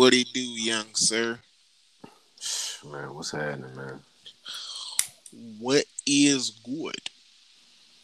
What 0.00 0.14
he 0.14 0.24
do, 0.24 0.40
young 0.40 0.94
sir? 0.94 1.38
Man, 2.90 3.14
what's 3.14 3.32
happening, 3.32 3.76
man? 3.76 4.00
What 5.58 5.84
is 6.06 6.48
good? 6.64 7.10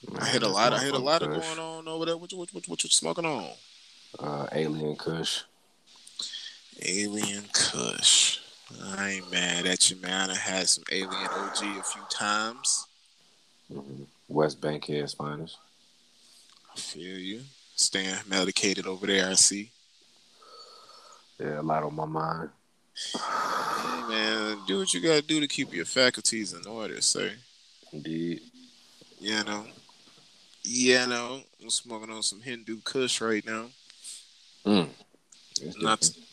man 0.07 0.23
I 0.23 0.27
hit 0.27 0.43
a 0.43 0.49
lot. 0.49 0.75
I 0.75 0.79
hit 0.79 0.93
a 0.93 0.99
lot 0.99 1.23
of 1.23 1.31
going 1.31 1.59
on 1.59 1.89
over 1.89 2.05
there. 2.05 2.19
What 2.19 2.31
you 2.33 2.37
what, 2.37 2.53
what, 2.53 2.69
what 2.69 2.85
you 2.85 2.91
smoking 2.91 3.25
on? 3.25 3.49
Uh, 4.19 4.47
Alien 4.53 4.95
Kush. 4.97 5.45
Alien 6.85 7.45
Kush. 7.55 8.41
I 8.95 9.13
ain't 9.13 9.33
mad 9.33 9.65
at 9.65 9.91
you, 9.91 9.97
man. 9.97 10.31
I 10.31 10.37
had 10.37 10.69
some 10.69 10.85
Alien 10.93 11.11
OG 11.11 11.63
a 11.63 11.83
few 11.83 12.03
times. 12.11 12.89
hmm 13.73 14.03
West 14.29 14.61
Bankhead's 14.61 15.15
finest. 15.15 15.57
I 16.75 16.79
feel 16.79 17.17
you. 17.17 17.41
Staying 17.75 18.17
medicated 18.29 18.87
over 18.87 19.07
there. 19.07 19.31
I 19.31 19.33
see. 19.33 19.71
Yeah, 21.39 21.61
a 21.61 21.63
lot 21.63 21.83
on 21.83 21.95
my 21.95 22.07
mind. 22.07 22.51
Hey, 23.13 24.09
man, 24.09 24.59
do 24.67 24.79
what 24.79 24.95
you 24.95 25.01
gotta 25.01 25.23
do 25.23 25.41
to 25.41 25.47
keep 25.47 25.75
your 25.75 25.85
faculties 25.85 26.53
in 26.53 26.67
order, 26.67 27.01
sir. 27.01 27.33
Indeed. 27.93 28.41
You 29.21 29.45
know. 29.45 29.65
Yeah, 30.65 31.07
no. 31.07 31.43
I'm 31.63 31.71
smoking 31.71 32.11
on 32.11 32.23
some 32.23 32.41
Hindu 32.41 32.79
Kush 32.85 33.21
right 33.21 33.45
now. 33.47 33.67
Mm. 34.65 34.89
Not, 35.81 36.01
different. 36.01 36.27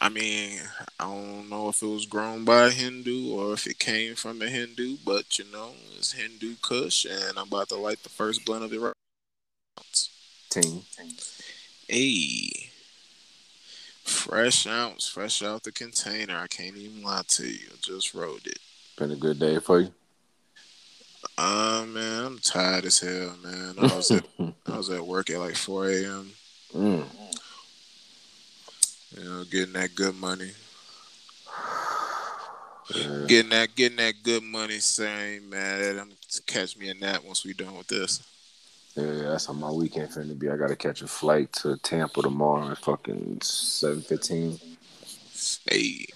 I 0.00 0.08
mean, 0.08 0.60
I 0.98 1.04
don't 1.04 1.50
know 1.50 1.68
if 1.68 1.82
it 1.82 1.86
was 1.86 2.06
grown 2.06 2.44
by 2.44 2.66
a 2.66 2.70
Hindu 2.70 3.34
or 3.34 3.52
if 3.52 3.66
it 3.66 3.78
came 3.78 4.14
from 4.14 4.40
a 4.40 4.46
Hindu, 4.46 4.96
but 5.04 5.38
you 5.38 5.44
know, 5.52 5.72
it's 5.98 6.12
Hindu 6.12 6.54
Kush, 6.62 7.04
and 7.04 7.38
I'm 7.38 7.48
about 7.48 7.68
to 7.68 7.76
light 7.76 8.02
the 8.02 8.08
first 8.08 8.46
blunt 8.46 8.64
of 8.64 8.72
it 8.72 8.80
right 8.80 8.94
now. 9.76 9.82
Team. 10.48 10.82
Hey, 11.86 12.69
fresh 14.10 14.66
ounce, 14.66 15.08
fresh 15.08 15.42
out 15.42 15.62
the 15.62 15.72
container. 15.72 16.36
I 16.36 16.46
can't 16.46 16.76
even 16.76 17.02
lie 17.02 17.22
to 17.28 17.46
you. 17.46 17.68
I 17.72 17.76
just 17.80 18.14
rolled 18.14 18.46
it. 18.46 18.58
Been 18.98 19.12
a 19.12 19.16
good 19.16 19.38
day 19.38 19.58
for 19.58 19.80
you. 19.80 19.92
Uh 21.38 21.84
man, 21.88 22.24
I'm 22.24 22.38
tired 22.38 22.84
as 22.84 22.98
hell, 23.00 23.34
man. 23.42 23.74
I 23.78 23.96
was 23.96 24.10
at 24.10 24.24
I 24.66 24.76
was 24.76 24.90
at 24.90 25.06
work 25.06 25.30
at 25.30 25.38
like 25.38 25.56
4 25.56 25.88
a.m. 25.88 26.30
mm. 26.74 27.04
You 29.16 29.24
know, 29.24 29.44
getting 29.44 29.72
that 29.74 29.94
good 29.94 30.14
money. 30.16 30.52
Yeah. 32.94 33.24
Getting 33.26 33.50
that 33.50 33.74
getting 33.74 33.98
that 33.98 34.14
good 34.22 34.42
money, 34.42 34.78
saying, 34.78 35.48
man, 35.48 35.98
I'm 35.98 36.12
catch 36.46 36.76
me 36.76 36.88
a 36.88 36.94
nap 36.94 37.22
once 37.24 37.44
we 37.44 37.52
done 37.52 37.76
with 37.76 37.88
this. 37.88 38.29
Yeah, 38.96 39.28
that's 39.30 39.46
how 39.46 39.52
my 39.52 39.70
weekend 39.70 40.10
finna 40.10 40.38
be. 40.38 40.48
I 40.48 40.56
gotta 40.56 40.76
catch 40.76 41.02
a 41.02 41.06
flight 41.08 41.52
to 41.54 41.76
Tampa 41.78 42.22
tomorrow 42.22 42.70
at 42.70 42.78
fucking 42.78 43.40
seven 43.42 44.02
fifteen. 44.02 44.58
Hey. 45.68 46.06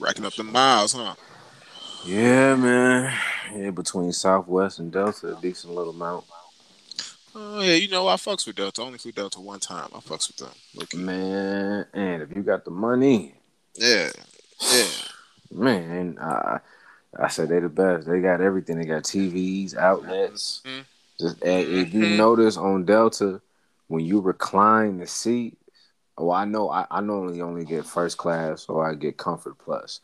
Racking 0.00 0.24
up 0.24 0.34
the 0.34 0.44
miles, 0.44 0.92
huh? 0.92 1.14
Yeah, 2.04 2.54
man. 2.54 3.12
Yeah, 3.54 3.70
between 3.70 4.12
Southwest 4.12 4.78
and 4.78 4.92
Delta, 4.92 5.36
a 5.36 5.40
decent 5.40 5.74
little 5.74 5.92
amount. 5.92 6.24
Oh 7.34 7.60
yeah, 7.60 7.74
you 7.74 7.88
know 7.88 8.06
I 8.08 8.14
fucks 8.14 8.46
with 8.46 8.56
Delta. 8.56 8.82
I 8.82 8.84
only 8.84 8.98
flew 8.98 9.12
Delta 9.12 9.40
one 9.40 9.60
time. 9.60 9.88
I 9.94 9.98
fucks 9.98 10.28
with 10.28 10.36
them. 10.36 10.54
Okay. 10.82 10.98
Man, 10.98 11.86
and 11.92 12.22
if 12.22 12.34
you 12.34 12.42
got 12.42 12.64
the 12.64 12.70
money, 12.70 13.34
Yeah. 13.74 14.10
Yeah. 14.72 14.86
man, 15.50 16.18
I 16.20 16.60
I 17.16 17.28
said 17.28 17.48
they 17.48 17.60
the 17.60 17.68
best. 17.68 18.06
They 18.06 18.20
got 18.20 18.40
everything. 18.40 18.78
They 18.78 18.84
got 18.84 19.04
TVs, 19.04 19.76
outlets. 19.76 20.62
Mhm. 20.64 20.84
Just 21.20 21.36
if 21.42 21.94
you 21.94 22.02
Mhm. 22.06 22.16
notice 22.16 22.56
on 22.56 22.84
Delta, 22.84 23.40
when 23.88 24.04
you 24.04 24.20
recline 24.20 24.98
the 24.98 25.06
seat, 25.06 25.58
oh, 26.16 26.30
I 26.30 26.44
know 26.44 26.68
I, 26.68 26.86
I 26.90 27.00
normally 27.00 27.40
only 27.40 27.64
get 27.64 27.86
first 27.86 28.18
class 28.18 28.66
or 28.68 28.86
I 28.88 28.94
get 28.94 29.16
comfort 29.16 29.56
plus. 29.58 30.00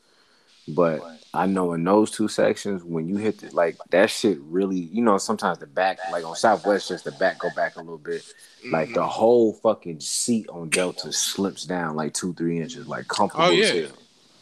But 0.67 1.21
I 1.35 1.47
know 1.47 1.75
in 1.75 1.85
those 1.85 2.11
two 2.11 2.27
sections, 2.27 2.83
when 2.83 3.07
you 3.07 3.17
hit 3.19 3.39
the, 3.39 3.51
like 3.55 3.77
that 3.91 4.09
shit 4.09 4.39
really, 4.41 4.79
you 4.79 5.03
know, 5.03 5.19
sometimes 5.19 5.59
the 5.59 5.67
back, 5.67 5.99
like 6.11 6.25
on 6.25 6.35
Southwest, 6.35 6.89
just 6.89 7.05
the 7.05 7.13
back 7.13 7.39
go 7.41 7.51
back 7.51 7.77
a 7.77 7.81
little 7.81 7.99
bit. 7.99 8.25
Like 8.71 8.89
Mhm. 8.91 8.95
the 8.95 9.07
whole 9.07 9.53
fucking 9.53 10.01
seat 10.01 10.49
on 10.49 10.71
Delta 10.71 11.13
slips 11.13 11.65
down 11.65 11.97
like 11.97 12.15
two, 12.15 12.33
three 12.33 12.61
inches, 12.61 12.87
like 12.87 13.09
comfortable 13.09 13.45
Oh, 13.45 13.51
yeah. 13.51 13.89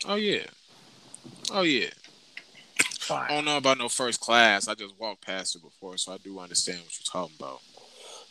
Oh 0.06 0.14
yeah. 0.14 0.46
Oh 1.50 1.62
yeah. 1.62 1.90
I 3.10 3.28
don't 3.28 3.44
know 3.44 3.56
about 3.56 3.78
no 3.78 3.88
first 3.88 4.20
class. 4.20 4.68
I 4.68 4.74
just 4.74 4.98
walked 4.98 5.24
past 5.26 5.56
it 5.56 5.62
before, 5.62 5.96
so 5.98 6.12
I 6.12 6.18
do 6.18 6.38
understand 6.38 6.78
what 6.80 6.92
you're 6.98 7.10
talking 7.12 7.36
about. 7.38 7.60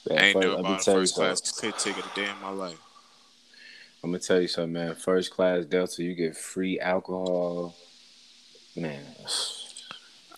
Man, 0.09 0.17
I 0.17 0.25
ain't 0.27 0.33
first- 0.33 0.45
know 0.47 0.53
let 0.55 0.63
me 0.63 0.67
about 0.69 0.81
a 0.81 0.83
tell 0.83 0.93
you 0.95 0.99
first 1.01 1.15
class 1.15 1.41
something. 1.43 1.71
t- 1.73 1.77
ticket 1.93 2.11
a 2.11 2.15
day 2.15 2.29
in 2.29 2.41
my 2.41 2.49
life. 2.49 2.77
I'm 4.03 4.09
gonna 4.11 4.19
tell 4.19 4.41
you 4.41 4.47
something, 4.47 4.73
man. 4.73 4.95
First 4.95 5.31
class 5.31 5.65
Delta, 5.65 6.03
you 6.03 6.15
get 6.15 6.35
free 6.35 6.79
alcohol. 6.79 7.75
Man, 8.75 9.03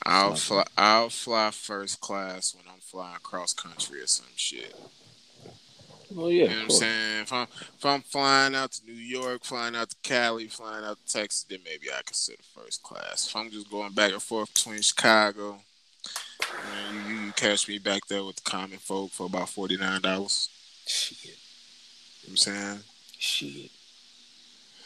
I'll 0.06 0.36
fly. 0.36 0.66
I'll 0.78 1.10
fly 1.10 1.52
first 1.52 2.02
class 2.02 2.54
when 2.56 2.66
I'm 2.68 2.82
flying 2.82 3.20
cross 3.24 3.54
country 3.54 4.02
or 4.02 4.08
some 4.08 4.26
shit. 4.36 4.76
Oh, 6.16 6.22
well, 6.22 6.32
You 6.32 6.42
yeah, 6.44 6.48
know 6.50 6.54
what 6.56 6.64
I'm 6.64 6.70
saying? 6.70 7.22
If 7.24 7.34
I'm 7.34 7.48
if 7.78 7.86
I'm 7.86 8.02
flying 8.02 8.56
out 8.56 8.72
to 8.74 8.86
New 8.86 8.94
York, 8.94 9.44
flying 9.44 9.76
out 9.76 9.90
to 9.90 9.96
Cali, 10.04 10.48
flying 10.48 10.86
out 10.86 10.98
to 11.06 11.14
Texas, 11.14 11.46
then 11.50 11.60
maybe 11.66 11.88
I 11.92 12.02
consider 12.06 12.42
first 12.56 12.84
class. 12.84 13.28
If 13.28 13.36
I'm 13.36 13.50
just 13.50 13.70
going 13.70 13.94
back 13.94 14.12
and 14.12 14.22
forth 14.22 14.54
between 14.54 14.82
Chicago, 14.82 15.58
man, 16.64 16.86
you, 16.88 17.00
you, 17.00 17.16
you 17.16 17.34
catch 17.34 17.68
me 17.68 17.80
back 17.80 18.06
there 18.08 18.24
with 18.24 18.36
the 18.38 18.50
common 18.50 18.78
folk 18.78 19.12
for 19.12 19.26
about 19.26 19.50
forty 19.50 19.78
nine 19.78 20.02
dollars. 20.02 20.50
Shit, 20.86 21.24
You 21.26 21.30
know 21.30 21.36
what 22.24 22.30
I'm 22.32 22.38
saying? 22.38 22.80
shit. 23.18 23.72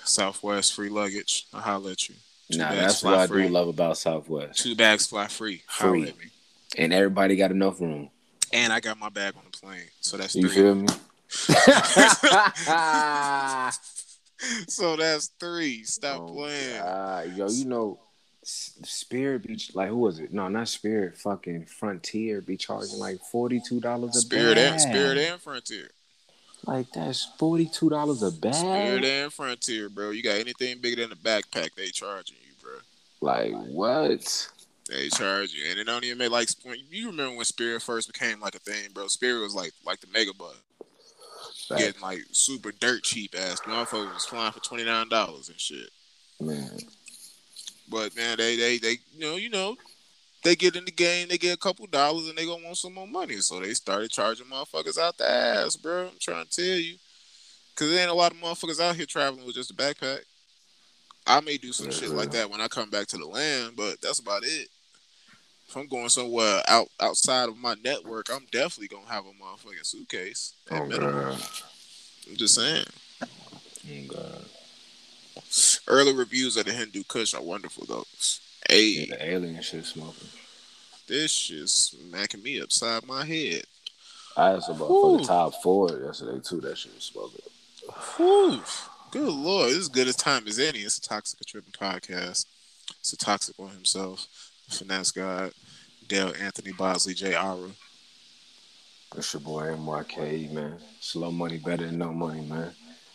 Southwest 0.03 0.73
free 0.73 0.89
luggage. 0.89 1.47
I'll 1.53 1.61
holler 1.61 1.91
at 1.91 2.07
you. 2.07 2.15
Two 2.51 2.59
Nah, 2.59 2.71
that's 2.75 3.03
what 3.03 3.15
I 3.15 3.27
free. 3.27 3.43
do 3.43 3.49
love 3.49 3.67
about 3.67 3.97
Southwest. 3.97 4.59
Two 4.63 4.75
bags 4.75 5.07
fly 5.07 5.27
free. 5.27 5.63
Free. 5.67 6.07
at 6.07 6.17
me. 6.17 6.25
And 6.77 6.93
everybody 6.93 7.35
got 7.35 7.51
enough 7.51 7.81
room. 7.81 8.09
And 8.53 8.71
I 8.71 8.79
got 8.79 8.97
my 8.97 9.09
bag 9.09 9.33
on 9.35 9.41
the 9.51 9.57
plane. 9.57 9.81
So 9.99 10.15
that's 10.15 10.33
You 10.35 10.47
three. 10.47 10.55
feel 10.61 10.75
me? 10.75 10.87
so 14.67 14.95
that's 14.95 15.27
three. 15.39 15.83
Stop 15.83 16.21
Oh, 16.21 16.33
playing. 16.33 17.35
Yo, 17.35 17.49
you 17.49 17.65
know, 17.65 17.99
Spirit 18.43 19.43
Beach, 19.47 19.71
like 19.75 19.89
who 19.89 19.97
was 19.97 20.19
it? 20.19 20.31
No, 20.31 20.47
not 20.47 20.67
Spirit. 20.69 21.17
Fucking 21.17 21.65
Frontier 21.65 22.41
be 22.41 22.55
charging 22.57 22.99
like 22.99 23.19
forty 23.31 23.59
two 23.59 23.79
dollars 23.79 24.15
a 24.15 24.21
Spirit 24.21 24.55
bag. 24.55 24.71
and 24.73 24.81
Spirit 24.81 25.17
and 25.17 25.41
Frontier. 25.41 25.89
like 26.65 26.87
that's 26.93 27.25
forty 27.37 27.65
two 27.65 27.89
dollars 27.89 28.23
a 28.23 28.31
bag. 28.31 28.53
Spirit 28.55 29.05
and 29.05 29.33
Frontier, 29.33 29.89
bro. 29.89 30.11
You 30.11 30.23
got 30.23 30.37
anything 30.37 30.79
bigger 30.79 31.01
than 31.01 31.11
a 31.11 31.15
backpack, 31.15 31.73
they 31.75 31.87
charging 31.87 32.37
you, 32.45 32.53
bro. 32.61 32.73
Like 33.21 33.53
what? 33.53 34.49
They 34.89 35.09
charge 35.09 35.53
you, 35.53 35.69
and 35.69 35.77
it 35.77 35.83
don't 35.83 36.05
even 36.05 36.17
make 36.17 36.31
like 36.31 36.47
you 36.89 37.07
remember 37.07 37.35
when 37.35 37.45
Spirit 37.45 37.81
first 37.81 38.11
became 38.13 38.39
like 38.39 38.55
a 38.55 38.59
thing, 38.59 38.91
bro. 38.93 39.07
Spirit 39.07 39.41
was 39.41 39.53
like 39.53 39.73
like 39.85 39.99
the 39.99 40.07
mega 40.13 40.33
bus, 40.33 40.55
Facts. 41.67 41.81
getting 41.81 42.01
like 42.01 42.19
super 42.31 42.71
dirt 42.71 43.03
cheap 43.03 43.35
ass. 43.37 43.59
Motherfuckers 43.61 44.13
was 44.13 44.25
flying 44.25 44.53
for 44.53 44.59
twenty 44.59 44.85
nine 44.85 45.09
dollars 45.09 45.49
and 45.49 45.59
shit. 45.59 45.89
Man, 46.39 46.77
But 47.89 48.15
man, 48.15 48.37
they 48.37 48.55
they 48.55 48.77
they 48.77 48.97
you 49.13 49.19
know 49.19 49.35
you 49.35 49.49
know 49.49 49.75
they 50.43 50.55
get 50.55 50.75
in 50.75 50.85
the 50.85 50.91
game, 50.91 51.27
they 51.27 51.37
get 51.37 51.55
a 51.55 51.59
couple 51.59 51.85
dollars, 51.87 52.27
and 52.29 52.37
they 52.37 52.45
gonna 52.45 52.63
want 52.63 52.77
some 52.77 52.93
more 52.93 53.07
money. 53.07 53.37
So 53.37 53.59
they 53.59 53.73
started 53.73 54.11
charging 54.11 54.45
motherfuckers 54.45 54.97
out 54.97 55.17
the 55.17 55.29
ass, 55.29 55.75
bro. 55.75 56.07
I'm 56.07 56.11
trying 56.19 56.45
to 56.45 56.49
tell 56.49 56.77
you, 56.77 56.95
cause 57.75 57.89
there 57.89 58.01
ain't 58.01 58.11
a 58.11 58.13
lot 58.13 58.31
of 58.31 58.37
motherfuckers 58.37 58.79
out 58.79 58.95
here 58.95 59.05
traveling 59.05 59.45
with 59.45 59.55
just 59.55 59.71
a 59.71 59.73
backpack. 59.73 60.19
I 61.25 61.41
may 61.41 61.57
do 61.57 61.73
some 61.73 61.91
shit 61.91 62.11
like 62.11 62.31
that 62.31 62.49
when 62.49 62.61
I 62.61 62.69
come 62.69 62.89
back 62.89 63.07
to 63.07 63.17
the 63.17 63.25
land, 63.25 63.73
but 63.75 63.99
that's 64.01 64.19
about 64.19 64.43
it. 64.45 64.69
If 65.67 65.75
I'm 65.75 65.87
going 65.87 66.09
somewhere 66.09 66.61
out 66.67 66.87
outside 66.99 67.49
of 67.49 67.57
my 67.57 67.75
network, 67.83 68.27
I'm 68.31 68.45
definitely 68.51 68.87
gonna 68.87 69.07
have 69.11 69.25
a 69.25 69.29
motherfucking 69.29 69.85
suitcase. 69.85 70.53
Oh 70.71 70.87
god, 70.87 71.39
I'm 72.29 72.35
just 72.35 72.55
saying. 72.55 72.85
oh 73.21 74.07
god. 74.07 74.45
Early 75.87 76.13
reviews 76.13 76.57
of 76.57 76.65
the 76.65 76.73
Hindu 76.73 77.03
Kush 77.07 77.33
are 77.33 77.41
wonderful 77.41 77.85
though. 77.87 78.05
Hey, 78.69 79.05
Yeah, 79.09 79.15
the 79.17 79.29
alien 79.33 79.61
shit 79.61 79.85
smoking. 79.85 80.27
this 81.07 81.31
shit's 81.31 81.71
smacking 81.73 82.43
me 82.43 82.61
upside 82.61 83.05
my 83.05 83.23
head. 83.25 83.63
I 84.35 84.51
asked 84.51 84.69
about 84.69 84.87
Whew. 84.89 85.17
for 85.17 85.17
the 85.19 85.23
top 85.25 85.53
four 85.61 85.89
yesterday 85.99 86.39
too. 86.43 86.61
That 86.61 86.77
shit 86.77 86.93
was 86.95 87.03
smoking. 87.03 87.41
Whew. 88.17 88.61
Good 89.11 89.29
lord, 89.33 89.69
this 89.69 89.77
is 89.77 89.87
good 89.89 90.07
as 90.07 90.15
time 90.15 90.47
as 90.47 90.59
any. 90.59 90.79
It's 90.79 90.97
a 90.97 91.01
toxic 91.01 91.45
tripping 91.45 91.71
podcast. 91.73 92.45
It's 92.99 93.13
a 93.13 93.17
toxic 93.17 93.57
one 93.59 93.71
himself, 93.71 94.27
finesse 94.67 95.11
god, 95.11 95.51
Dale 96.07 96.33
Anthony 96.39 96.71
Bosley, 96.71 97.13
J. 97.13 97.35
Ara. 97.35 97.69
It's 99.15 99.33
your 99.33 99.41
boy 99.41 99.63
MYK, 99.63 100.51
man. 100.51 100.77
Slow 100.99 101.31
money 101.31 101.57
better 101.57 101.85
than 101.85 101.97
no 101.97 102.11
money, 102.11 102.41
man. 102.41 102.71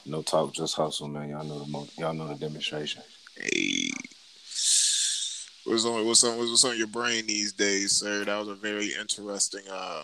No 0.06 0.22
talk, 0.22 0.52
just 0.52 0.74
hustle, 0.74 1.08
man. 1.08 1.28
Y'all 1.28 1.44
know 1.44 1.60
the 1.60 1.70
mo- 1.70 1.88
y'all 1.96 2.14
know 2.14 2.28
the 2.28 2.34
demonstration. 2.34 3.02
Hey. 3.36 3.90
What's 5.64 5.84
on 5.84 6.04
what's 6.04 6.24
on 6.24 6.38
what's 6.38 6.64
on 6.64 6.76
your 6.76 6.88
brain 6.88 7.26
these 7.26 7.52
days, 7.52 7.92
sir? 7.92 8.24
That 8.24 8.38
was 8.38 8.48
a 8.48 8.54
very 8.54 8.94
interesting 8.98 9.62
uh 9.70 10.02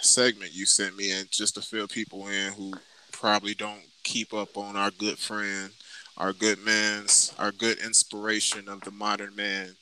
segment 0.00 0.54
you 0.54 0.66
sent 0.66 0.96
me 0.96 1.12
and 1.12 1.30
just 1.30 1.54
to 1.56 1.62
fill 1.62 1.88
people 1.88 2.28
in 2.28 2.52
who 2.52 2.72
probably 3.12 3.54
don't 3.54 3.82
keep 4.02 4.32
up 4.32 4.56
on 4.56 4.76
our 4.76 4.90
good 4.92 5.18
friend, 5.18 5.70
our 6.16 6.32
good 6.32 6.58
man's, 6.64 7.34
our 7.38 7.52
good 7.52 7.78
inspiration 7.78 8.68
of 8.68 8.80
the 8.82 8.90
modern 8.90 9.34
man, 9.34 9.74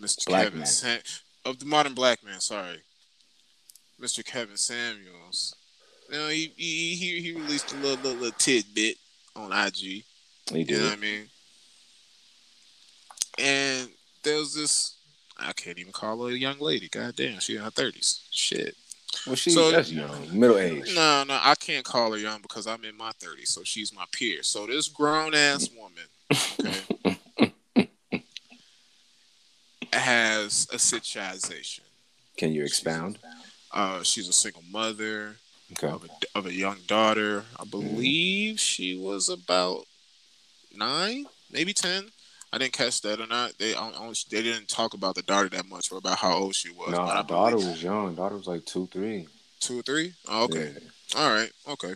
Mr. 0.00 0.26
Black 0.26 0.44
Kevin. 0.44 0.66
Sam- 0.66 1.00
of 1.44 1.58
the 1.58 1.64
modern 1.66 1.94
black 1.94 2.22
man. 2.24 2.40
Sorry, 2.40 2.82
Mr. 4.00 4.24
Kevin 4.24 4.56
Samuels. 4.56 5.54
You 6.10 6.18
know, 6.18 6.28
he 6.28 6.52
he 6.56 6.94
he, 6.96 7.20
he 7.22 7.32
released 7.32 7.72
a 7.72 7.76
little, 7.76 8.02
little 8.02 8.18
little 8.20 8.38
tidbit 8.38 8.96
on 9.36 9.52
IG. 9.52 9.74
He 9.74 10.04
You 10.50 10.64
did. 10.64 10.78
know 10.78 10.84
what 10.86 10.92
I 10.92 10.96
mean? 11.00 11.26
And 13.38 13.88
there 14.22 14.36
was 14.36 14.54
this. 14.54 14.96
I 15.38 15.52
can't 15.52 15.78
even 15.78 15.92
call 15.92 16.22
her 16.26 16.32
a 16.32 16.36
young 16.36 16.58
lady. 16.58 16.88
God 16.88 17.16
damn, 17.16 17.40
she 17.40 17.56
in 17.56 17.62
her 17.62 17.70
thirties. 17.70 18.20
Shit. 18.30 18.76
Well, 19.26 19.34
she 19.36 19.50
So- 19.50 19.70
that's 19.72 19.90
young, 19.90 20.38
middle 20.38 20.58
age. 20.58 20.94
No, 20.94 21.24
no, 21.24 21.38
I 21.42 21.54
can't 21.58 21.84
call 21.84 22.12
her 22.12 22.18
young 22.18 22.42
because 22.42 22.66
I'm 22.68 22.84
in 22.84 22.96
my 22.96 23.10
30s, 23.20 23.48
so 23.48 23.64
she's 23.64 23.92
my 23.92 24.04
peer. 24.12 24.44
So 24.44 24.66
this 24.68 24.86
grown 24.86 25.34
ass 25.34 25.68
woman, 25.76 26.04
okay, 26.32 27.09
has 29.92 30.66
a 30.72 30.78
situation. 30.78 31.84
Can 32.36 32.52
you 32.52 32.62
expound? 32.64 33.18
Uh, 33.72 34.02
she's 34.02 34.28
a 34.28 34.32
single 34.32 34.62
mother 34.70 35.36
Okay. 35.72 35.86
of 35.88 36.04
a, 36.04 36.38
of 36.38 36.46
a 36.46 36.52
young 36.52 36.78
daughter. 36.86 37.44
I 37.58 37.64
believe 37.64 38.58
she 38.58 38.96
was 38.98 39.28
about 39.28 39.86
nine, 40.76 41.26
maybe 41.50 41.72
ten. 41.72 42.10
I 42.52 42.58
didn't 42.58 42.72
catch 42.72 43.00
that 43.02 43.20
or 43.20 43.28
not. 43.28 43.52
They 43.58 43.74
I 43.76 43.90
don't- 43.92 44.24
they 44.30 44.42
didn't 44.42 44.68
talk 44.68 44.94
about 44.94 45.14
the 45.14 45.22
daughter 45.22 45.48
that 45.50 45.68
much 45.68 45.92
or 45.92 45.98
about 45.98 46.18
how 46.18 46.32
old 46.36 46.56
she 46.56 46.70
was. 46.70 46.90
No, 46.90 46.98
but 47.06 47.28
daughter 47.28 47.54
believe- 47.56 47.68
was 47.70 47.82
young. 47.82 48.16
Daughter 48.16 48.36
was 48.36 48.48
like 48.48 48.64
two, 48.66 48.88
three. 48.92 49.28
two 49.60 49.78
or 49.78 49.82
three. 49.82 50.14
Oh, 50.26 50.44
okay. 50.44 50.74
Yeah. 50.74 51.20
All 51.20 51.30
right, 51.30 51.52
okay. 51.68 51.94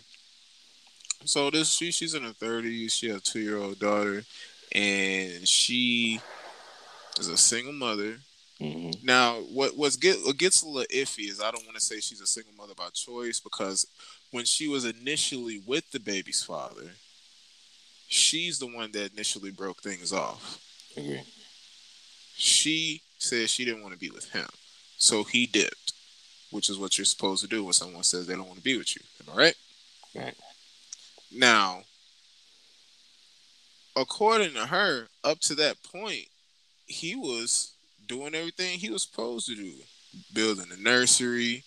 So 1.25 1.49
this 1.49 1.73
she 1.73 1.91
she's 1.91 2.13
in 2.13 2.23
her 2.23 2.31
thirties. 2.33 2.93
She 2.93 3.07
has 3.09 3.17
a 3.17 3.21
two 3.21 3.39
year 3.39 3.57
old 3.57 3.79
daughter, 3.79 4.23
and 4.71 5.45
she 5.47 6.21
is 7.19 7.27
a 7.27 7.37
single 7.37 7.73
mother. 7.73 8.17
hmm 8.59 8.91
Now, 9.03 9.35
what 9.53 9.77
what's 9.77 9.95
get 9.95 10.17
what 10.25 10.37
gets 10.37 10.61
a 10.63 10.67
little 10.67 10.87
iffy 10.95 11.29
is 11.29 11.41
I 11.41 11.51
don't 11.51 11.65
want 11.65 11.77
to 11.77 11.83
say 11.83 11.99
she's 11.99 12.21
a 12.21 12.27
single 12.27 12.53
mother 12.53 12.73
by 12.75 12.89
choice 12.93 13.39
because 13.39 13.85
when 14.31 14.45
she 14.45 14.67
was 14.67 14.85
initially 14.85 15.61
with 15.65 15.89
the 15.91 15.99
baby's 15.99 16.43
father, 16.43 16.91
she's 18.07 18.59
the 18.59 18.67
one 18.67 18.91
that 18.91 19.13
initially 19.13 19.51
broke 19.51 19.81
things 19.81 20.11
off. 20.13 20.59
Agree. 20.97 21.23
She 22.37 23.01
said 23.17 23.49
she 23.49 23.65
didn't 23.65 23.81
want 23.81 23.93
to 23.93 23.99
be 23.99 24.09
with 24.09 24.29
him, 24.31 24.47
so 24.97 25.23
he 25.23 25.45
dipped, 25.45 25.93
which 26.51 26.69
is 26.69 26.77
what 26.77 26.97
you're 26.97 27.05
supposed 27.05 27.41
to 27.43 27.47
do 27.49 27.63
when 27.63 27.73
someone 27.73 28.03
says 28.03 28.27
they 28.27 28.35
don't 28.35 28.47
want 28.47 28.57
to 28.57 28.63
be 28.63 28.77
with 28.77 28.95
you. 28.95 29.01
Am 29.21 29.33
I 29.33 29.37
right? 29.37 29.55
Right. 30.13 30.35
Now, 31.31 31.83
according 33.95 34.53
to 34.53 34.65
her, 34.65 35.07
up 35.23 35.39
to 35.41 35.55
that 35.55 35.77
point, 35.83 36.27
he 36.85 37.15
was 37.15 37.73
doing 38.07 38.35
everything 38.35 38.79
he 38.79 38.89
was 38.89 39.03
supposed 39.03 39.47
to 39.47 39.55
do, 39.55 39.73
building 40.33 40.69
the 40.69 40.77
nursery, 40.77 41.63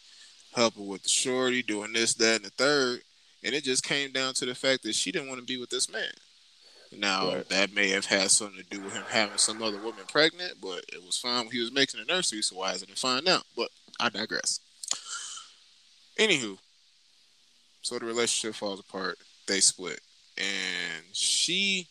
helping 0.55 0.87
with 0.87 1.03
the 1.03 1.09
shorty, 1.09 1.63
doing 1.63 1.93
this, 1.93 2.15
that, 2.15 2.37
and 2.37 2.45
the 2.45 2.51
third. 2.51 3.01
And 3.45 3.55
it 3.55 3.65
just 3.65 3.85
came 3.85 4.13
down 4.13 4.35
to 4.35 4.47
the 4.47 4.55
fact 4.55 4.83
that 4.83 4.95
she 4.95 5.13
didn't 5.13 5.29
want 5.29 5.41
to 5.41 5.47
be 5.47 5.59
with 5.59 5.71
this 5.71 5.91
man. 5.91 6.13
Now, 6.91 7.35
Right. 7.35 7.49
that 7.51 7.73
may 7.75 7.89
have 7.91 8.07
had 8.07 8.31
something 8.31 8.57
to 8.63 8.69
do 8.69 8.81
with 8.81 8.95
him 8.95 9.05
having 9.09 9.37
some 9.39 9.63
other 9.63 9.79
woman 9.81 10.05
pregnant, 10.07 10.61
but 10.61 10.85
it 10.93 11.03
was 11.05 11.19
fine 11.19 11.45
when 11.45 11.53
he 11.53 11.61
was 11.61 11.71
making 11.71 12.01
the 12.01 12.07
nursery, 12.07 12.43
so 12.43 12.57
why 12.57 12.73
isn't 12.73 12.91
it 12.91 12.99
fine 12.99 13.25
now? 13.25 13.43
But 13.55 13.71
I 14.01 14.09
digress. 14.09 14.61
Anywho, 16.19 16.59
so 17.83 17.99
the 17.99 18.07
relationship 18.07 18.57
falls 18.57 18.81
apart. 18.81 19.19
They 19.47 19.61
split, 19.61 20.01
and 20.37 21.05
she 21.13 21.89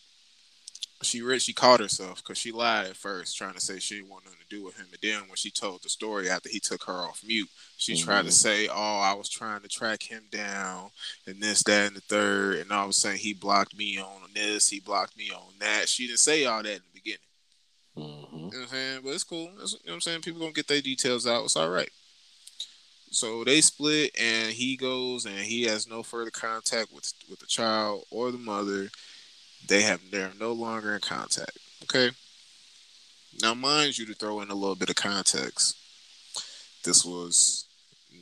she 1.04 1.22
re- 1.22 1.40
she 1.40 1.54
caught 1.54 1.80
herself 1.80 2.24
because 2.24 2.38
she 2.38 2.52
lied 2.52 2.88
at 2.88 2.96
first, 2.96 3.38
trying 3.38 3.54
to 3.54 3.60
say 3.60 3.78
she 3.80 3.96
didn't 3.96 4.10
want 4.10 4.26
nothing 4.26 4.40
to 4.40 4.56
do 4.56 4.64
with 4.64 4.78
him. 4.78 4.88
And 4.92 5.00
then 5.02 5.28
when 5.28 5.36
she 5.36 5.52
told 5.52 5.84
the 5.84 5.90
story 5.90 6.30
after 6.30 6.50
he 6.50 6.60
took 6.60 6.84
her 6.86 6.94
off 6.94 7.24
mute, 7.24 7.50
she 7.78 7.96
tried 7.96 8.24
to 8.24 8.30
Mhm. 8.30 8.34
say, 8.34 8.68
"Oh, 8.68 9.00
I 9.00 9.14
was 9.14 9.30
trying 9.30 9.62
to 9.62 9.68
track 9.68 10.02
him 10.04 10.28
down, 10.32 10.92
and 11.28 11.42
this, 11.42 11.62
that, 11.64 11.88
and 11.88 11.96
the 11.96 12.02
third, 12.02 12.58
and 12.58 12.72
I 12.72 12.84
was 12.86 12.98
saying 12.98 13.20
he 13.20 13.34
blocked 13.34 13.76
me 13.76 14.00
on 14.00 14.32
this, 14.34 14.70
he 14.70 14.80
blocked 14.80 15.16
me 15.16 15.30
on 15.30 15.54
that." 15.60 15.88
She 15.88 16.08
didn't 16.08 16.20
say 16.20 16.46
all 16.46 16.64
that 16.64 16.72
in 16.72 16.82
the 16.82 17.00
beginning. 17.00 17.20
hmm 17.96 18.04
You 18.04 18.04
know 18.04 18.46
what 18.46 18.56
I'm 18.56 18.68
saying? 18.70 19.02
But 19.04 19.10
it's 19.10 19.24
cool. 19.24 19.48
It's- 19.50 19.74
you 19.74 19.78
know 19.78 19.92
what 19.92 19.94
I'm 19.96 20.02
saying? 20.02 20.22
People 20.22 20.40
gonna 20.40 20.52
get 20.54 20.68
their 20.68 20.82
details 20.82 21.28
out. 21.28 21.46
It's 21.46 21.56
all 21.56 21.70
right. 21.70 21.92
So 23.10 23.44
they 23.44 23.62
split, 23.62 24.12
and 24.18 24.52
he 24.52 24.76
goes, 24.76 25.26
and 25.26 25.40
he 25.40 25.64
has 25.64 25.88
no 25.88 26.04
further 26.04 26.32
contact 26.32 26.92
with 26.92 27.14
with 27.30 27.40
the 27.40 27.46
child 27.46 28.06
or 28.10 28.32
the 28.32 28.38
mother. 28.38 28.92
They 29.66 29.82
have 29.82 30.02
they're 30.12 30.32
no 30.40 30.52
longer 30.52 30.96
in 30.96 31.02
contact. 31.02 31.58
Okay. 31.84 32.12
Now, 33.42 33.54
mind 33.54 33.98
you, 33.98 34.06
to 34.08 34.14
throw 34.14 34.42
in 34.42 34.50
a 34.50 34.56
little 34.56 34.76
bit 34.76 34.90
of 34.90 34.96
context, 34.96 35.78
this 36.84 37.06
was 37.06 37.68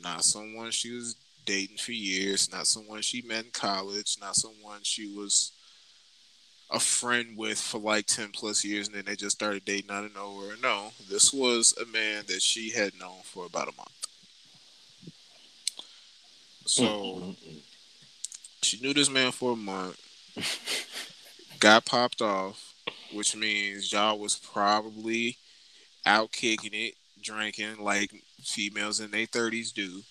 not 0.02 0.24
someone 0.24 0.70
she 0.70 0.92
was 0.92 1.16
dating 1.46 1.78
for 1.78 1.92
years, 1.92 2.52
not 2.52 2.66
someone 2.66 3.00
she 3.00 3.22
met 3.22 3.44
in 3.44 3.50
college, 3.52 4.16
not 4.20 4.36
someone 4.36 4.80
she 4.82 5.06
was 5.06 5.52
a 6.70 6.80
friend 6.80 7.36
with 7.36 7.58
for 7.58 7.78
like 7.78 8.06
10 8.06 8.30
plus 8.32 8.64
years 8.64 8.88
and 8.88 8.96
then 8.96 9.04
they 9.06 9.14
just 9.14 9.36
started 9.36 9.64
dating 9.64 9.90
out 9.90 10.04
of 10.04 10.14
nowhere. 10.14 10.56
No, 10.62 10.90
this 11.08 11.32
was 11.32 11.74
a 11.80 11.86
man 11.86 12.24
that 12.26 12.42
she 12.42 12.70
had 12.70 12.98
known 12.98 13.20
for 13.22 13.46
about 13.46 13.68
a 13.68 13.76
month. 13.76 14.06
So 16.66 16.82
Mm-mm-mm. 16.84 17.60
she 18.62 18.80
knew 18.80 18.92
this 18.92 19.08
man 19.08 19.30
for 19.30 19.52
a 19.52 19.56
month, 19.56 19.96
got 21.58 21.84
popped 21.84 22.22
off, 22.22 22.74
which 23.12 23.36
means 23.36 23.92
y'all 23.92 24.18
was 24.18 24.36
probably 24.36 25.38
out 26.04 26.32
kicking 26.32 26.72
it, 26.72 26.94
drinking 27.20 27.78
like 27.80 28.12
females 28.42 29.00
in 29.00 29.10
their 29.10 29.26
30s 29.26 29.72
do. 29.72 30.02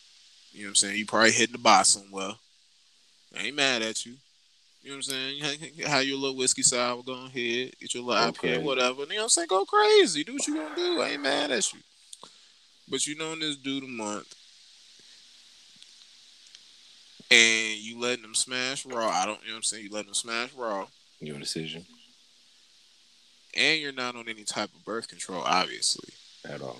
You 0.51 0.61
know 0.61 0.67
what 0.67 0.69
I'm 0.69 0.75
saying? 0.75 0.97
You 0.97 1.05
probably 1.05 1.31
hitting 1.31 1.53
the 1.53 1.59
bar 1.59 1.83
somewhere. 1.83 2.31
I 3.37 3.43
ain't 3.43 3.55
mad 3.55 3.81
at 3.81 4.05
you. 4.05 4.15
You 4.81 4.91
know 4.91 4.97
what 4.97 5.07
I'm 5.07 5.41
saying? 5.41 5.73
You 5.75 5.85
Have 5.87 6.03
your 6.03 6.17
little 6.17 6.37
whiskey 6.37 6.61
sour, 6.61 7.01
go 7.01 7.13
ahead, 7.13 7.73
get 7.79 7.93
your 7.93 8.03
little 8.03 8.23
Okay. 8.29 8.59
IPA, 8.59 8.63
whatever. 8.63 9.01
You 9.01 9.07
know 9.09 9.15
what 9.15 9.23
I'm 9.23 9.29
saying? 9.29 9.47
Go 9.49 9.65
crazy. 9.65 10.23
Do 10.23 10.33
what 10.33 10.47
you 10.47 10.55
gonna 10.55 10.75
do. 10.75 11.01
I 11.01 11.09
ain't 11.09 11.23
mad 11.23 11.51
at 11.51 11.73
you. 11.73 11.79
But 12.87 13.07
you 13.07 13.17
known 13.17 13.39
this 13.39 13.55
dude 13.55 13.83
a 13.83 13.87
month. 13.87 14.35
And 17.31 17.79
you 17.79 17.99
letting 17.99 18.21
them 18.21 18.35
smash 18.35 18.85
raw. 18.85 19.09
I 19.09 19.25
don't 19.25 19.41
you 19.41 19.47
know 19.47 19.53
what 19.53 19.57
I'm 19.57 19.63
saying? 19.63 19.85
You 19.85 19.89
letting 19.89 20.07
them 20.07 20.13
smash 20.13 20.53
raw. 20.53 20.85
Your 21.19 21.39
decision 21.39 21.85
And 23.57 23.81
you're 23.81 23.93
not 23.93 24.15
on 24.15 24.27
any 24.27 24.43
type 24.43 24.69
of 24.75 24.83
birth 24.85 25.07
control, 25.07 25.41
obviously. 25.45 26.13
at 26.47 26.61
all. 26.61 26.77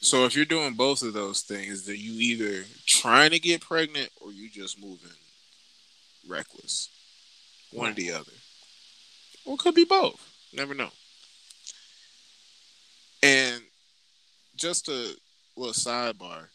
So 0.00 0.24
if 0.24 0.34
you're 0.36 0.44
doing 0.44 0.74
both 0.74 1.02
of 1.02 1.12
those 1.12 1.42
things, 1.42 1.84
then 1.86 1.96
you 1.98 2.12
either 2.12 2.64
trying 2.86 3.30
to 3.30 3.38
get 3.38 3.60
pregnant 3.60 4.10
or 4.20 4.32
you 4.32 4.48
just 4.48 4.80
moving 4.80 5.10
reckless. 6.28 6.88
One 7.72 7.90
or 7.90 7.94
the 7.94 8.12
other. 8.12 8.32
Or 9.44 9.54
it 9.54 9.60
could 9.60 9.74
be 9.74 9.84
both. 9.84 10.20
Never 10.52 10.74
know. 10.74 10.90
And 13.22 13.62
just 14.56 14.88
a 14.88 15.16
little 15.56 15.72
sidebar, 15.72 16.46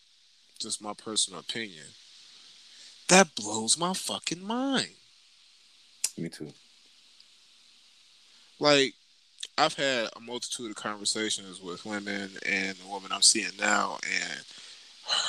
just 0.59 0.81
my 0.81 0.93
personal 0.93 1.39
opinion. 1.39 1.85
That 3.09 3.35
blows 3.35 3.77
my 3.77 3.93
fucking 3.93 4.43
mind. 4.43 4.89
Me 6.17 6.29
too. 6.29 6.51
Like 8.59 8.93
I've 9.57 9.73
had 9.73 10.09
a 10.15 10.19
multitude 10.19 10.69
of 10.69 10.75
conversations 10.75 11.61
with 11.61 11.85
women 11.85 12.29
and 12.45 12.75
the 12.77 12.87
woman 12.87 13.11
I'm 13.11 13.21
seeing 13.21 13.55
now 13.59 13.97
and 14.03 14.39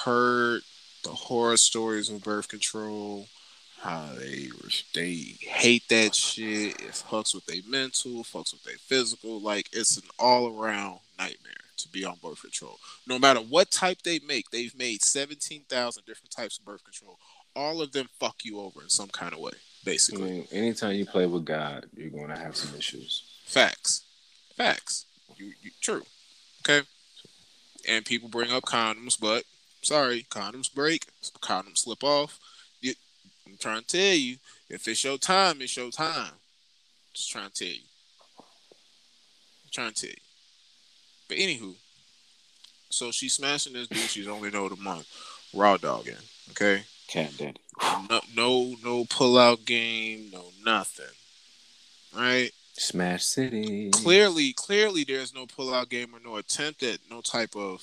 heard 0.04 0.62
the 1.04 1.10
horror 1.10 1.56
stories 1.56 2.10
of 2.10 2.22
birth 2.22 2.48
control, 2.48 3.26
how 3.80 4.10
they 4.18 4.48
they 4.94 5.14
hate 5.40 5.88
that 5.88 6.14
shit, 6.14 6.80
it 6.80 7.04
fucks 7.08 7.34
with 7.34 7.46
their 7.46 7.62
mental, 7.68 8.24
fucks 8.24 8.52
with 8.52 8.64
their 8.64 8.76
physical, 8.78 9.40
like 9.40 9.68
it's 9.72 9.96
an 9.96 10.08
all 10.18 10.60
around 10.60 10.98
nightmare 11.18 11.54
to 11.78 11.88
be 11.88 12.04
on 12.04 12.16
birth 12.22 12.42
control. 12.42 12.78
No 13.06 13.18
matter 13.18 13.40
what 13.40 13.70
type 13.70 14.02
they 14.02 14.18
make, 14.26 14.50
they've 14.50 14.76
made 14.76 15.02
seventeen 15.02 15.62
thousand 15.68 16.04
different 16.06 16.32
types 16.32 16.58
of 16.58 16.64
birth 16.64 16.84
control. 16.84 17.18
All 17.54 17.80
of 17.80 17.92
them 17.92 18.08
fuck 18.18 18.36
you 18.44 18.60
over 18.60 18.82
in 18.82 18.88
some 18.88 19.08
kind 19.08 19.32
of 19.32 19.38
way, 19.38 19.52
I 19.88 20.16
mean, 20.16 20.46
anytime 20.52 20.94
you 20.94 21.06
play 21.06 21.26
with 21.26 21.44
God, 21.44 21.86
you're 21.96 22.10
going 22.10 22.28
to 22.28 22.36
have 22.36 22.56
some 22.56 22.76
issues. 22.76 23.22
Facts. 23.44 24.04
Facts. 24.56 25.06
You, 25.36 25.52
you 25.62 25.70
true. 25.80 26.02
Okay. 26.62 26.86
And 27.88 28.04
people 28.04 28.28
bring 28.28 28.50
up 28.50 28.64
condoms, 28.64 29.18
but 29.18 29.44
sorry, 29.82 30.26
condoms 30.30 30.72
break, 30.72 31.06
condoms 31.40 31.78
slip 31.78 32.04
off. 32.04 32.38
You, 32.80 32.94
I'm 33.46 33.56
trying 33.58 33.82
to 33.82 33.86
tell 33.86 34.16
you, 34.16 34.36
if 34.68 34.86
it's 34.86 35.04
your 35.04 35.18
time, 35.18 35.62
it's 35.62 35.76
your 35.76 35.90
time. 35.90 36.32
Just 37.14 37.30
trying 37.30 37.50
to 37.50 37.54
tell 37.54 37.68
you. 37.68 37.80
I'm 38.38 39.70
trying 39.72 39.92
to 39.92 40.00
tell 40.00 40.10
you. 40.10 40.16
But 41.28 41.38
anywho, 41.38 41.74
so 42.90 43.10
she's 43.10 43.34
smashing 43.34 43.72
this 43.72 43.88
dude. 43.88 43.98
She's 43.98 44.28
only 44.28 44.50
known 44.50 44.72
a 44.72 44.76
month. 44.76 45.06
Raw 45.54 45.76
dogging. 45.76 46.14
Okay. 46.50 46.82
Cat 47.08 47.32
daddy. 47.38 47.60
No, 48.08 48.20
no, 48.34 48.76
no 48.84 49.04
pull 49.06 49.38
out 49.38 49.64
game, 49.64 50.30
no 50.32 50.44
nothing. 50.64 51.06
Right? 52.14 52.50
Smash 52.74 53.24
City. 53.24 53.90
Clearly, 53.90 54.52
clearly, 54.52 55.04
there's 55.04 55.34
no 55.34 55.46
pull 55.46 55.74
out 55.74 55.88
game 55.88 56.14
or 56.14 56.20
no 56.20 56.36
attempt 56.36 56.82
at 56.82 57.00
no 57.10 57.20
type 57.20 57.56
of 57.56 57.82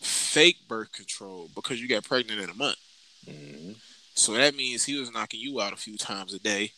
fake 0.00 0.68
birth 0.68 0.92
control 0.92 1.50
because 1.54 1.80
you 1.80 1.88
got 1.88 2.04
pregnant 2.04 2.40
in 2.40 2.50
a 2.50 2.54
month. 2.54 2.78
Mhm. 3.26 3.76
So 4.14 4.32
that 4.32 4.54
means 4.54 4.84
he 4.84 4.94
was 4.94 5.12
knocking 5.12 5.40
you 5.40 5.60
out 5.60 5.72
a 5.72 5.76
few 5.76 5.96
times 5.96 6.32
a 6.32 6.38
day. 6.38 6.72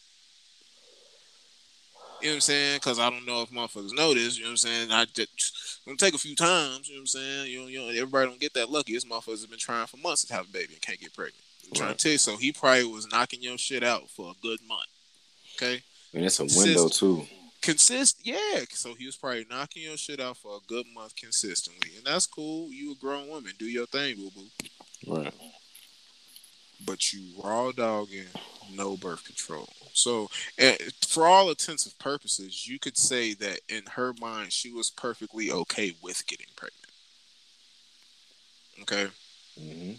You 2.20 2.28
know 2.28 2.32
what 2.32 2.34
I'm 2.36 2.40
saying? 2.42 2.76
Because 2.76 2.98
I 2.98 3.08
don't 3.10 3.24
know 3.26 3.42
if 3.42 3.50
motherfuckers 3.50 3.94
know 3.96 4.12
this. 4.14 4.36
You 4.36 4.44
know 4.44 4.48
what 4.50 4.52
I'm 4.52 4.56
saying? 4.58 4.90
I 4.92 5.04
just 5.06 5.80
gonna 5.86 5.96
take 5.96 6.14
a 6.14 6.18
few 6.18 6.34
times. 6.36 6.88
You 6.88 6.94
know 6.94 6.98
what 6.98 7.02
I'm 7.02 7.06
saying? 7.06 7.50
You 7.50 7.60
know, 7.62 7.66
you 7.68 7.78
know, 7.80 7.88
everybody 7.88 8.26
don't 8.28 8.40
get 8.40 8.52
that 8.54 8.70
lucky. 8.70 8.92
This 8.92 9.04
motherfuckers 9.04 9.48
been 9.48 9.58
trying 9.58 9.86
for 9.86 9.96
months 9.96 10.24
to 10.26 10.34
have 10.34 10.46
a 10.48 10.52
baby 10.52 10.74
and 10.74 10.82
can't 10.82 11.00
get 11.00 11.14
pregnant. 11.14 11.42
I'm 11.66 11.72
trying 11.74 11.88
Right. 11.90 11.98
to 11.98 12.02
tell 12.02 12.12
you. 12.12 12.18
So 12.18 12.36
he 12.36 12.52
probably 12.52 12.84
was 12.84 13.08
knocking 13.10 13.42
your 13.42 13.56
shit 13.58 13.82
out 13.82 14.10
for 14.10 14.30
a 14.32 14.34
good 14.42 14.60
month. 14.66 14.88
Okay, 15.56 15.82
And 16.14 16.24
it's 16.24 16.40
a 16.40 16.44
window 16.44 16.88
too. 16.88 17.26
consist. 17.62 18.18
Yeah. 18.22 18.64
So 18.70 18.94
he 18.94 19.06
was 19.06 19.16
probably 19.16 19.46
knocking 19.50 19.82
your 19.82 19.96
shit 19.96 20.20
out 20.20 20.36
for 20.38 20.56
a 20.56 20.60
good 20.66 20.86
month 20.94 21.14
consistently, 21.16 21.96
and 21.96 22.04
that's 22.06 22.26
cool. 22.26 22.70
You 22.72 22.92
a 22.92 22.94
grown 22.96 23.28
woman. 23.28 23.52
Do 23.58 23.66
your 23.66 23.86
thing, 23.86 24.16
boo 24.16 24.30
boo. 24.34 24.48
Right. 25.06 25.34
but 26.84 27.12
you 27.12 27.20
raw 27.42 27.72
dogging 27.72 28.26
no 28.72 28.96
birth 28.96 29.24
control. 29.24 29.68
So, 30.00 30.28
for 31.06 31.26
all 31.26 31.50
intents 31.50 31.86
and 31.86 31.98
purposes, 31.98 32.66
you 32.68 32.78
could 32.78 32.96
say 32.98 33.34
that 33.34 33.60
in 33.68 33.82
her 33.92 34.14
mind, 34.20 34.52
she 34.52 34.72
was 34.72 34.90
perfectly 34.90 35.50
okay 35.52 35.94
with 36.02 36.26
getting 36.26 36.48
pregnant. 36.56 36.92
Okay, 38.82 39.08
hmm 39.58 39.92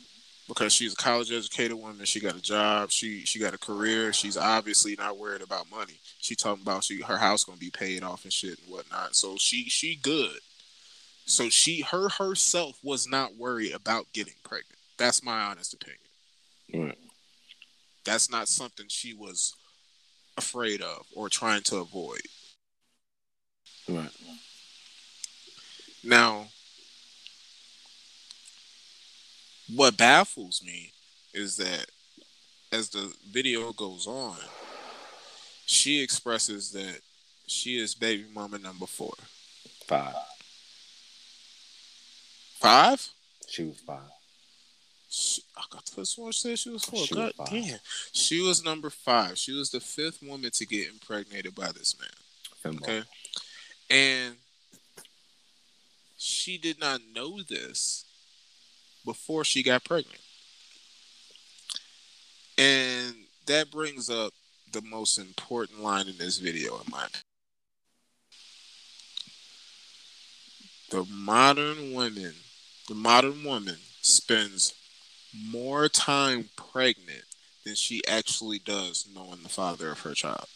because 0.47 0.73
she's 0.73 0.93
a 0.93 0.97
college 0.97 1.31
educated 1.31 1.77
woman, 1.77 2.05
she 2.05 2.19
got 2.19 2.35
a 2.35 2.41
job, 2.41 2.91
she 2.91 3.25
she 3.25 3.39
got 3.39 3.53
a 3.53 3.57
career. 3.57 4.11
She's 4.13 4.37
obviously 4.37 4.95
not 4.97 5.17
worried 5.17 5.41
about 5.41 5.71
money. 5.71 6.01
She 6.19 6.35
talking 6.35 6.63
about 6.63 6.83
she 6.83 7.01
her 7.01 7.17
house 7.17 7.45
gonna 7.45 7.57
be 7.57 7.71
paid 7.71 8.03
off 8.03 8.25
and 8.25 8.33
shit 8.33 8.59
and 8.59 8.67
whatnot. 8.69 9.15
So 9.15 9.37
she 9.37 9.69
she 9.69 9.95
good. 9.95 10.39
So 11.25 11.49
she 11.49 11.81
her 11.81 12.09
herself 12.09 12.79
was 12.83 13.07
not 13.07 13.35
worried 13.37 13.73
about 13.73 14.11
getting 14.13 14.35
pregnant. 14.43 14.79
That's 14.97 15.23
my 15.23 15.41
honest 15.43 15.73
opinion. 15.73 15.99
Right. 16.73 16.97
that's 18.05 18.29
not 18.31 18.47
something 18.47 18.87
she 18.89 19.13
was 19.13 19.55
afraid 20.41 20.81
of 20.81 21.05
or 21.15 21.29
trying 21.29 21.61
to 21.61 21.77
avoid. 21.77 22.21
Right. 23.87 24.09
Now, 26.03 26.47
what 29.75 29.97
baffles 29.97 30.63
me 30.65 30.91
is 31.33 31.57
that 31.57 31.85
as 32.71 32.89
the 32.89 33.13
video 33.31 33.71
goes 33.71 34.07
on, 34.07 34.37
she 35.67 36.01
expresses 36.01 36.71
that 36.71 36.99
she 37.45 37.77
is 37.77 37.93
baby 37.93 38.25
mama 38.33 38.57
number 38.57 38.87
four. 38.87 39.13
Five. 39.85 40.15
Five? 42.59 43.07
She 43.47 43.63
was 43.65 43.79
five. 43.79 44.20
She, 45.13 45.41
I 45.57 45.63
got 45.69 45.85
this 45.97 46.17
one 46.17 46.31
said 46.31 46.57
she 46.57 46.69
was 46.69 46.85
four. 46.85 47.05
She 47.05 47.13
God 47.13 47.33
was 47.37 47.49
damn. 47.49 47.79
She 48.13 48.41
was 48.41 48.63
number 48.63 48.89
five. 48.89 49.37
She 49.37 49.51
was 49.51 49.69
the 49.69 49.81
fifth 49.81 50.23
woman 50.23 50.51
to 50.51 50.65
get 50.65 50.87
impregnated 50.87 51.53
by 51.53 51.67
this 51.73 51.97
man. 51.99 52.75
Okay. 52.75 53.01
And 53.89 54.35
she 56.17 56.57
did 56.57 56.79
not 56.79 57.01
know 57.13 57.41
this 57.41 58.05
before 59.03 59.43
she 59.43 59.63
got 59.63 59.83
pregnant. 59.83 60.21
And 62.57 63.15
that 63.47 63.69
brings 63.69 64.09
up 64.09 64.31
the 64.71 64.81
most 64.81 65.17
important 65.17 65.81
line 65.81 66.07
in 66.07 66.17
this 66.17 66.37
video, 66.37 66.75
in 66.75 66.89
my 66.89 67.05
opinion. 67.05 67.25
The 70.89 71.05
modern 71.13 71.91
woman, 71.93 72.33
the 72.87 72.95
modern 72.95 73.43
woman 73.43 73.75
spends 74.01 74.73
more 75.33 75.87
time 75.87 76.49
pregnant 76.55 77.23
than 77.65 77.75
she 77.75 78.01
actually 78.07 78.59
does 78.59 79.07
knowing 79.13 79.43
the 79.43 79.49
father 79.49 79.91
of 79.91 79.99
her 80.01 80.13
child. 80.13 80.47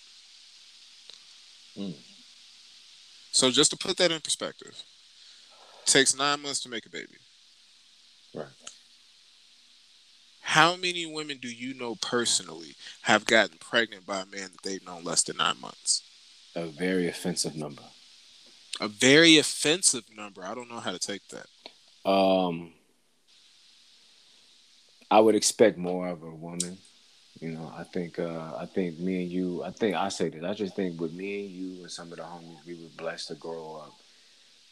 Mm. 1.77 1.94
So 3.32 3.51
just 3.51 3.72
to 3.72 3.77
put 3.77 3.98
that 3.98 4.12
in 4.12 4.22
perspective, 4.22 4.82
takes 5.86 6.17
nine 6.17 6.41
months 6.41 6.62
to 6.62 6.70
make 6.70 6.86
a 6.86 6.89
baby. 6.89 7.15
Right. 8.34 8.48
How 10.41 10.75
many 10.75 11.05
women 11.05 11.38
do 11.41 11.50
you 11.50 11.74
know 11.74 11.96
personally 11.96 12.75
have 13.01 13.25
gotten 13.25 13.58
pregnant 13.58 14.05
by 14.05 14.22
a 14.22 14.25
man 14.25 14.51
that 14.51 14.62
they've 14.63 14.86
known 14.86 15.03
less 15.03 15.24
than 15.24 15.38
nine 15.38 15.60
months? 15.60 16.03
A 16.55 16.67
very 16.67 17.08
offensive 17.08 17.55
number. 17.55 17.82
A 18.79 18.88
very 18.88 19.38
offensive 19.38 20.05
number. 20.15 20.44
I 20.44 20.53
don't 20.53 20.70
know 20.70 20.79
how 20.79 20.91
to 20.91 21.00
take 21.00 21.24
that. 21.29 22.10
Um, 22.10 22.74
I 25.12 25.20
would 25.20 25.36
expect 25.36 25.78
more 25.78 26.08
of 26.08 26.24
a 26.24 26.30
woman. 26.30 26.78
You 27.40 27.50
know, 27.52 27.72
I 27.76 27.84
think 27.84 28.18
uh 28.20 28.56
I 28.58 28.66
think 28.66 29.00
me 29.00 29.24
and 29.24 29.32
you 29.32 29.64
I 29.64 29.72
think 29.72 29.96
I 29.96 30.10
say 30.10 30.30
this, 30.30 30.44
I 30.44 30.54
just 30.54 30.76
think 30.76 31.00
with 31.00 31.14
me 31.14 31.46
and 31.46 31.52
you 31.52 31.82
and 31.82 31.92
some 31.92 32.12
of 32.12 32.18
the 32.18 32.24
homies 32.24 32.66
we 32.66 32.76
were 32.76 32.90
blessed 32.98 33.28
to 33.30 33.36
grow 33.36 33.76
up 33.76 33.94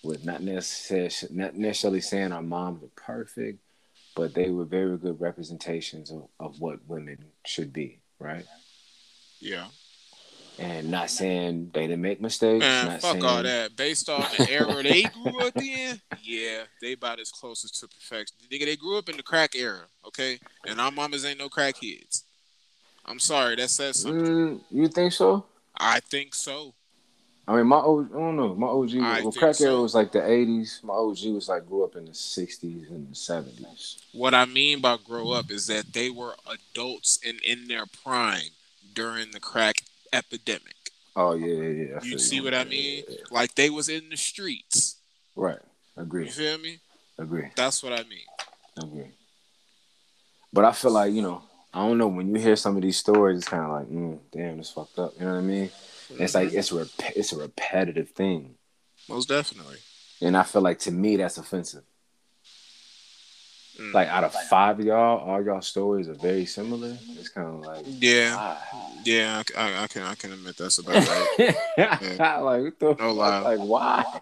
with 0.03 0.25
not 0.25 0.41
necessarily 0.41 1.11
not 1.31 1.55
necessarily 1.55 2.01
saying 2.01 2.31
our 2.31 2.41
moms 2.41 2.81
were 2.81 2.89
perfect, 2.95 3.59
but 4.15 4.33
they 4.33 4.49
were 4.49 4.65
very 4.65 4.97
good 4.97 5.19
representations 5.19 6.11
of, 6.11 6.27
of 6.39 6.59
what 6.59 6.79
women 6.87 7.17
should 7.45 7.73
be, 7.73 7.99
right? 8.19 8.45
Yeah. 9.39 9.67
And 10.59 10.91
not 10.91 11.09
saying 11.09 11.71
they 11.73 11.87
didn't 11.87 12.01
make 12.01 12.21
mistakes. 12.21 12.59
Man, 12.59 12.87
not 12.87 13.01
fuck 13.01 13.11
saying, 13.13 13.25
all 13.25 13.43
that. 13.43 13.75
Based 13.75 14.07
on 14.07 14.21
the 14.37 14.51
era 14.51 14.83
they 14.83 15.03
grew 15.03 15.39
up 15.41 15.57
in, 15.57 15.99
yeah, 16.21 16.63
they 16.81 16.93
about 16.93 17.19
as 17.19 17.31
close 17.31 17.63
as 17.63 17.71
to 17.71 17.87
perfection. 17.87 18.37
Nigga, 18.51 18.65
they 18.65 18.75
grew 18.75 18.97
up 18.97 19.09
in 19.09 19.17
the 19.17 19.23
crack 19.23 19.55
era, 19.55 19.81
okay? 20.05 20.39
And 20.67 20.79
our 20.79 20.91
mamas 20.91 21.25
ain't 21.25 21.39
no 21.39 21.49
crackheads. 21.49 22.23
I'm 23.05 23.19
sorry, 23.19 23.55
that 23.55 23.69
says 23.69 24.01
something. 24.01 24.25
Mm, 24.25 24.61
you 24.71 24.87
think 24.87 25.11
so? 25.11 25.45
I 25.75 25.99
think 25.99 26.35
so. 26.35 26.73
I 27.45 27.57
mean, 27.57 27.67
my 27.67 27.77
OG, 27.77 28.11
I 28.13 28.17
don't 28.17 28.37
know. 28.37 28.55
My 28.55 28.67
OG, 28.67 28.95
I 29.01 29.21
well, 29.21 29.31
crack 29.33 29.59
era 29.59 29.75
was 29.75 29.93
like 29.93 30.13
the 30.13 30.19
'80s. 30.19 30.81
My 30.81 30.93
OG 30.93 31.33
was 31.33 31.49
like 31.49 31.67
grew 31.67 31.83
up 31.83 31.97
in 31.97 32.05
the 32.05 32.11
'60s 32.11 32.89
and 32.89 33.09
the 33.09 33.15
'70s. 33.15 34.01
What 34.13 34.33
I 34.33 34.45
mean 34.45 34.79
by 34.79 34.97
grow 35.03 35.31
up 35.31 35.51
is 35.51 35.67
that 35.67 35.91
they 35.91 36.09
were 36.09 36.35
adults 36.47 37.19
and 37.25 37.41
in 37.41 37.67
their 37.67 37.83
prime 38.03 38.51
during 38.93 39.31
the 39.31 39.41
crack 39.41 39.81
epidemic. 40.13 40.75
Oh 41.15 41.33
yeah, 41.33 41.53
yeah, 41.53 41.69
yeah. 41.89 41.99
I 42.01 42.05
You 42.05 42.17
see 42.19 42.41
what 42.41 42.53
I 42.53 42.63
mean? 42.63 43.03
Yeah, 43.07 43.15
yeah, 43.15 43.25
Like 43.31 43.53
they 43.55 43.69
was 43.69 43.89
in 43.89 44.09
the 44.09 44.17
streets. 44.17 44.97
Right. 45.35 45.59
Agree. 45.97 46.25
You 46.25 46.31
feel 46.31 46.57
me? 46.57 46.79
Agree. 47.19 47.49
That's 47.55 47.83
what 47.83 47.93
I 47.93 48.03
mean. 48.03 48.25
Agree. 48.81 49.11
But 50.51 50.65
I 50.65 50.71
feel 50.71 50.91
like 50.91 51.13
you 51.13 51.21
know, 51.21 51.41
I 51.73 51.79
don't 51.87 51.97
know. 51.97 52.07
When 52.07 52.33
you 52.33 52.41
hear 52.41 52.55
some 52.55 52.75
of 52.75 52.81
these 52.81 52.97
stories, 52.97 53.39
it's 53.39 53.47
kind 53.47 53.63
of 53.63 53.69
like, 53.71 53.87
mm, 53.87 54.19
damn, 54.31 54.59
it's 54.59 54.71
fucked 54.71 54.97
up. 54.99 55.13
You 55.19 55.25
know 55.25 55.33
what 55.33 55.37
I 55.39 55.41
mean? 55.41 55.69
It's 56.19 56.35
like 56.35 56.53
it's 56.53 56.71
a 56.71 56.75
rep- 56.75 57.15
it's 57.15 57.33
a 57.33 57.37
repetitive 57.37 58.09
thing, 58.11 58.55
Most 59.09 59.29
definitely. 59.29 59.77
and 60.21 60.37
I 60.37 60.43
feel 60.43 60.61
like 60.61 60.79
to 60.79 60.91
me 60.91 61.15
that's 61.17 61.37
offensive. 61.37 61.83
Mm. 63.79 63.93
Like 63.93 64.07
out 64.07 64.23
of 64.23 64.33
five 64.33 64.79
of 64.79 64.85
y'all, 64.85 65.17
all 65.27 65.43
y'all 65.43 65.61
stories 65.61 66.07
are 66.07 66.13
very 66.13 66.45
similar. 66.45 66.95
It's 67.17 67.29
kind 67.29 67.47
of 67.47 67.59
like, 67.61 67.83
Yeah, 67.87 68.35
why? 68.35 68.57
yeah, 69.03 69.41
I, 69.57 69.61
I, 69.61 69.83
I 69.83 69.87
can 69.87 70.03
I 70.03 70.13
can 70.15 70.31
admit 70.31 70.57
that's 70.57 70.77
about 70.77 70.93
right. 70.95 71.55
like 72.43 72.79
the 72.79 72.89
No 72.89 72.95
fuck? 72.95 73.15
lie. 73.15 73.39
Like 73.39 73.59
why? 73.59 74.21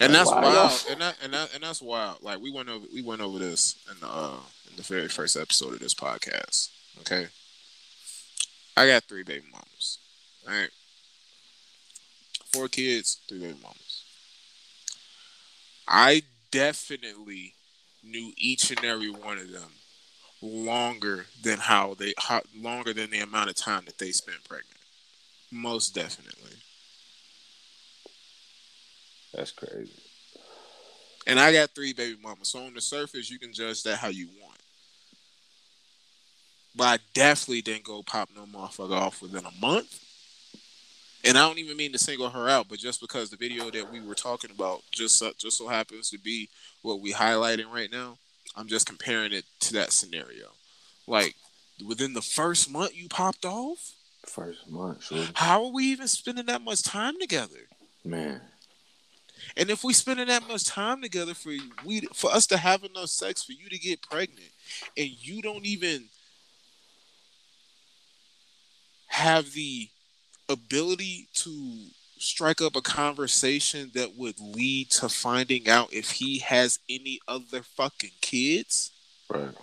and 0.00 0.12
that's 0.14 0.30
Why 0.30 0.42
wild. 0.42 0.86
And 0.90 1.00
that 1.00 1.16
and 1.22 1.32
that 1.34 1.54
and 1.54 1.62
that's 1.62 1.80
wild. 1.80 2.22
Like 2.22 2.40
we 2.40 2.50
went 2.50 2.68
over 2.68 2.84
we 2.92 3.00
went 3.02 3.20
over 3.20 3.38
this 3.38 3.76
in 3.90 4.00
the 4.00 4.08
uh, 4.12 4.36
in 4.70 4.76
the 4.76 4.82
very 4.82 5.08
first 5.08 5.36
episode 5.36 5.72
of 5.74 5.78
this 5.80 5.94
podcast. 5.94 6.70
Okay, 7.00 7.28
I 8.76 8.86
got 8.88 9.04
three 9.04 9.22
baby 9.22 9.44
mamas. 9.52 9.98
All 10.48 10.52
right, 10.54 10.70
four 12.52 12.66
kids, 12.68 13.20
three 13.28 13.38
baby 13.38 13.56
mamas. 13.62 14.02
I 15.86 16.22
definitely 16.50 17.54
knew 18.02 18.32
each 18.36 18.70
and 18.70 18.84
every 18.84 19.10
one 19.10 19.38
of 19.38 19.50
them 19.50 19.70
longer 20.42 21.26
than 21.42 21.58
how 21.58 21.94
they 21.94 22.14
how, 22.18 22.40
longer 22.56 22.92
than 22.92 23.10
the 23.10 23.20
amount 23.20 23.50
of 23.50 23.56
time 23.56 23.84
that 23.86 23.98
they 23.98 24.10
spent 24.10 24.42
pregnant. 24.48 24.66
Most 25.50 25.94
definitely. 25.94 26.56
That's 29.34 29.52
crazy. 29.52 29.92
And 31.26 31.38
I 31.38 31.52
got 31.52 31.70
three 31.70 31.92
baby 31.92 32.18
mamas. 32.22 32.48
So 32.48 32.60
on 32.60 32.74
the 32.74 32.80
surface, 32.80 33.30
you 33.30 33.38
can 33.38 33.52
judge 33.52 33.82
that 33.84 33.98
how 33.98 34.08
you 34.08 34.28
want. 34.42 34.58
But 36.74 36.84
I 36.84 36.98
definitely 37.14 37.62
didn't 37.62 37.84
go 37.84 38.02
pop 38.02 38.30
no 38.34 38.46
motherfucker 38.46 38.92
off 38.92 39.22
within 39.22 39.44
a 39.44 39.60
month. 39.60 40.09
And 41.24 41.36
I 41.36 41.46
don't 41.46 41.58
even 41.58 41.76
mean 41.76 41.92
to 41.92 41.98
single 41.98 42.30
her 42.30 42.48
out, 42.48 42.68
but 42.68 42.78
just 42.78 43.00
because 43.00 43.30
the 43.30 43.36
video 43.36 43.70
that 43.70 43.90
we 43.90 44.00
were 44.00 44.14
talking 44.14 44.50
about 44.50 44.82
just 44.90 45.18
so, 45.18 45.32
just 45.38 45.58
so 45.58 45.68
happens 45.68 46.10
to 46.10 46.18
be 46.18 46.48
what 46.82 47.00
we 47.00 47.12
highlighting 47.12 47.70
right 47.70 47.90
now, 47.92 48.16
I'm 48.56 48.68
just 48.68 48.86
comparing 48.86 49.32
it 49.32 49.44
to 49.60 49.74
that 49.74 49.92
scenario. 49.92 50.48
Like 51.06 51.34
within 51.86 52.14
the 52.14 52.22
first 52.22 52.70
month, 52.70 52.96
you 52.96 53.08
popped 53.08 53.44
off. 53.44 53.92
First 54.26 54.68
month, 54.70 55.04
sure. 55.04 55.26
How 55.34 55.64
are 55.64 55.72
we 55.72 55.84
even 55.86 56.08
spending 56.08 56.46
that 56.46 56.62
much 56.62 56.82
time 56.82 57.14
together? 57.20 57.68
Man, 58.04 58.40
And 59.56 59.70
if 59.70 59.84
we 59.84 59.92
spending 59.92 60.28
that 60.28 60.48
much 60.48 60.64
time 60.64 61.02
together 61.02 61.34
for 61.34 61.52
we 61.84 62.00
for 62.14 62.30
us 62.30 62.46
to 62.48 62.56
have 62.56 62.84
enough 62.84 63.10
sex 63.10 63.42
for 63.42 63.52
you 63.52 63.68
to 63.68 63.78
get 63.78 64.02
pregnant, 64.02 64.50
and 64.96 65.08
you 65.08 65.42
don't 65.42 65.66
even 65.66 66.08
have 69.08 69.52
the 69.52 69.88
ability 70.50 71.28
to 71.34 71.86
strike 72.18 72.60
up 72.60 72.76
a 72.76 72.82
conversation 72.82 73.90
that 73.94 74.16
would 74.16 74.38
lead 74.40 74.90
to 74.90 75.08
finding 75.08 75.68
out 75.68 75.92
if 75.92 76.10
he 76.10 76.38
has 76.38 76.78
any 76.88 77.18
other 77.26 77.62
fucking 77.62 78.10
kids, 78.20 78.90
right. 79.30 79.54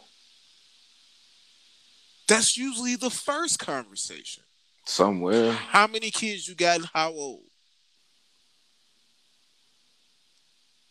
that's 2.28 2.58
usually 2.58 2.96
the 2.96 3.10
first 3.10 3.60
conversation. 3.60 4.44
Somewhere. 4.86 5.52
How 5.52 5.86
many 5.86 6.10
kids 6.10 6.48
you 6.48 6.56
got 6.56 6.78
and 6.78 6.90
how 6.94 7.12
old? 7.12 7.44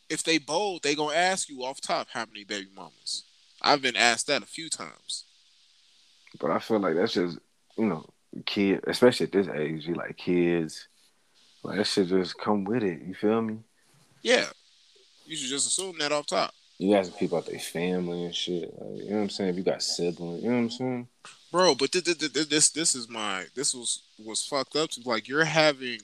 If 0.08 0.22
they 0.22 0.38
bold, 0.38 0.82
they 0.82 0.94
gonna 0.94 1.16
ask 1.16 1.48
you 1.48 1.64
off 1.64 1.80
top 1.80 2.06
how 2.12 2.26
many 2.26 2.44
baby 2.44 2.68
mamas. 2.74 3.24
I've 3.60 3.82
been 3.82 3.96
asked 3.96 4.28
that 4.28 4.42
a 4.42 4.46
few 4.46 4.68
times. 4.68 5.24
But 6.38 6.50
I 6.50 6.58
feel 6.58 6.78
like 6.78 6.94
that's 6.94 7.14
just, 7.14 7.38
you 7.76 7.86
know, 7.86 8.06
kid, 8.44 8.84
especially 8.86 9.26
at 9.26 9.32
this 9.32 9.48
age, 9.48 9.86
you 9.86 9.94
like 9.94 10.16
kids. 10.16 10.88
Like 11.62 11.78
that 11.78 11.86
shit 11.86 12.08
just 12.08 12.38
come 12.38 12.64
with 12.64 12.82
it. 12.82 13.02
You 13.02 13.14
feel 13.14 13.42
me? 13.42 13.58
Yeah. 14.22 14.46
You 15.24 15.36
should 15.36 15.50
just 15.50 15.66
assume 15.66 15.98
that 15.98 16.12
off 16.12 16.26
top. 16.26 16.52
You 16.78 16.94
asking 16.94 17.18
people 17.18 17.38
about 17.38 17.50
their 17.50 17.58
family 17.58 18.24
and 18.24 18.34
shit. 18.34 18.72
Like, 18.78 19.04
you 19.04 19.10
know 19.10 19.16
what 19.16 19.22
I'm 19.22 19.30
saying? 19.30 19.50
If 19.50 19.56
you 19.56 19.62
got 19.62 19.82
siblings, 19.82 20.42
you 20.42 20.50
know 20.50 20.56
what 20.56 20.62
I'm 20.62 20.70
saying? 20.70 21.08
Bro, 21.50 21.76
but 21.76 21.90
th- 21.90 22.04
th- 22.04 22.18
th- 22.18 22.48
this 22.48 22.70
this 22.70 22.94
is 22.94 23.08
my 23.08 23.46
this 23.54 23.74
was 23.74 24.02
was 24.22 24.44
fucked 24.44 24.76
up 24.76 24.90
to 24.90 25.00
like 25.06 25.26
you're 25.26 25.44
having 25.44 26.00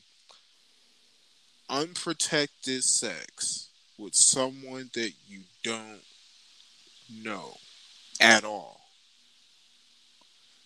unprotected 1.69 2.83
sex 2.85 3.69
with 3.99 4.15
someone 4.15 4.91
that 4.95 5.13
you 5.27 5.41
don't 5.63 6.01
know 7.23 7.57
at 8.21 8.45
all. 8.45 8.82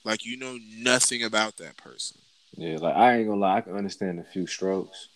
Like 0.06 0.24
you 0.24 0.36
know 0.38 0.56
nothing 0.78 1.24
about 1.24 1.56
that 1.56 1.76
person. 1.76 2.18
Yeah, 2.56 2.76
like 2.78 2.94
I 2.94 3.16
ain't 3.18 3.28
gonna 3.28 3.40
lie, 3.40 3.56
I 3.56 3.60
can 3.60 3.76
understand 3.76 4.20
a 4.20 4.24
few 4.24 4.46
strokes, 4.46 5.08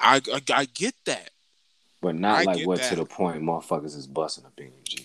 I 0.00 0.20
I, 0.32 0.42
I 0.52 0.64
get 0.66 0.94
that. 1.06 1.30
but 2.02 2.16
not 2.16 2.40
I 2.40 2.42
like 2.42 2.66
what 2.66 2.82
to 2.82 2.96
the 2.96 3.04
point 3.04 3.42
motherfuckers 3.42 3.96
is 3.96 4.08
busting 4.08 4.44
up 4.44 4.52
in 4.58 4.66
you, 4.66 4.72
G. 4.84 5.04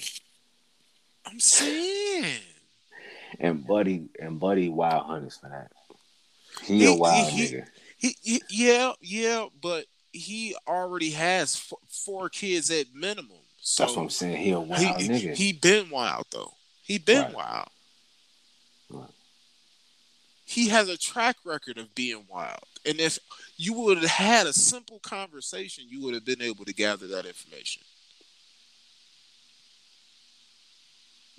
I'm 1.27 1.39
saying. 1.39 2.41
And 3.39 3.65
Buddy 3.65 4.09
and 4.19 4.39
Buddy 4.39 4.69
wild 4.69 5.05
hunters 5.05 5.37
for 5.37 5.49
that. 5.49 5.71
He, 6.63 6.85
a 6.85 6.93
wild 6.93 7.29
he- 7.29 7.47
nigga. 7.49 7.67
He, 7.97 8.17
he 8.21 8.41
yeah, 8.49 8.93
yeah, 8.99 9.45
but 9.61 9.85
he 10.11 10.55
already 10.67 11.11
has 11.11 11.55
f- 11.55 11.77
four 11.87 12.29
kids 12.29 12.69
at 12.71 12.87
minimum. 12.93 13.37
So 13.57 13.83
That's 13.83 13.95
what 13.95 14.03
I'm 14.03 14.09
saying. 14.09 14.37
He 14.37 14.51
a 14.51 14.59
wild 14.59 15.01
he, 15.01 15.07
nigga. 15.07 15.35
he 15.35 15.53
been 15.53 15.89
wild 15.89 16.25
though. 16.31 16.53
He 16.81 16.97
been 16.97 17.25
Right. 17.25 17.33
wild. 17.35 17.69
He 20.53 20.69
has 20.69 20.87
a 20.87 20.97
track 20.97 21.37
record 21.43 21.79
of 21.79 21.95
being 21.95 22.25
wild. 22.29 22.59
And 22.85 22.99
if 22.99 23.17
you 23.57 23.73
would 23.73 23.97
have 23.97 24.09
had 24.09 24.45
a 24.45 24.53
simple 24.53 24.99
conversation, 24.99 25.85
you 25.89 25.99
would 26.03 26.13
have 26.13 26.25
been 26.25 26.43
able 26.43 26.63
to 26.65 26.73
gather 26.73 27.07
that 27.07 27.25
information. 27.25 27.81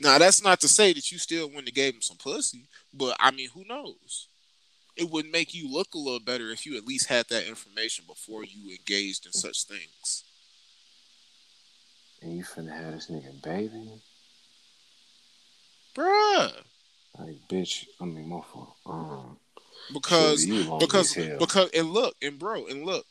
Now 0.01 0.19
that's 0.19 0.43
not 0.43 0.61
to 0.63 0.69
say 0.69 0.93
that 0.95 1.13
you 1.13 1.19
still 1.19 1.47
wouldn't 1.47 1.69
have 1.69 1.75
gave 1.75 1.95
him 1.95 2.03
some 2.03 2.17
pussy, 2.17 2.67
but 2.93 3.17
I 3.21 3.31
mean, 3.31 3.51
who 3.55 3.65
knows? 3.69 4.27
It 4.97 5.09
would 5.11 5.31
make 5.31 5.55
you 5.55 5.73
look 5.73 5.95
a 5.95 5.99
little 5.99 6.19
better 6.19 6.51
if 6.51 6.67
you 6.67 6.77
at 6.77 6.85
least 6.85 7.07
had 7.09 7.27
that 7.29 7.47
information 7.47 8.05
before 8.09 8.43
you 8.45 8.71
engaged 8.71 9.27
in 9.27 9.33
such 9.33 9.65
things. 9.65 10.25
and 12.21 12.37
you 12.37 12.43
finna 12.43 12.73
have 12.73 12.95
this 12.95 13.09
nigga 13.09 13.41
baby. 13.43 14.03
Bruh. 15.95 16.53
Like 17.19 17.37
bitch, 17.49 17.87
I 18.01 18.05
mean 18.05 18.29
motherfucker. 18.29 18.73
Um 18.87 19.37
Because 19.93 20.47
because 20.47 21.15
because 21.39 21.71
and 21.71 21.91
look 21.91 22.15
and 22.23 22.39
bro 22.39 22.67
and 22.67 22.85
look 22.85 23.07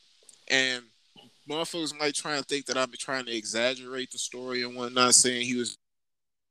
and 0.49 0.83
motherfuckers 1.49 1.97
might 1.97 2.15
try 2.15 2.35
and 2.35 2.45
think 2.45 2.65
that 2.65 2.77
I'm 2.77 2.91
trying 2.97 3.25
to 3.25 3.35
exaggerate 3.35 4.11
the 4.11 4.17
story 4.17 4.63
and 4.63 4.75
whatnot, 4.75 5.15
saying 5.15 5.45
he 5.45 5.55
was 5.55 5.77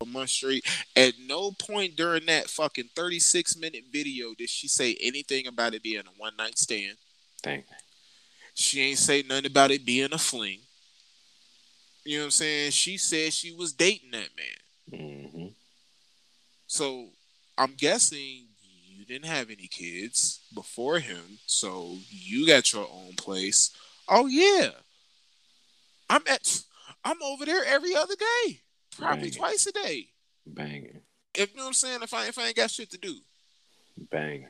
a 0.00 0.06
month 0.06 0.30
straight. 0.30 0.64
At 0.96 1.14
no 1.26 1.52
point 1.52 1.96
during 1.96 2.26
that 2.26 2.48
fucking 2.48 2.90
36 2.94 3.56
minute 3.56 3.84
video 3.92 4.34
did 4.36 4.50
she 4.50 4.68
say 4.68 4.96
anything 5.00 5.46
about 5.46 5.74
it 5.74 5.82
being 5.82 6.00
a 6.00 6.20
one 6.20 6.36
night 6.36 6.58
stand. 6.58 6.96
Thank 7.42 7.64
She 8.54 8.80
ain't 8.80 8.98
say 8.98 9.22
nothing 9.26 9.46
about 9.46 9.70
it 9.70 9.84
being 9.84 10.12
a 10.12 10.18
fling. 10.18 10.60
You 12.04 12.18
know 12.18 12.22
what 12.22 12.26
I'm 12.26 12.30
saying? 12.32 12.70
She 12.72 12.96
said 12.96 13.32
she 13.32 13.54
was 13.54 13.72
dating 13.72 14.10
that 14.10 14.28
man. 14.36 15.00
mm-hmm. 15.00 15.46
So 16.66 17.08
I'm 17.62 17.75
guessing 17.75 18.46
you 18.88 19.05
didn't 19.05 19.27
have 19.27 19.48
any 19.48 19.68
kids 19.68 20.40
before 20.53 20.98
him, 20.98 21.38
so 21.46 21.96
you 22.11 22.44
got 22.44 22.72
your 22.72 22.88
own 22.92 23.12
place. 23.16 23.70
Oh 24.09 24.27
yeah, 24.27 24.70
I'm 26.11 26.22
at. 26.29 26.62
I'm 27.05 27.22
over 27.22 27.46
there 27.46 27.64
every 27.64 27.94
other 27.94 28.16
day, 28.16 28.61
probably 28.98 29.31
Banging. 29.31 29.33
twice 29.35 29.66
a 29.66 29.72
day. 29.72 30.09
Banging. 30.44 31.01
If 31.35 31.53
you 31.53 31.57
know 31.57 31.62
what 31.64 31.68
I'm 31.68 31.75
saying, 31.75 32.03
if 32.03 32.12
I 32.12 32.27
if 32.27 32.37
I 32.37 32.48
ain't 32.48 32.57
got 32.57 32.70
shit 32.70 32.90
to 32.90 32.98
do, 32.98 33.14
Banging. 34.11 34.48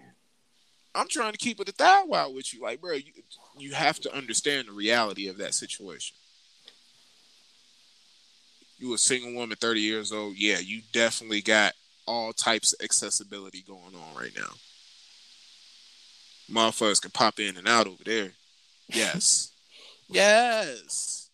I'm 0.95 1.09
trying 1.09 1.33
to 1.33 1.39
keep 1.39 1.61
it 1.61 1.69
a 1.69 1.75
thou 1.77 2.05
wow 2.07 2.31
with 2.31 2.53
you. 2.55 2.63
Like, 2.63 2.81
bro, 2.81 2.95
you 2.95 3.13
you 3.59 3.73
have 3.73 4.01
to 4.01 4.15
understand 4.17 4.69
the 4.69 4.73
reality 4.73 5.29
of 5.29 5.37
that 5.39 5.53
situation. 5.53 6.17
You 8.79 8.95
a 8.95 8.99
single 8.99 9.35
woman, 9.35 9.57
30 9.61 9.81
years 9.81 10.13
old. 10.13 10.37
Yeah, 10.37 10.59
you 10.59 10.81
definitely 10.93 11.43
got 11.43 11.75
all 12.07 12.33
types 12.33 12.73
of 12.73 12.85
accessibility 12.85 13.63
going 13.67 13.95
on 13.95 14.17
right 14.17 14.33
now. 14.37 14.55
Motherfuckers 16.51 17.01
can 17.01 17.11
pop 17.11 17.39
in 17.39 17.57
and 17.57 17.69
out 17.69 17.87
over 17.87 18.03
there. 18.05 18.33
Yes. 18.89 19.53
yes. 20.09 21.31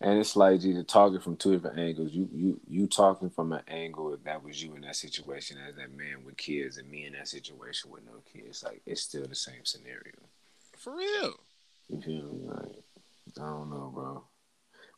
And 0.00 0.18
it's 0.18 0.36
like 0.36 0.62
you 0.62 0.82
talking 0.82 1.20
from 1.20 1.36
two 1.36 1.52
different 1.52 1.78
angles. 1.78 2.12
You 2.12 2.28
you 2.30 2.60
you 2.68 2.86
talking 2.86 3.30
from 3.30 3.52
an 3.52 3.62
angle 3.68 4.12
if 4.12 4.22
that 4.24 4.44
was 4.44 4.62
you 4.62 4.74
in 4.74 4.82
that 4.82 4.96
situation 4.96 5.56
as 5.66 5.76
that 5.76 5.96
man 5.96 6.24
with 6.26 6.36
kids, 6.36 6.76
and 6.76 6.90
me 6.90 7.06
in 7.06 7.14
that 7.14 7.28
situation 7.28 7.90
with 7.90 8.04
no 8.04 8.20
kids. 8.30 8.62
Like 8.62 8.82
it's 8.84 9.00
still 9.00 9.26
the 9.26 9.34
same 9.34 9.64
scenario. 9.64 10.12
For 10.76 10.94
real. 10.94 11.34
You 11.88 12.00
feel 12.02 12.32
me? 12.34 12.48
Like 12.48 12.84
I 13.38 13.48
don't 13.48 13.70
know, 13.70 13.90
bro. 13.94 14.24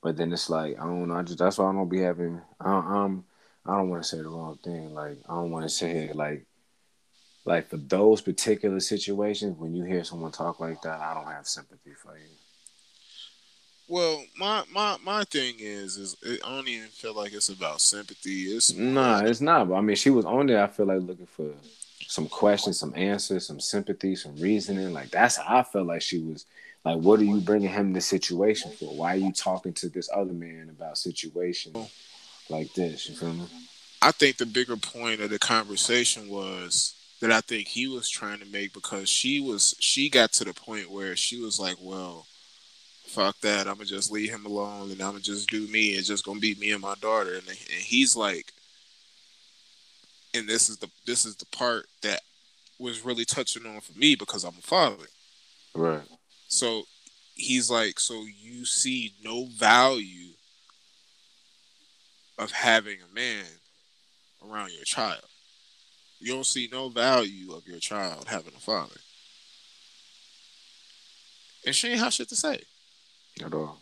But 0.03 0.17
then 0.17 0.33
it's 0.33 0.51
like 0.51 0.77
I 0.77 0.85
don't 0.85 1.09
know. 1.09 1.15
I 1.15 1.23
just 1.23 1.39
that's 1.39 1.59
why 1.59 1.69
I 1.69 1.73
don't 1.73 1.89
be 1.89 2.01
having. 2.01 2.41
I, 2.61 2.71
I'm 2.71 3.25
I 3.69 3.77
don't 3.77 3.89
want 3.89 4.03
to 4.03 4.09
say 4.09 4.19
the 4.19 4.29
wrong 4.29 4.59
thing. 4.63 4.95
Like 4.95 5.19
I 5.29 5.35
don't 5.35 5.51
want 5.51 5.65
to 5.65 5.69
say 5.69 6.11
like 6.13 6.47
like 7.45 7.69
for 7.69 7.77
those 7.77 8.21
particular 8.21 8.81
situations 8.81 9.57
when 9.59 9.75
you 9.75 9.85
hear 9.85 10.05
someone 10.05 10.33
talk 10.33 10.61
like 10.61 10.83
that, 10.83 11.01
I 11.01 11.15
don't 11.15 11.27
have 11.27 11.47
sympathy 11.47 11.93
for 11.93 12.17
you. 12.17 12.25
Well, 13.89 14.25
my 14.37 14.65
my 14.73 14.97
my 15.05 15.25
thing 15.25 15.55
is 15.59 15.97
is 15.97 16.17
it, 16.23 16.41
I 16.45 16.55
don't 16.55 16.69
even 16.69 16.89
feel 16.89 17.15
like 17.15 17.33
it's 17.33 17.49
about 17.49 17.81
sympathy. 17.81 18.45
It's 18.45 18.73
Nah, 18.73 19.21
it's 19.21 19.41
not. 19.41 19.69
But 19.69 19.77
I 19.77 19.81
mean, 19.81 19.97
she 19.97 20.11
was 20.11 20.25
on 20.25 20.47
there. 20.47 20.63
I 20.63 20.67
feel 20.67 20.87
like 20.87 21.01
looking 21.01 21.27
for 21.27 21.51
some 22.07 22.29
questions, 22.29 22.79
some 22.79 22.93
answers, 22.97 23.47
some 23.47 23.61
sympathy, 23.61 24.17
some 24.17 24.37
reasoning. 24.37 24.93
Like 24.93 25.11
that's 25.11 25.37
how 25.37 25.59
I 25.59 25.63
felt 25.63 25.87
like 25.87 26.03
she 26.03 26.19
was. 26.19 26.47
Like, 26.85 26.99
what 26.99 27.19
are 27.19 27.25
you 27.25 27.41
bringing 27.41 27.71
him 27.71 27.93
this 27.93 28.07
situation 28.07 28.71
for? 28.71 28.95
Why 28.95 29.15
are 29.15 29.19
you 29.19 29.33
talking 29.33 29.73
to 29.73 29.89
this 29.89 30.09
other 30.15 30.33
man 30.33 30.69
about 30.71 30.99
situation 30.99 31.73
like 32.49 32.73
this? 32.75 33.09
You 33.09 33.17
feel 33.17 33.33
me? 33.33 33.47
I 34.03 34.13
think 34.13 34.37
the 34.37 34.47
bigger 34.47 34.77
point 34.77 35.21
of 35.21 35.31
the 35.31 35.39
conversation 35.39 36.29
was 36.29 36.95
that 37.21 37.33
I 37.33 37.41
think 37.41 37.67
he 37.67 37.89
was 37.89 38.09
trying 38.09 38.41
to 38.41 38.47
make 38.47 38.73
because 38.73 39.09
she 39.09 39.41
was 39.41 39.75
she 39.81 40.11
got 40.11 40.33
to 40.35 40.45
the 40.45 40.53
point 40.53 40.91
where 40.91 41.17
she 41.17 41.41
was 41.41 41.59
like, 41.59 41.77
well, 41.81 42.27
fuck 43.07 43.39
that, 43.41 43.67
I'm 43.67 43.75
gonna 43.75 43.87
just 43.87 44.13
leave 44.13 44.31
him 44.31 44.47
alone 44.47 44.91
and 44.91 45.01
I'm 45.01 45.13
gonna 45.13 45.21
just 45.21 45.49
do 45.49 45.67
me. 45.69 45.89
It's 45.89 46.09
just 46.09 46.25
gonna 46.25 46.41
be 46.41 46.55
me 46.57 46.73
and 46.73 46.83
my 46.83 46.95
daughter. 47.01 47.35
And, 47.35 47.49
and 47.49 47.57
he's 47.57 48.15
like, 48.15 48.53
and 50.35 50.49
this 50.49 50.69
is 50.69 50.77
the 50.77 50.89
this 51.07 51.25
is 51.25 51.37
the 51.37 51.47
part 51.47 51.87
that 52.03 52.21
was 52.79 53.05
really 53.05 53.25
touching 53.25 53.65
on 53.67 53.81
for 53.81 53.99
me 53.99 54.15
because 54.15 54.45
I'm 54.45 54.59
a 54.59 54.63
father. 54.63 55.07
Right. 55.75 56.03
So 56.49 56.83
he's 57.35 57.71
like, 57.71 57.99
so 57.99 58.25
you 58.41 58.65
see 58.65 59.15
no 59.25 59.47
value 59.47 60.29
of 62.39 62.51
having 62.51 62.99
a 63.01 63.15
man 63.15 63.45
around 64.45 64.73
your 64.73 64.85
child. 64.85 65.25
You 66.19 66.33
don't 66.33 66.47
see 66.47 66.69
no 66.71 66.89
value 66.89 67.53
of 67.53 67.67
your 67.67 67.79
child 67.79 68.27
having 68.29 68.55
a 68.57 68.61
father. 68.61 68.97
And 71.65 71.75
she 71.75 71.89
ain't 71.89 72.01
have 72.01 72.13
shit 72.13 72.29
to 72.29 72.37
say. 72.37 72.63
At 73.45 73.53
all. 73.53 73.79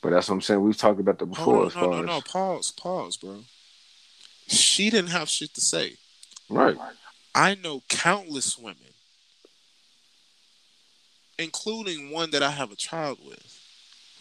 But 0.00 0.10
that's 0.10 0.28
what 0.28 0.36
I'm 0.36 0.40
saying. 0.40 0.62
We've 0.62 0.76
talked 0.76 1.00
about 1.00 1.18
that 1.18 1.26
before. 1.26 1.66
As 1.66 1.72
far 1.72 1.84
no, 1.84 1.90
no, 1.90 2.02
no. 2.02 2.16
as 2.16 2.24
Pause, 2.24 2.70
pause, 2.72 3.16
bro. 3.16 3.44
She 4.48 4.90
didn't 4.90 5.10
have 5.10 5.28
shit 5.28 5.54
to 5.54 5.60
say. 5.60 5.96
right, 6.50 6.76
I 7.34 7.54
know 7.54 7.82
countless 7.88 8.58
women, 8.58 8.92
including 11.38 12.10
one 12.10 12.32
that 12.32 12.42
I 12.42 12.50
have 12.50 12.72
a 12.72 12.76
child 12.76 13.18
with, 13.24 13.61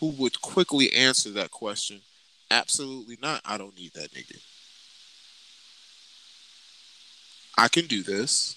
who 0.01 0.09
would 0.17 0.41
quickly 0.41 0.91
answer 0.91 1.29
that 1.29 1.51
question. 1.51 2.01
Absolutely 2.49 3.17
not. 3.21 3.39
I 3.45 3.57
don't 3.57 3.77
need 3.77 3.93
that 3.93 4.11
nigga. 4.11 4.41
I 7.57 7.67
can 7.69 7.85
do 7.85 8.01
this. 8.03 8.55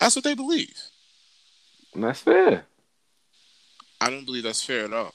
That's 0.00 0.16
what 0.16 0.24
they 0.24 0.34
believe. 0.34 0.74
and 1.94 2.04
that's 2.04 2.20
fair. 2.20 2.66
I 4.00 4.10
don't 4.10 4.26
believe 4.26 4.42
that's 4.42 4.62
fair 4.62 4.84
at 4.84 4.92
all. 4.92 5.14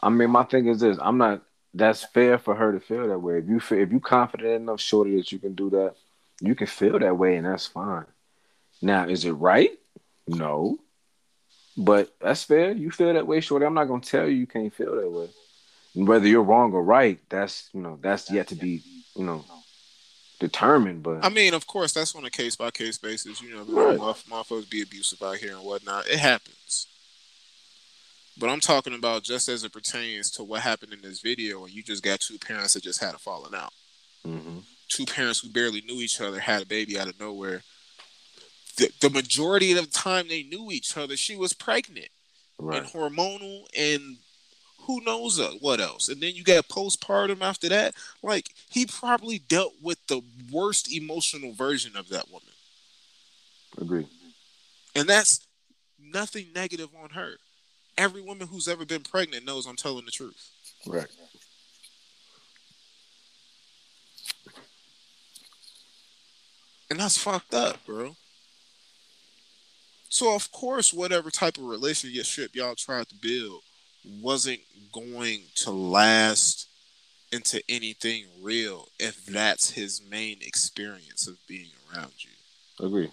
I 0.00 0.10
mean, 0.10 0.30
my 0.30 0.44
thing 0.44 0.68
is 0.68 0.80
this: 0.80 0.98
I'm 1.00 1.18
not. 1.18 1.42
That's 1.74 2.04
fair 2.04 2.38
for 2.38 2.54
her 2.54 2.72
to 2.72 2.80
feel 2.80 3.08
that 3.08 3.18
way. 3.18 3.38
If 3.38 3.48
you 3.48 3.58
feel, 3.58 3.78
if 3.78 3.90
you 3.90 4.00
confident 4.00 4.62
enough, 4.62 4.80
shorty, 4.80 5.16
that 5.16 5.32
you 5.32 5.38
can 5.38 5.54
do 5.54 5.70
that, 5.70 5.94
you 6.40 6.54
can 6.54 6.66
feel 6.66 6.98
that 6.98 7.16
way, 7.16 7.36
and 7.36 7.46
that's 7.46 7.66
fine. 7.66 8.06
Now, 8.80 9.08
is 9.08 9.24
it 9.24 9.32
right? 9.32 9.70
No, 10.28 10.78
but 11.78 12.12
that's 12.20 12.42
fair. 12.44 12.72
You 12.72 12.90
feel 12.90 13.14
that 13.14 13.26
way, 13.26 13.40
shorty. 13.40 13.64
I'm 13.64 13.74
not 13.74 13.84
gonna 13.88 14.02
tell 14.02 14.26
you 14.28 14.34
you 14.36 14.46
can't 14.46 14.74
feel 14.74 14.96
that 14.96 15.10
way. 15.10 15.28
And 15.94 16.06
whether 16.06 16.26
you're 16.28 16.42
wrong 16.42 16.72
or 16.72 16.82
right, 16.82 17.18
that's 17.30 17.70
you 17.72 17.80
know 17.80 17.98
that's 18.02 18.30
yet 18.30 18.48
to 18.48 18.54
be 18.54 18.82
you 19.14 19.24
know 19.24 19.44
determined. 20.40 21.02
But 21.02 21.24
I 21.24 21.28
mean, 21.28 21.54
of 21.54 21.66
course, 21.66 21.92
that's 21.92 22.14
on 22.14 22.24
a 22.24 22.30
case 22.30 22.56
by 22.56 22.70
case 22.70 22.98
basis. 22.98 23.40
You 23.40 23.50
know, 23.54 23.64
Right. 23.64 23.98
motherfuckers 23.98 24.68
be 24.68 24.82
abusive 24.82 25.22
out 25.22 25.36
here 25.38 25.52
and 25.56 25.64
whatnot. 25.64 26.08
It 26.08 26.18
happens. 26.18 26.86
But 28.36 28.50
I'm 28.50 28.60
talking 28.60 28.94
about 28.94 29.24
just 29.24 29.48
as 29.48 29.64
it 29.64 29.72
pertains 29.72 30.30
to 30.32 30.44
what 30.44 30.60
happened 30.60 30.92
in 30.92 31.00
this 31.00 31.20
video, 31.20 31.64
and 31.64 31.72
you 31.74 31.82
just 31.82 32.04
got 32.04 32.20
two 32.20 32.38
parents 32.38 32.74
that 32.74 32.84
just 32.84 33.00
had 33.00 33.14
a 33.14 33.18
falling 33.18 33.54
out. 33.54 33.72
Mhm. 34.24 34.62
Two 34.88 35.06
parents 35.06 35.40
who 35.40 35.48
barely 35.48 35.80
knew 35.80 36.00
each 36.00 36.20
other 36.20 36.38
had 36.38 36.62
a 36.62 36.66
baby 36.66 36.98
out 36.98 37.08
of 37.08 37.18
nowhere. 37.18 37.64
The, 38.78 38.90
the 39.00 39.10
majority 39.10 39.72
of 39.72 39.84
the 39.84 39.90
time 39.90 40.28
they 40.28 40.44
knew 40.44 40.70
each 40.70 40.96
other, 40.96 41.16
she 41.16 41.36
was 41.36 41.52
pregnant 41.52 42.08
right, 42.58 42.78
and 42.78 42.86
hormonal 42.86 43.66
and 43.76 44.16
who 44.88 45.02
knows 45.02 45.38
uh, 45.38 45.50
what 45.60 45.80
else. 45.80 46.08
And 46.08 46.20
then 46.20 46.34
you 46.34 46.42
got 46.42 46.68
postpartum 46.68 47.42
after 47.42 47.68
that. 47.68 47.94
Like 48.22 48.48
he 48.70 48.86
probably 48.86 49.38
dealt 49.38 49.74
with 49.82 49.98
the 50.06 50.22
worst 50.50 50.90
emotional 50.90 51.52
version 51.52 51.94
of 51.94 52.08
that 52.08 52.30
woman. 52.30 52.48
agree. 53.78 54.06
And 54.96 55.06
that's 55.06 55.46
nothing 56.02 56.46
negative 56.54 56.88
on 57.00 57.10
her. 57.10 57.34
Every 57.98 58.22
woman 58.22 58.48
who's 58.48 58.66
ever 58.66 58.86
been 58.86 59.02
pregnant 59.02 59.44
knows 59.44 59.66
I'm 59.66 59.76
telling 59.76 60.06
the 60.06 60.10
truth. 60.10 60.50
Right. 60.86 61.06
And 66.90 66.98
that's 66.98 67.18
fucked 67.18 67.52
up, 67.52 67.84
bro. 67.84 68.16
So 70.08 70.34
of 70.34 70.50
course, 70.52 70.92
whatever 70.92 71.30
type 71.30 71.58
of 71.58 71.64
relationship 71.64 72.54
y'all 72.54 72.74
tried 72.74 73.08
to 73.08 73.14
build 73.14 73.62
wasn't 74.22 74.60
going 74.92 75.42
to 75.56 75.70
last 75.70 76.68
into 77.32 77.62
anything 77.68 78.24
real 78.40 78.88
if 78.98 79.26
that's 79.26 79.70
his 79.70 80.02
main 80.08 80.38
experience 80.40 81.26
of 81.26 81.36
being 81.46 81.68
around 81.92 82.12
you. 82.24 82.86
Agree. 82.86 83.10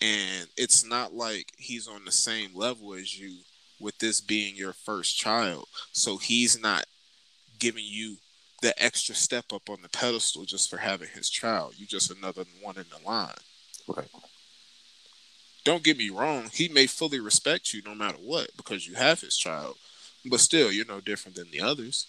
And 0.00 0.48
it's 0.56 0.84
not 0.84 1.14
like 1.14 1.52
he's 1.56 1.88
on 1.88 2.04
the 2.04 2.12
same 2.12 2.50
level 2.54 2.94
as 2.94 3.18
you 3.18 3.38
with 3.80 3.98
this 3.98 4.20
being 4.20 4.54
your 4.54 4.72
first 4.72 5.16
child. 5.16 5.66
So 5.92 6.18
he's 6.18 6.60
not 6.60 6.84
giving 7.58 7.84
you 7.84 8.16
the 8.62 8.80
extra 8.82 9.14
step 9.14 9.46
up 9.52 9.68
on 9.68 9.78
the 9.82 9.88
pedestal 9.88 10.44
just 10.44 10.70
for 10.70 10.76
having 10.76 11.08
his 11.14 11.28
child. 11.30 11.74
You 11.76 11.86
just 11.86 12.10
another 12.10 12.44
one 12.62 12.76
in 12.76 12.84
the 12.90 13.04
line. 13.08 13.34
Right. 13.88 14.08
Don't 15.68 15.82
get 15.84 15.98
me 15.98 16.08
wrong, 16.08 16.48
he 16.50 16.68
may 16.68 16.86
fully 16.86 17.20
respect 17.20 17.74
you 17.74 17.82
no 17.84 17.94
matter 17.94 18.16
what 18.16 18.56
because 18.56 18.88
you 18.88 18.94
have 18.94 19.20
his 19.20 19.36
child. 19.36 19.76
But 20.24 20.40
still, 20.40 20.72
you're 20.72 20.86
no 20.86 21.02
different 21.02 21.36
than 21.36 21.50
the 21.50 21.60
others. 21.60 22.06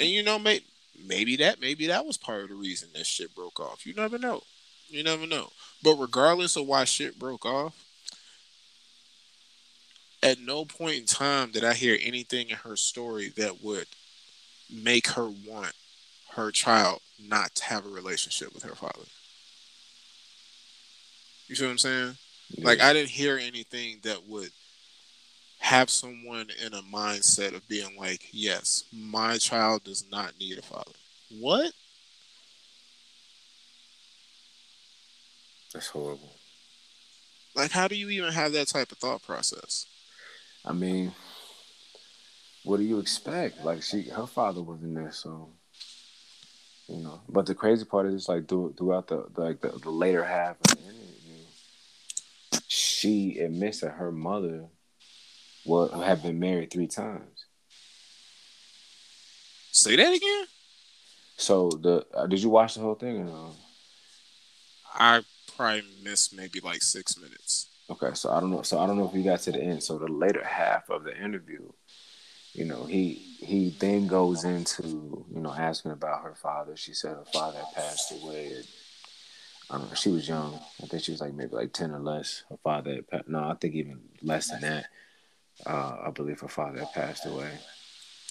And 0.00 0.08
you 0.08 0.24
know, 0.24 0.36
may, 0.40 0.62
maybe 1.06 1.36
that 1.36 1.60
maybe 1.60 1.86
that 1.86 2.04
was 2.04 2.16
part 2.16 2.42
of 2.42 2.48
the 2.48 2.56
reason 2.56 2.88
that 2.94 3.06
shit 3.06 3.36
broke 3.36 3.60
off. 3.60 3.86
You 3.86 3.94
never 3.94 4.18
know. 4.18 4.42
You 4.88 5.04
never 5.04 5.24
know. 5.24 5.50
But 5.80 6.00
regardless 6.00 6.56
of 6.56 6.66
why 6.66 6.82
shit 6.82 7.20
broke 7.20 7.46
off, 7.46 7.84
at 10.24 10.40
no 10.40 10.64
point 10.64 10.98
in 10.98 11.06
time 11.06 11.52
did 11.52 11.62
I 11.62 11.74
hear 11.74 11.96
anything 12.02 12.50
in 12.50 12.56
her 12.56 12.74
story 12.74 13.28
that 13.36 13.62
would 13.62 13.86
make 14.68 15.06
her 15.10 15.28
want 15.46 15.76
her 16.34 16.50
child 16.50 17.00
not 17.20 17.54
to 17.56 17.64
have 17.64 17.86
a 17.86 17.90
relationship 17.90 18.52
with 18.54 18.62
her 18.62 18.74
father. 18.74 19.04
You 21.48 21.54
see 21.54 21.64
what 21.64 21.70
I'm 21.70 21.78
saying? 21.78 22.16
Like 22.58 22.80
I 22.80 22.92
didn't 22.92 23.10
hear 23.10 23.38
anything 23.38 23.98
that 24.02 24.26
would 24.28 24.50
have 25.58 25.90
someone 25.90 26.48
in 26.64 26.74
a 26.74 26.82
mindset 26.82 27.54
of 27.54 27.66
being 27.68 27.96
like, 27.96 28.28
yes, 28.32 28.84
my 28.92 29.38
child 29.38 29.84
does 29.84 30.04
not 30.10 30.32
need 30.38 30.58
a 30.58 30.62
father. 30.62 30.92
What? 31.40 31.72
that's 35.72 35.88
horrible. 35.88 36.36
Like, 37.54 37.70
how 37.70 37.88
do 37.88 37.96
you 37.96 38.08
even 38.10 38.32
have 38.32 38.52
that 38.52 38.68
type 38.68 38.92
of 38.92 38.98
thought 38.98 39.22
process? 39.22 39.86
I 40.64 40.72
mean, 40.72 41.12
what 42.64 42.78
do 42.78 42.84
you 42.84 42.98
expect? 42.98 43.64
Like 43.64 43.82
she, 43.82 44.02
her 44.02 44.26
father 44.26 44.62
wasn't 44.62 44.94
there, 44.94 45.12
so 45.12 45.48
you 46.88 47.02
know. 47.02 47.20
But 47.28 47.46
the 47.46 47.54
crazy 47.54 47.84
part 47.84 48.06
is, 48.06 48.28
like 48.28 48.48
through, 48.48 48.74
throughout 48.76 49.08
the, 49.08 49.26
the 49.34 49.40
like 49.40 49.60
the, 49.60 49.68
the 49.70 49.90
later 49.90 50.24
half 50.24 50.56
of 50.60 50.76
the 50.76 50.82
interview, 50.82 51.44
she 52.68 53.38
admits 53.38 53.80
that 53.80 53.92
her 53.92 54.12
mother 54.12 54.66
was 55.64 55.92
had 56.04 56.22
been 56.22 56.38
married 56.38 56.70
three 56.70 56.88
times. 56.88 57.46
Say 59.70 59.96
that 59.96 60.12
again? 60.12 60.44
So 61.36 61.70
the 61.70 62.06
uh, 62.14 62.26
did 62.26 62.42
you 62.42 62.50
watch 62.50 62.74
the 62.74 62.80
whole 62.80 62.94
thing 62.94 63.18
or 63.18 63.24
no? 63.24 63.54
I 64.94 65.22
probably 65.56 65.84
missed 66.02 66.36
maybe 66.36 66.60
like 66.60 66.82
six 66.82 67.16
minutes. 67.16 67.68
Okay, 67.90 68.10
so 68.14 68.30
I 68.30 68.40
don't 68.40 68.50
know. 68.50 68.62
So 68.62 68.78
I 68.78 68.86
don't 68.86 68.96
know 68.98 69.08
if 69.08 69.14
you 69.14 69.22
got 69.22 69.40
to 69.40 69.52
the 69.52 69.60
end. 69.60 69.82
So 69.82 69.98
the 69.98 70.06
later 70.06 70.44
half 70.44 70.88
of 70.90 71.04
the 71.04 71.16
interview, 71.16 71.70
you 72.52 72.64
know, 72.64 72.84
he 72.84 73.14
he 73.40 73.74
then 73.78 74.06
goes 74.06 74.44
into 74.44 75.24
you 75.32 75.40
know 75.40 75.52
asking 75.52 75.92
about 75.92 76.22
her 76.22 76.34
father. 76.34 76.76
She 76.76 76.94
said 76.94 77.16
her 77.16 77.24
father 77.32 77.58
had 77.58 77.74
passed 77.74 78.12
away. 78.12 78.52
At, 78.58 78.64
I 79.70 79.78
don't 79.78 79.88
know. 79.88 79.94
She 79.94 80.10
was 80.10 80.28
young. 80.28 80.60
I 80.82 80.86
think 80.86 81.02
she 81.02 81.12
was 81.12 81.20
like 81.20 81.34
maybe 81.34 81.54
like 81.54 81.72
ten 81.72 81.92
or 81.92 82.00
less. 82.00 82.44
Her 82.50 82.58
father 82.62 82.94
had 82.94 83.08
pa- 83.08 83.22
no, 83.26 83.38
I 83.40 83.54
think 83.54 83.74
even 83.74 84.00
less 84.22 84.50
than 84.50 84.60
that. 84.62 84.86
Uh, 85.66 85.96
I 86.06 86.10
believe 86.10 86.40
her 86.40 86.48
father 86.48 86.80
had 86.80 86.92
passed 86.92 87.26
away. 87.26 87.52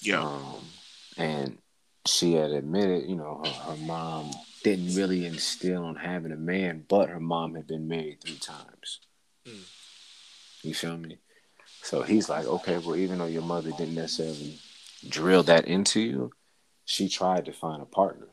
Yeah. 0.02 0.22
Um, 0.22 0.64
and 1.16 1.58
she 2.04 2.34
had 2.34 2.50
admitted, 2.50 3.08
you 3.08 3.16
know, 3.16 3.42
her, 3.44 3.72
her 3.72 3.76
mom 3.76 4.30
didn't 4.64 4.94
really 4.94 5.26
instill 5.26 5.84
on 5.84 5.96
having 5.96 6.32
a 6.32 6.36
man, 6.36 6.84
but 6.88 7.08
her 7.08 7.20
mom 7.20 7.54
had 7.54 7.66
been 7.66 7.88
married 7.88 8.20
three 8.20 8.38
times. 8.38 9.00
Mm. 9.46 9.64
You 10.62 10.74
feel 10.74 10.96
me? 10.96 11.18
So 11.82 12.02
he's 12.02 12.28
like, 12.28 12.46
okay, 12.46 12.78
well, 12.78 12.96
even 12.96 13.18
though 13.18 13.26
your 13.26 13.42
mother 13.42 13.70
didn't 13.70 13.94
necessarily 13.94 14.58
drill 15.08 15.42
that 15.44 15.66
into 15.66 16.00
you, 16.00 16.32
she 16.84 17.08
tried 17.08 17.44
to 17.46 17.52
find 17.52 17.82
a 17.82 17.86
partner. 17.86 18.28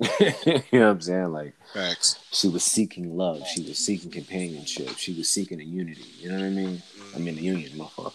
you 0.00 0.62
know 0.72 0.86
what 0.86 0.90
I'm 0.92 1.00
saying? 1.00 1.32
Like 1.32 1.54
Facts. 1.74 2.18
she 2.32 2.48
was 2.48 2.64
seeking 2.64 3.16
love, 3.16 3.46
she 3.46 3.62
was 3.62 3.78
seeking 3.78 4.10
companionship, 4.10 4.96
she 4.96 5.12
was 5.12 5.28
seeking 5.28 5.60
a 5.60 5.64
unity. 5.64 6.06
You 6.18 6.30
know 6.30 6.36
what 6.36 6.46
I 6.46 6.50
mean? 6.50 6.82
I 7.14 7.18
mean 7.18 7.36
the 7.36 7.42
union, 7.42 7.72
motherfucker. 7.72 8.12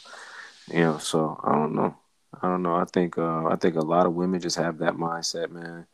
You 0.72 0.80
know, 0.80 0.98
so 0.98 1.40
I 1.44 1.52
don't 1.52 1.76
know. 1.76 1.96
I 2.42 2.48
don't 2.48 2.64
know. 2.64 2.76
I 2.76 2.86
think 2.86 3.18
uh, 3.18 3.46
I 3.48 3.56
think 3.56 3.76
a 3.76 3.82
lot 3.82 4.06
of 4.08 4.14
women 4.14 4.42
just 4.42 4.58
have 4.58 4.80
that 4.80 4.96
mindset, 4.96 5.52
man. 5.52 5.86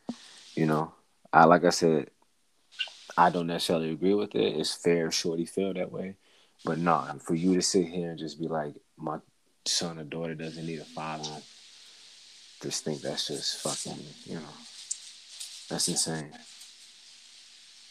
You 0.55 0.65
know, 0.65 0.93
I 1.33 1.45
like 1.45 1.65
I 1.65 1.69
said, 1.69 2.09
I 3.17 3.29
don't 3.29 3.47
necessarily 3.47 3.91
agree 3.91 4.13
with 4.13 4.33
it. 4.35 4.57
It's 4.57 4.73
fair, 4.73 5.11
shorty 5.11 5.45
feel 5.45 5.73
that 5.73 5.91
way, 5.91 6.15
but 6.63 6.77
nah, 6.77 7.13
for 7.15 7.35
you 7.35 7.55
to 7.55 7.61
sit 7.61 7.87
here 7.87 8.09
and 8.11 8.19
just 8.19 8.39
be 8.39 8.47
like, 8.47 8.73
my 8.97 9.17
son 9.65 9.99
or 9.99 10.03
daughter 10.03 10.35
doesn't 10.35 10.65
need 10.65 10.79
a 10.79 10.85
father, 10.85 11.41
just 12.61 12.83
think 12.83 13.01
that's 13.01 13.27
just 13.27 13.61
fucking, 13.61 14.03
you 14.25 14.35
know, 14.35 14.53
that's 15.69 15.87
insane. 15.87 16.31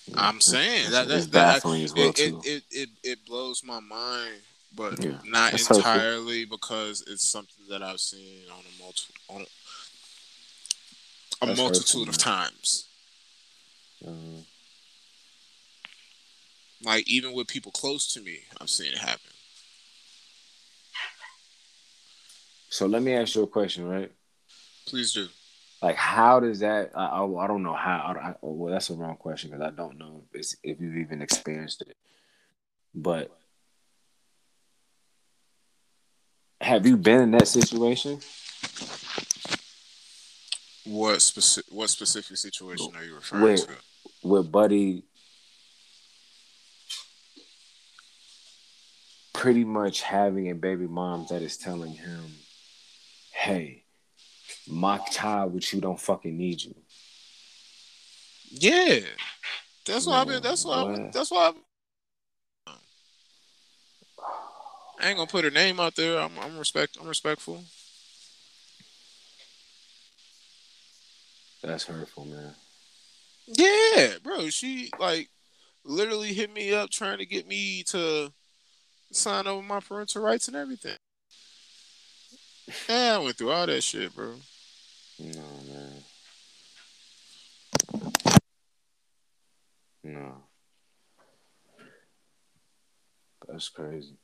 You 0.07 0.17
know, 0.17 0.23
I'm 0.23 0.41
saying 0.41 0.91
that, 0.91 1.11
it's 1.11 1.27
that, 1.27 1.63
that 1.63 1.67
as 1.67 1.95
well 1.95 2.09
it, 2.09 2.17
too. 2.17 2.41
it, 2.45 2.63
it, 2.71 2.89
it, 3.03 3.27
blows 3.27 3.63
my 3.65 3.81
mind, 3.81 4.37
but 4.77 5.03
Yeah, 5.05 5.19
not 5.25 5.53
that's 5.53 5.67
hurtful. 5.69 5.77
entirely 5.77 6.45
because 6.45 7.05
it's 7.07 7.29
something 7.29 7.65
that 7.69 7.83
I've 7.83 8.01
seen 8.01 8.43
on 8.53 8.61
a 8.61 8.83
multi 8.83 9.03
on 9.29 9.47
a 11.43 11.47
That's 11.47 11.59
multitude 11.59 12.07
hurtful, 12.07 12.09
of 12.09 12.19
times. 12.19 12.87
Um, 14.07 14.45
Like 16.83 17.09
even 17.09 17.33
with 17.33 17.49
people 17.49 17.73
close 17.73 18.13
to 18.15 18.21
me, 18.21 18.41
I've 18.61 18.71
seen 18.71 18.93
it 18.93 18.99
happen. 18.99 19.31
So 22.71 22.87
let 22.87 23.03
me 23.03 23.15
ask 23.15 23.35
you 23.35 23.43
a 23.43 23.47
question, 23.47 23.87
right? 23.89 24.11
Please 24.87 25.13
do. 25.13 25.29
Like, 25.83 25.97
how 25.97 26.41
does 26.41 26.61
that? 26.61 26.93
I, 26.95 27.07
I, 27.07 27.45
I 27.45 27.47
don't 27.47 27.63
know 27.63 27.75
how. 27.75 28.15
I, 28.23 28.35
well, 28.43 28.71
that's 28.73 28.91
a 28.91 28.95
wrong 28.95 29.17
question 29.17 29.51
because 29.51 29.67
I 29.67 29.71
don't 29.71 29.99
know 29.99 30.23
if, 30.33 30.55
if 30.63 30.81
you've 30.81 30.97
even 30.97 31.23
experienced 31.23 31.83
it. 31.83 31.97
But 32.95 33.31
have 36.61 36.87
you 36.87 36.97
been 36.97 37.23
in 37.23 37.31
that 37.33 37.49
situation? 37.49 38.21
What 40.85 41.23
specific 41.23 41.73
what 41.73 41.89
specific 41.89 42.37
situation 42.37 42.93
are 42.97 43.05
you 43.05 43.15
referring 43.15 43.43
with, 43.43 43.67
to? 43.67 43.75
With 44.23 44.53
Buddy 44.53 45.05
pretty 49.41 49.65
much 49.65 50.03
having 50.03 50.51
a 50.51 50.55
baby 50.55 50.87
mom 50.87 51.25
that 51.31 51.41
is 51.41 51.57
telling 51.57 51.95
him, 51.95 52.37
"Hey, 53.33 53.85
my 54.69 54.99
child 54.99 55.55
with 55.55 55.73
you 55.73 55.81
don't 55.81 55.99
fucking 55.99 56.37
need 56.37 56.63
you." 56.63 56.75
Yeah, 58.51 59.01
that's 59.87 60.07
why 60.07 60.21
I've 60.21 60.27
been. 60.27 60.43
That's 60.43 60.63
why. 60.63 60.83
I've, 60.83 61.13
that's 61.13 61.31
why. 61.31 61.49
I've, 61.49 62.75
I 65.01 65.09
ain't 65.09 65.17
gonna 65.17 65.27
put 65.27 65.45
her 65.45 65.51
name 65.51 65.81
out 65.81 65.97
there. 65.97 66.21
I'm, 66.21 66.39
I'm 66.39 66.59
respect. 66.59 66.99
I'm 67.01 67.09
respectful. 67.09 67.65
That's 71.63 71.87
hurtful, 71.87 72.27
man. 72.27 72.55
Yeah, 73.47 74.19
bro. 74.23 74.51
She 74.51 74.91
like 74.99 75.31
literally 75.83 76.35
hit 76.35 76.53
me 76.53 76.75
up 76.75 76.91
trying 76.91 77.17
to 77.19 77.27
get 77.27 77.49
me 77.49 77.85
to 77.85 78.31
sign 79.13 79.47
over 79.47 79.63
my 79.63 79.81
parental 79.81 80.23
rights 80.23 80.49
and 80.49 80.57
everything. 80.57 80.97
Yeah, 82.89 83.17
I 83.17 83.19
went 83.19 83.37
through 83.37 83.51
all 83.51 83.67
that 83.67 83.83
shit, 83.83 84.15
bro. 84.15 84.35
No, 85.19 85.43
man. 85.69 86.05
No. 90.05 90.35
That's 93.49 93.69
crazy. 93.69 94.17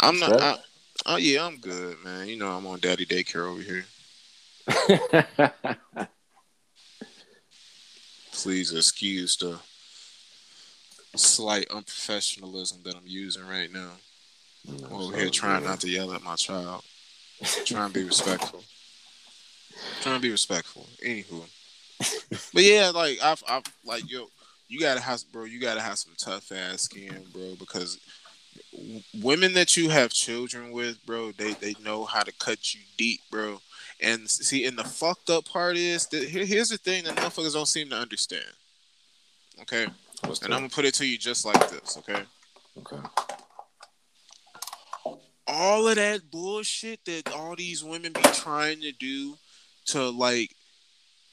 I'm 0.00 0.18
not. 0.18 0.32
I, 0.40 0.58
oh 1.06 1.16
yeah, 1.16 1.44
I'm 1.44 1.56
good, 1.56 1.96
man. 2.04 2.28
You 2.28 2.36
know, 2.36 2.48
I'm 2.48 2.66
on 2.66 2.80
daddy 2.80 3.04
daycare 3.04 3.46
over 3.46 3.60
here. 3.60 3.84
Please 8.46 8.72
excuse 8.72 9.36
the 9.38 9.58
slight 11.16 11.68
unprofessionalism 11.68 12.84
that 12.84 12.94
I'm 12.94 13.02
using 13.04 13.44
right 13.44 13.72
now. 13.72 13.90
I'm 14.68 14.92
over 14.92 15.16
here 15.16 15.30
trying 15.30 15.64
not 15.64 15.80
to 15.80 15.88
yell 15.88 16.12
at 16.12 16.22
my 16.22 16.36
child. 16.36 16.84
trying 17.64 17.88
to 17.88 17.94
be 17.94 18.04
respectful. 18.04 18.62
trying 20.00 20.14
to 20.14 20.22
be 20.22 20.30
respectful. 20.30 20.86
Anywho, 21.04 21.42
but 22.54 22.62
yeah, 22.62 22.92
like 22.94 23.18
I've, 23.20 23.42
I've 23.48 23.64
like 23.84 24.08
yo, 24.08 24.28
you 24.68 24.78
gotta 24.78 25.00
have, 25.00 25.24
bro. 25.32 25.42
You 25.42 25.58
gotta 25.58 25.80
have 25.80 25.98
some 25.98 26.12
tough 26.16 26.52
ass 26.52 26.82
skin, 26.82 27.24
bro, 27.32 27.56
because 27.58 27.98
women 29.24 29.54
that 29.54 29.76
you 29.76 29.88
have 29.88 30.12
children 30.12 30.70
with, 30.70 31.04
bro, 31.04 31.32
they 31.32 31.54
they 31.54 31.74
know 31.82 32.04
how 32.04 32.22
to 32.22 32.32
cut 32.38 32.74
you 32.74 32.82
deep, 32.96 33.22
bro. 33.28 33.60
And 34.02 34.28
see, 34.28 34.66
and 34.66 34.78
the 34.78 34.84
fucked 34.84 35.30
up 35.30 35.46
part 35.46 35.76
is 35.76 36.06
that 36.08 36.28
here, 36.28 36.44
here's 36.44 36.68
the 36.68 36.76
thing 36.76 37.04
that 37.04 37.16
motherfuckers 37.16 37.54
don't 37.54 37.66
seem 37.66 37.88
to 37.90 37.96
understand. 37.96 38.44
Okay, 39.62 39.86
What's 40.24 40.40
and 40.40 40.52
that? 40.52 40.56
I'm 40.56 40.62
gonna 40.62 40.70
put 40.70 40.84
it 40.84 40.94
to 40.94 41.06
you 41.06 41.16
just 41.16 41.44
like 41.44 41.70
this. 41.70 41.96
Okay. 41.98 42.22
Okay. 42.78 43.08
All 45.46 45.88
of 45.88 45.96
that 45.96 46.30
bullshit 46.30 47.04
that 47.06 47.32
all 47.32 47.56
these 47.56 47.82
women 47.82 48.12
be 48.12 48.20
trying 48.34 48.80
to 48.80 48.92
do 48.92 49.36
to 49.86 50.10
like 50.10 50.54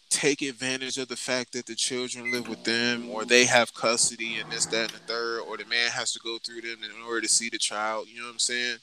take 0.10 0.42
advantage 0.44 0.98
of 1.00 1.08
the 1.08 1.16
fact 1.16 1.54
that 1.54 1.66
the 1.66 1.76
children 1.76 2.32
live 2.32 2.48
with 2.48 2.64
them 2.64 3.10
or 3.10 3.26
they 3.26 3.46
have 3.46 3.74
custody 3.74 4.38
and 4.38 4.52
this, 4.52 4.68
that, 4.68 4.92
and 4.92 4.92
the 4.92 5.00
third, 5.00 5.42
or 5.42 5.58
the 5.58 5.66
man 5.66 5.90
has 5.90 6.14
to 6.14 6.20
go 6.20 6.38
through 6.38 6.62
them 6.62 6.78
in 6.84 6.92
order 7.08 7.22
to 7.22 7.28
see 7.28 7.50
the 7.50 7.58
child. 7.58 8.08
You 8.08 8.20
know 8.20 8.28
what 8.28 8.34
I'm 8.34 8.40
saying? 8.40 8.78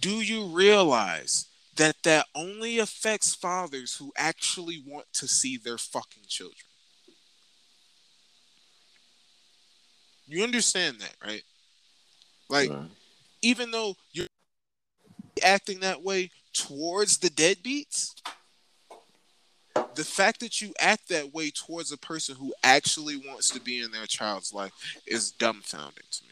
Do 0.00 0.10
you 0.10 0.46
realize 0.46 1.46
that 1.76 1.96
that 2.04 2.26
only 2.34 2.78
affects 2.78 3.34
fathers 3.34 3.96
who 3.96 4.12
actually 4.16 4.82
want 4.86 5.06
to 5.14 5.26
see 5.26 5.56
their 5.56 5.78
fucking 5.78 6.24
children? 6.28 6.56
You 10.26 10.44
understand 10.44 11.00
that, 11.00 11.14
right? 11.24 11.42
Like, 12.48 12.70
right. 12.70 12.88
even 13.42 13.70
though 13.70 13.96
you're 14.12 14.26
acting 15.42 15.80
that 15.80 16.02
way 16.02 16.30
towards 16.52 17.18
the 17.18 17.28
deadbeats, 17.28 18.14
the 19.94 20.04
fact 20.04 20.40
that 20.40 20.60
you 20.60 20.72
act 20.80 21.08
that 21.08 21.34
way 21.34 21.50
towards 21.50 21.92
a 21.92 21.98
person 21.98 22.36
who 22.36 22.54
actually 22.62 23.16
wants 23.16 23.50
to 23.50 23.60
be 23.60 23.80
in 23.80 23.90
their 23.90 24.06
child's 24.06 24.52
life 24.52 24.72
is 25.06 25.32
dumbfounding 25.38 26.08
to 26.10 26.24
me. 26.24 26.30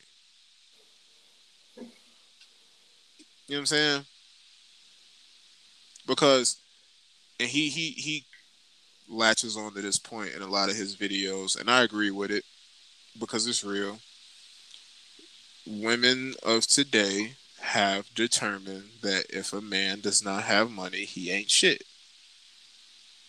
You 3.46 3.56
know 3.56 3.56
what 3.56 3.58
I'm 3.58 3.66
saying? 3.66 4.04
Because 6.10 6.56
and 7.38 7.48
he 7.48 7.68
he 7.68 7.90
he 7.90 8.24
latches 9.08 9.56
on 9.56 9.72
to 9.74 9.80
this 9.80 9.96
point 9.96 10.34
in 10.34 10.42
a 10.42 10.46
lot 10.48 10.68
of 10.68 10.74
his 10.74 10.96
videos, 10.96 11.58
and 11.58 11.70
I 11.70 11.82
agree 11.82 12.10
with 12.10 12.32
it 12.32 12.44
because 13.18 13.46
it's 13.46 13.62
real. 13.62 14.00
Women 15.68 16.34
of 16.42 16.66
today 16.66 17.34
have 17.60 18.12
determined 18.16 18.86
that 19.02 19.26
if 19.30 19.52
a 19.52 19.60
man 19.60 20.00
does 20.00 20.24
not 20.24 20.42
have 20.42 20.68
money, 20.68 21.04
he 21.04 21.30
ain't 21.30 21.48
shit. 21.48 21.84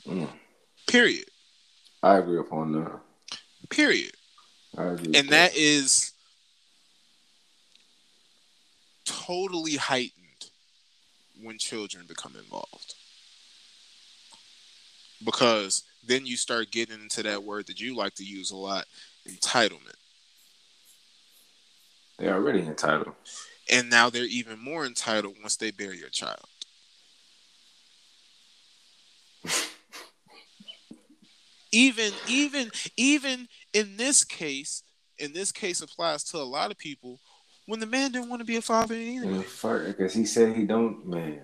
Mm. 0.08 0.30
Period. 0.88 1.26
I 2.02 2.18
agree 2.18 2.40
upon 2.40 2.72
that. 2.72 3.00
Period. 3.70 4.14
I 4.76 4.86
agree. 4.86 5.14
And 5.14 5.30
that, 5.30 5.52
that 5.52 5.56
is 5.56 6.14
totally 9.06 9.76
heightened 9.76 10.21
when 11.42 11.58
children 11.58 12.06
become 12.08 12.36
involved. 12.36 12.96
Because 15.24 15.84
then 16.06 16.26
you 16.26 16.36
start 16.36 16.72
getting 16.72 17.00
into 17.02 17.22
that 17.24 17.44
word 17.44 17.68
that 17.68 17.80
you 17.80 17.96
like 17.96 18.16
to 18.16 18.24
use 18.24 18.52
a 18.52 18.58
lot 18.58 18.86
entitlement. 19.28 19.96
They're 22.18 22.34
already 22.36 22.62
entitled. 22.62 23.16
And 23.72 23.90
now 23.90 24.10
they're 24.10 24.24
even 24.26 24.60
more 24.60 24.86
entitled 24.86 25.36
once 25.42 25.56
they 25.56 25.72
bear 25.72 25.94
your 25.94 26.10
child. 26.10 26.46
even 31.72 32.12
even 32.28 32.70
even 32.98 33.48
in 33.74 33.98
this 33.98 34.24
case, 34.24 34.84
in 35.18 35.34
this 35.34 35.52
case 35.52 35.82
applies 35.82 36.24
to 36.26 36.38
a 36.38 36.44
lot 36.44 36.70
of 36.72 36.78
people 36.78 37.20
when 37.66 37.80
the 37.80 37.86
man 37.86 38.12
didn't 38.12 38.30
want 38.30 38.42
to 38.42 38.46
be 38.46 38.58
a 38.58 38.62
father 38.62 38.96
anyway. 38.96 39.46
Because 39.88 40.14
he 40.14 40.26
said 40.26 40.56
he 40.56 40.66
don't, 40.66 41.06
man. 41.08 41.42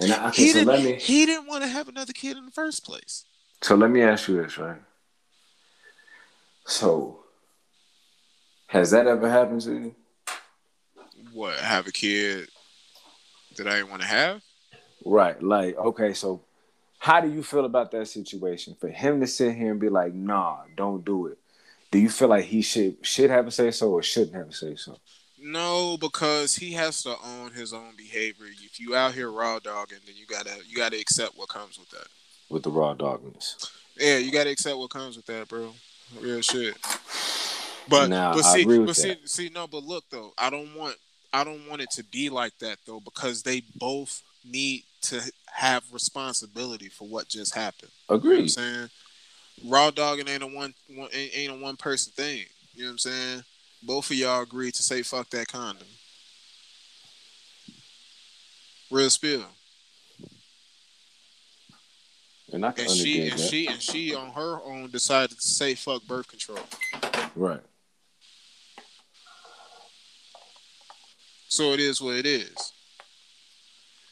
And 0.00 0.12
I, 0.12 0.28
okay, 0.28 0.42
he 0.42 0.48
so 0.52 0.64
didn't. 0.64 0.84
Me, 0.84 0.94
he 0.94 1.26
didn't 1.26 1.46
want 1.46 1.62
to 1.62 1.68
have 1.68 1.88
another 1.88 2.12
kid 2.12 2.36
in 2.36 2.46
the 2.46 2.50
first 2.52 2.84
place. 2.84 3.24
So 3.60 3.74
let 3.74 3.90
me 3.90 4.02
ask 4.02 4.28
you 4.28 4.42
this, 4.42 4.56
right? 4.56 4.80
So, 6.66 7.20
has 8.68 8.90
that 8.92 9.06
ever 9.06 9.28
happened 9.28 9.60
to 9.62 9.72
you? 9.72 9.94
What 11.32 11.58
have 11.58 11.86
a 11.86 11.92
kid 11.92 12.48
that 13.56 13.66
I 13.66 13.76
didn't 13.76 13.90
want 13.90 14.02
to 14.02 14.08
have? 14.08 14.42
Right. 15.04 15.40
Like, 15.42 15.76
okay, 15.76 16.14
so 16.14 16.42
how 16.98 17.20
do 17.20 17.30
you 17.30 17.42
feel 17.42 17.64
about 17.64 17.90
that 17.90 18.08
situation? 18.08 18.76
For 18.80 18.88
him 18.88 19.20
to 19.20 19.26
sit 19.26 19.54
here 19.56 19.70
and 19.70 19.80
be 19.80 19.88
like, 19.88 20.14
"Nah, 20.14 20.58
don't 20.76 21.04
do 21.04 21.26
it." 21.26 21.38
Do 21.90 21.98
you 21.98 22.08
feel 22.08 22.28
like 22.28 22.44
he 22.44 22.62
should 22.62 23.04
should 23.04 23.30
have 23.30 23.46
a 23.46 23.50
say 23.50 23.70
so 23.70 23.90
or 23.90 24.02
shouldn't 24.02 24.36
have 24.36 24.48
a 24.48 24.52
say 24.52 24.76
so? 24.76 24.98
No, 25.42 25.96
because 25.96 26.54
he 26.56 26.72
has 26.72 27.02
to 27.04 27.16
own 27.24 27.52
his 27.52 27.72
own 27.72 27.94
behavior. 27.96 28.46
If 28.46 28.78
you 28.78 28.94
out 28.94 29.14
here 29.14 29.30
raw 29.30 29.58
dogging, 29.58 29.98
then 30.04 30.14
you 30.16 30.26
gotta 30.26 30.50
you 30.68 30.76
gotta 30.76 31.00
accept 31.00 31.36
what 31.36 31.48
comes 31.48 31.78
with 31.78 31.88
that. 31.90 32.06
With 32.50 32.62
the 32.62 32.70
raw 32.70 32.94
dogness. 32.94 33.70
Yeah, 33.96 34.18
you 34.18 34.30
gotta 34.30 34.50
accept 34.50 34.76
what 34.76 34.90
comes 34.90 35.16
with 35.16 35.26
that, 35.26 35.48
bro. 35.48 35.72
Real 36.20 36.42
shit. 36.42 36.76
But 37.88 38.08
now, 38.10 38.34
but 38.34 38.42
see, 38.42 38.64
but 38.64 38.94
see, 38.94 39.16
see, 39.24 39.50
no, 39.52 39.66
but 39.66 39.82
look 39.82 40.04
though, 40.10 40.32
I 40.36 40.50
don't 40.50 40.74
want 40.74 40.96
I 41.32 41.44
don't 41.44 41.68
want 41.68 41.80
it 41.80 41.90
to 41.92 42.04
be 42.04 42.28
like 42.28 42.58
that 42.58 42.78
though, 42.86 43.00
because 43.00 43.42
they 43.42 43.62
both 43.76 44.22
need 44.44 44.84
to 45.02 45.20
have 45.46 45.84
responsibility 45.92 46.88
for 46.88 47.08
what 47.08 47.28
just 47.28 47.54
happened. 47.54 47.90
Agree. 48.08 48.30
You 48.30 48.36
know 48.36 48.42
I'm 48.42 48.48
saying 48.48 48.90
raw 49.66 49.90
dogging 49.90 50.28
ain't 50.28 50.42
a 50.42 50.46
one, 50.46 50.74
one 50.94 51.08
ain't 51.12 51.52
a 51.52 51.56
one 51.56 51.76
person 51.76 52.12
thing. 52.12 52.44
You 52.74 52.82
know 52.82 52.88
what 52.88 52.92
I'm 52.92 52.98
saying? 52.98 53.44
Both 53.82 54.10
of 54.10 54.16
y'all 54.16 54.42
agreed 54.42 54.74
to 54.74 54.82
say 54.82 55.02
fuck 55.02 55.30
that 55.30 55.48
condom. 55.48 55.86
Real 58.90 59.10
spill. 59.10 59.46
And 62.52 62.66
I 62.66 62.72
and 62.76 62.90
she 62.90 63.28
and 63.28 63.38
that. 63.38 63.48
she 63.48 63.66
and 63.68 63.80
she 63.80 64.14
on 64.14 64.30
her 64.30 64.60
own 64.64 64.90
decided 64.90 65.38
to 65.38 65.46
say 65.46 65.74
fuck 65.74 66.02
birth 66.04 66.28
control. 66.28 66.58
right. 67.36 67.60
So 71.48 71.72
it 71.72 71.80
is 71.80 72.00
what 72.00 72.16
it 72.16 72.26
is. 72.26 72.72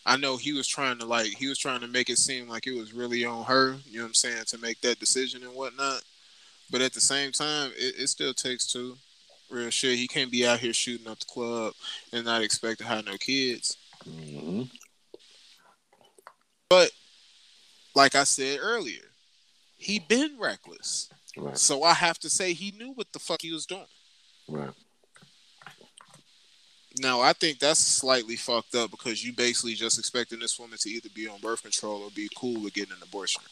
I 0.06 0.16
know 0.16 0.36
he 0.36 0.52
was 0.52 0.66
trying 0.66 0.98
to 1.00 1.04
like 1.04 1.26
he 1.26 1.48
was 1.48 1.58
trying 1.58 1.80
to 1.80 1.86
make 1.86 2.08
it 2.08 2.18
seem 2.18 2.48
like 2.48 2.66
it 2.66 2.78
was 2.78 2.94
really 2.94 3.24
on 3.24 3.44
her, 3.44 3.76
you 3.84 3.98
know 3.98 4.04
what 4.04 4.08
I'm 4.08 4.14
saying, 4.14 4.44
to 4.48 4.58
make 4.58 4.80
that 4.80 4.98
decision 4.98 5.42
and 5.42 5.54
whatnot. 5.54 6.02
But 6.70 6.80
at 6.80 6.92
the 6.92 7.00
same 7.00 7.32
time, 7.32 7.72
it, 7.76 7.94
it 7.98 8.08
still 8.08 8.32
takes 8.32 8.72
two. 8.72 8.96
Real 9.50 9.70
shit. 9.70 9.98
He 9.98 10.06
can't 10.06 10.30
be 10.30 10.46
out 10.46 10.60
here 10.60 10.72
shooting 10.72 11.08
up 11.08 11.18
the 11.18 11.26
club 11.26 11.72
and 12.12 12.24
not 12.24 12.42
expect 12.42 12.78
to 12.80 12.86
have 12.86 13.06
no 13.06 13.16
kids. 13.16 13.76
hmm 14.04 14.62
But 16.68 16.90
like 17.94 18.14
I 18.14 18.24
said 18.24 18.58
earlier, 18.60 19.04
he 19.76 20.00
been 20.00 20.36
reckless. 20.38 21.08
Right. 21.36 21.56
So 21.56 21.82
I 21.82 21.94
have 21.94 22.18
to 22.20 22.30
say 22.30 22.52
he 22.52 22.72
knew 22.72 22.92
what 22.92 23.12
the 23.12 23.18
fuck 23.18 23.42
he 23.42 23.52
was 23.52 23.64
doing. 23.66 23.86
Right. 24.48 24.70
Now 27.00 27.20
I 27.20 27.32
think 27.32 27.58
that's 27.58 27.78
slightly 27.78 28.36
fucked 28.36 28.74
up 28.74 28.90
because 28.90 29.24
you 29.24 29.32
basically 29.32 29.74
just 29.74 29.98
expecting 29.98 30.40
this 30.40 30.58
woman 30.58 30.78
to 30.78 30.90
either 30.90 31.08
be 31.14 31.28
on 31.28 31.40
birth 31.40 31.62
control 31.62 32.02
or 32.02 32.10
be 32.10 32.28
cool 32.36 32.60
with 32.62 32.74
getting 32.74 32.94
an 32.94 33.02
abortion, 33.02 33.42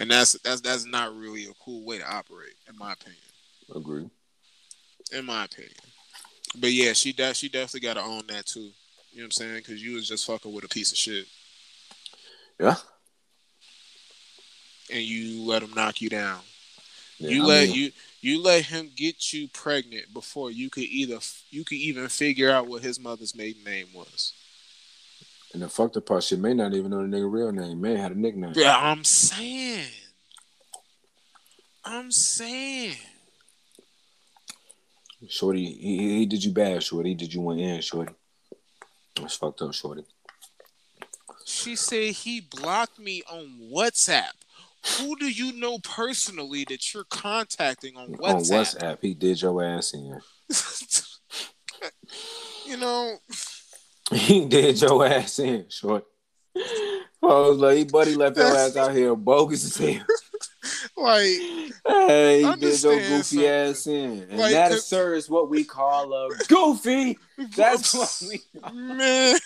and 0.00 0.10
that's 0.10 0.32
that's 0.40 0.60
that's 0.60 0.86
not 0.86 1.14
really 1.16 1.44
a 1.44 1.52
cool 1.62 1.84
way 1.84 1.98
to 1.98 2.10
operate, 2.10 2.54
in 2.68 2.76
my 2.76 2.94
opinion. 2.94 3.20
Agree. 3.74 4.10
In 5.12 5.24
my 5.24 5.44
opinion, 5.44 5.72
but 6.58 6.72
yeah, 6.72 6.92
she 6.92 7.12
de- 7.12 7.34
she 7.34 7.48
definitely 7.48 7.80
got 7.80 7.94
to 7.94 8.00
own 8.02 8.26
that 8.28 8.46
too. 8.46 8.60
You 9.12 9.18
know 9.18 9.22
what 9.22 9.24
I'm 9.24 9.30
saying? 9.30 9.54
Because 9.56 9.82
you 9.82 9.94
was 9.94 10.08
just 10.08 10.26
fucking 10.26 10.52
with 10.52 10.64
a 10.64 10.68
piece 10.68 10.90
of 10.92 10.98
shit, 10.98 11.26
Yeah. 12.60 12.74
and 14.92 15.00
you 15.02 15.42
let 15.44 15.62
him 15.62 15.72
knock 15.74 16.00
you 16.00 16.08
down. 16.08 16.40
yeah 17.18 17.30
you 17.30 17.42
I 17.44 17.46
let 17.46 17.68
mean, 17.68 17.76
you 17.76 17.92
you 18.20 18.42
let 18.42 18.64
him 18.64 18.90
get 18.96 19.32
you 19.32 19.46
pregnant 19.48 20.12
before 20.12 20.50
you 20.50 20.68
could 20.70 20.82
either 20.84 21.18
you 21.50 21.64
could 21.64 21.78
even 21.78 22.08
figure 22.08 22.50
out 22.50 22.66
what 22.66 22.82
his 22.82 22.98
mother's 22.98 23.34
maiden 23.36 23.62
name 23.64 23.86
was. 23.94 24.32
And 25.54 25.62
the 25.62 25.68
fucked 25.68 25.96
up 25.96 26.06
part, 26.06 26.24
she 26.24 26.34
may 26.36 26.52
not 26.52 26.74
even 26.74 26.90
know 26.90 27.06
the 27.06 27.16
nigga 27.16 27.32
real 27.32 27.52
name. 27.52 27.80
May 27.80 27.94
had 27.96 28.10
a 28.12 28.18
nickname. 28.18 28.52
Yeah, 28.56 28.76
I'm 28.76 29.04
saying. 29.04 29.86
I'm 31.84 32.10
saying. 32.10 32.96
Shorty, 35.28 35.64
he, 35.64 36.18
he, 36.18 36.26
did 36.26 36.44
you 36.44 36.52
bad, 36.52 36.82
Shorty. 36.82 37.10
He 37.10 37.14
did 37.14 37.32
you 37.32 37.40
one 37.40 37.58
in, 37.58 37.80
Shorty. 37.80 38.12
That's 39.14 39.36
fucked 39.36 39.62
up, 39.62 39.72
Shorty. 39.72 40.04
She 41.44 41.76
said 41.76 42.12
he 42.12 42.40
blocked 42.40 42.98
me 42.98 43.22
on 43.30 43.70
WhatsApp. 43.72 44.32
Who 44.98 45.16
do 45.16 45.28
you 45.28 45.52
know 45.52 45.78
personally 45.78 46.64
that 46.68 46.92
you're 46.92 47.04
contacting 47.04 47.96
on 47.96 48.14
WhatsApp? 48.14 48.34
On 48.34 48.42
WhatsApp, 48.42 48.98
he 49.00 49.14
did 49.14 49.40
your 49.40 49.64
ass 49.64 49.94
in. 49.94 50.20
you 52.66 52.76
know, 52.76 53.16
He 54.12 54.44
did 54.44 54.80
your 54.80 55.04
ass 55.04 55.38
in, 55.38 55.66
Shorty. 55.68 56.04
I 56.56 57.02
was 57.22 57.58
like, 57.58 57.78
he 57.78 57.84
buddy 57.84 58.14
left 58.14 58.36
your 58.36 58.46
ass 58.46 58.76
out 58.76 58.94
here 58.94 59.16
bogus 59.16 59.64
as 59.64 59.76
hell. 59.76 60.06
like 60.96 61.26
Hey, 61.86 62.42
he 62.42 62.56
did 62.56 62.82
your 62.82 62.96
goofy 62.98 63.22
something. 63.22 63.44
ass 63.48 63.86
in. 63.86 64.26
And 64.30 64.38
Like, 64.38 64.52
that, 64.52 64.72
sir, 64.80 65.14
is 65.14 65.28
what 65.30 65.48
we 65.48 65.64
call 65.64 66.12
a 66.12 66.28
goofy. 66.48 67.18
That's 67.56 67.94
what 67.94 68.22
we 68.28 68.40
man. 68.72 69.38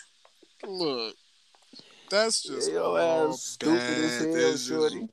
Look, 0.67 1.15
that's 2.11 2.43
just 2.43 2.71
Your 2.71 2.99
all 3.01 3.33
stupid 3.33 3.81
as 3.81 4.69
hell, 4.69 4.81
shorty. 4.81 5.09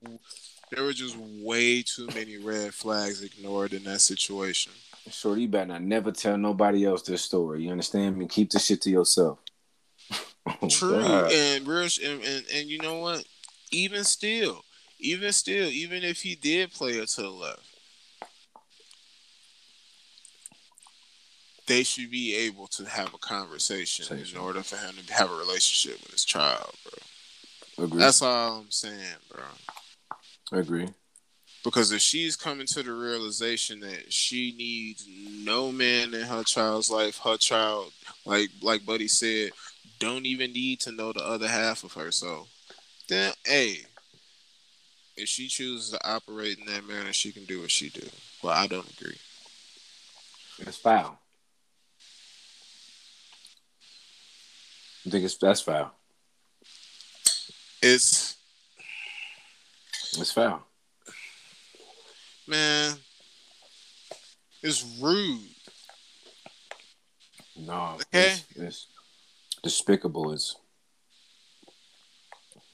there 0.71 0.83
were 0.83 0.93
just 0.93 1.15
way 1.17 1.81
too 1.83 2.07
many 2.13 2.37
red 2.37 2.73
flags 2.73 3.21
ignored 3.23 3.73
in 3.73 3.83
that 3.85 4.01
situation. 4.01 4.73
Shorty, 5.09 5.43
you 5.43 5.47
better 5.47 5.67
not 5.67 5.81
never 5.83 6.11
tell 6.11 6.37
nobody 6.37 6.85
else 6.85 7.01
this 7.03 7.21
story. 7.21 7.63
You 7.63 7.71
understand 7.71 8.17
me? 8.17 8.27
Keep 8.27 8.49
the 8.51 8.59
shit 8.59 8.81
to 8.81 8.89
yourself. 8.89 9.39
Oh, 10.61 10.67
True, 10.69 11.01
God. 11.01 11.31
and 11.31 11.67
real, 11.67 11.87
and, 12.03 12.23
and 12.23 12.45
and 12.53 12.67
you 12.69 12.77
know 12.79 12.99
what? 12.99 13.23
Even 13.71 14.03
still, 14.03 14.63
even 14.99 15.31
still, 15.31 15.69
even 15.69 16.03
if 16.03 16.21
he 16.21 16.35
did 16.35 16.71
play 16.71 16.93
it 16.93 17.09
to 17.09 17.21
the 17.21 17.29
left, 17.29 17.61
they 21.67 21.83
should 21.83 22.09
be 22.09 22.35
able 22.35 22.67
to 22.67 22.85
have 22.85 23.13
a 23.13 23.17
conversation 23.17 24.17
in 24.17 24.37
order 24.37 24.63
for 24.63 24.77
him 24.77 24.95
to 25.05 25.13
have 25.13 25.29
a 25.31 25.35
relationship 25.35 26.01
with 26.01 26.11
his 26.11 26.25
child, 26.25 26.73
bro. 26.83 27.85
Agree. 27.85 27.99
That's 27.99 28.21
all 28.21 28.59
I'm 28.59 28.71
saying, 28.71 28.97
bro. 29.29 29.43
Agree. 30.59 30.87
Because 31.63 31.91
if 31.91 31.99
she's 31.99 32.37
coming 32.37 32.65
to 32.67 32.81
the 32.81 32.93
realization 32.93 33.81
that 33.81 34.11
she 34.11 34.55
needs 34.57 35.05
no 35.45 35.71
man 35.71 36.13
in 36.13 36.21
her 36.21 36.43
child's 36.43 36.89
life, 36.89 37.19
her 37.19 37.35
child, 37.35 37.91
like 38.25 38.49
like 38.61 38.85
Buddy 38.85 39.09
said, 39.09 39.51
don't 39.99 40.25
even 40.25 40.53
need 40.53 40.79
to 40.81 40.91
know 40.93 41.11
the 41.11 41.25
other 41.25 41.47
half 41.47 41.83
of 41.83 41.93
her. 41.93 42.11
So 42.11 42.47
then, 43.09 43.33
hey, 43.45 43.79
if 45.17 45.27
she 45.27 45.47
chooses 45.47 45.91
to 45.91 46.09
operate 46.09 46.59
in 46.59 46.65
that 46.67 46.87
manner, 46.87 47.11
she 47.11 47.31
can 47.31 47.45
do 47.45 47.61
what 47.61 47.71
she 47.71 47.89
do. 47.89 48.07
Well, 48.43 48.53
I 48.53 48.67
don't 48.67 48.89
agree. 48.99 49.17
It's 50.59 50.77
foul. 50.77 51.19
I 55.05 55.09
think 55.09 55.25
it's 55.25 55.37
that's 55.37 55.61
foul. 55.61 55.91
It's 57.81 58.35
It's 60.17 60.31
foul. 60.31 60.63
man, 62.47 62.95
it's 64.61 64.83
rude. 65.01 65.39
No. 67.55 67.97
Okay. 68.13 68.33
It's, 68.33 68.45
it's 68.55 68.87
despicable. 69.63 70.31
It's. 70.33 70.55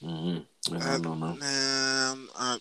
Mm-hmm. 0.04 0.76
I 0.76 0.78
don't 0.78 1.02
know, 1.02 1.14
man. 1.14 1.38
Man, 1.38 2.28
I, 2.36 2.58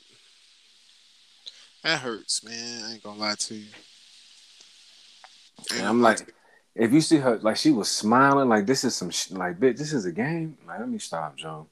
that 1.84 2.00
hurts, 2.00 2.44
man. 2.44 2.84
I 2.86 2.94
ain't 2.94 3.04
gonna 3.04 3.20
lie 3.20 3.36
to 3.36 3.56
you. 3.56 3.68
And 5.76 5.86
I'm 5.86 6.02
like, 6.02 6.34
if 6.76 6.92
you 6.92 7.02
see 7.02 7.18
her, 7.18 7.38
like 7.38 7.58
she 7.58 7.72
was 7.72 7.90
smiling, 7.90 8.50
like 8.50 8.66
this 8.66 8.84
is 8.84 8.96
some, 8.96 9.10
sh- 9.10 9.32
like 9.32 9.60
bitch, 9.60 9.78
this 9.78 9.94
is 9.94 10.06
a 10.06 10.12
game. 10.12 10.58
Like, 10.66 10.80
let 10.80 10.90
me 10.90 11.00
stop, 11.00 11.36
John. 11.36 11.66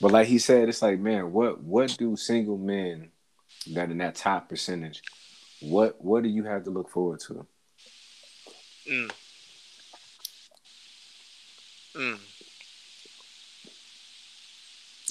But 0.00 0.12
like 0.12 0.26
he 0.26 0.38
said, 0.38 0.68
it's 0.68 0.82
like, 0.82 0.98
man, 0.98 1.32
what, 1.32 1.62
what 1.62 1.96
do 1.96 2.16
single 2.16 2.58
men 2.58 3.10
that 3.72 3.90
in 3.90 3.98
that 3.98 4.16
top 4.16 4.48
percentage, 4.48 5.02
what, 5.60 6.02
what 6.04 6.22
do 6.22 6.28
you 6.28 6.44
have 6.44 6.64
to 6.64 6.70
look 6.70 6.90
forward 6.90 7.20
to? 7.20 7.46
Mm. 8.90 9.12
Mm. 11.94 12.18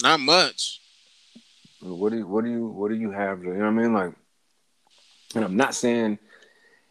Not 0.02 0.20
much. 0.20 0.80
What 1.80 2.10
do 2.10 2.18
you, 2.18 2.26
what 2.26 2.44
do 2.44 2.50
you, 2.50 2.66
what 2.66 2.88
do 2.90 2.96
you 2.96 3.10
have? 3.10 3.40
To, 3.40 3.46
you 3.46 3.54
know 3.54 3.60
what 3.60 3.66
I 3.66 3.70
mean? 3.70 3.92
Like, 3.92 4.12
and 5.34 5.44
I'm 5.44 5.56
not 5.56 5.74
saying 5.74 6.18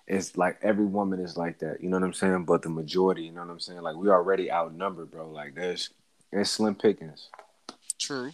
it's 0.08 0.36
like 0.38 0.58
every 0.62 0.86
woman 0.86 1.19
is 1.19 1.38
like 1.38 1.60
that. 1.60 1.82
You 1.82 1.89
know 1.89 1.97
what 1.97 2.06
I'm 2.06 2.13
saying? 2.13 2.45
But 2.45 2.62
the 2.62 2.69
majority, 2.69 3.24
you 3.24 3.32
know 3.32 3.41
what 3.41 3.52
I'm 3.52 3.60
saying? 3.60 3.82
Like 3.82 3.95
we 3.95 4.10
already 4.10 4.52
outnumbered, 4.52 5.12
bro. 5.12 5.30
Like 5.30 5.56
there's, 5.56 5.89
there's 6.32 6.50
slim 6.50 6.76
pickings. 6.76 7.30
True. 8.00 8.32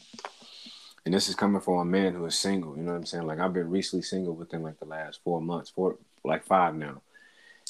And 1.06 1.14
this 1.14 1.30
is 1.30 1.36
coming 1.36 1.62
from 1.62 1.78
a 1.78 1.86
man 1.86 2.14
who 2.14 2.26
is 2.26 2.38
single. 2.38 2.76
You 2.76 2.84
know 2.84 2.92
what 2.92 2.98
I'm 2.98 3.06
saying? 3.06 3.26
Like 3.26 3.40
I've 3.40 3.54
been 3.54 3.70
recently 3.70 4.04
single 4.04 4.36
within 4.36 4.64
like 4.64 4.80
the 4.80 4.86
last 4.86 5.22
four 5.24 5.42
months, 5.42 5.70
four 5.70 5.98
like 6.24 6.46
five 6.46 6.76
now. 6.76 7.02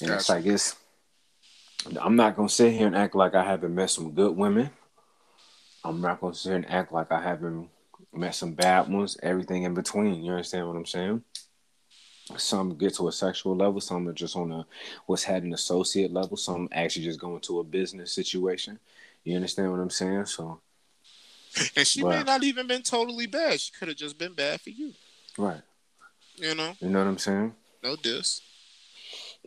And 0.02 0.12
it's 0.12 0.30
like 0.30 0.46
it's. 0.46 0.76
I'm 2.02 2.16
not 2.16 2.36
gonna 2.36 2.50
sit 2.50 2.74
here 2.74 2.88
and 2.88 2.96
act 2.96 3.16
like 3.16 3.36
I 3.36 3.44
haven't 3.44 3.74
met 3.74 3.90
some 3.90 4.12
good 4.12 4.36
women. 4.36 4.72
I'm 5.88 6.02
not 6.02 6.20
gonna 6.20 6.34
sit 6.34 6.54
and 6.54 6.70
act 6.70 6.92
like 6.92 7.12
I 7.12 7.22
haven't 7.22 7.70
met 8.14 8.36
some 8.36 8.54
bad 8.54 8.90
ones. 8.90 9.18
Everything 9.24 9.64
in 9.64 9.74
between. 9.74 10.24
You 10.24 10.32
understand 10.32 10.68
what 10.68 10.76
I'm 10.76 10.86
saying? 10.86 11.24
Some 12.36 12.78
get 12.78 12.94
to 12.96 13.08
a 13.08 13.12
sexual 13.12 13.56
level. 13.56 13.80
Some 13.80 14.08
are 14.10 14.14
just 14.14 14.36
on 14.36 14.52
a 14.52 14.66
what's 15.06 15.24
had 15.24 15.44
an 15.44 15.54
associate 15.54 16.12
level. 16.12 16.36
Some 16.36 16.68
actually 16.74 17.06
just 17.06 17.20
go 17.22 17.36
into 17.36 17.60
a 17.60 17.64
business 17.64 18.12
situation. 18.12 18.80
You 19.24 19.36
understand 19.38 19.72
what 19.72 19.80
I'm 19.80 19.90
saying? 19.90 20.26
So 20.26 20.60
And 21.76 21.88
she 21.88 22.04
may 22.04 22.24
not 22.24 22.44
even 22.44 22.68
been 22.68 22.82
totally 22.82 23.28
bad. 23.28 23.60
She 23.62 23.72
could 23.72 23.88
have 23.88 23.98
just 23.98 24.18
been 24.18 24.34
bad 24.34 24.60
for 24.60 24.72
you. 24.72 24.94
right. 25.38 25.62
You 26.36 26.54
know, 26.54 26.74
You 26.82 26.90
know 26.90 27.00
what 27.00 27.08
I'm 27.08 27.18
saying? 27.18 27.56
no 27.82 27.96
diss. 27.96 28.42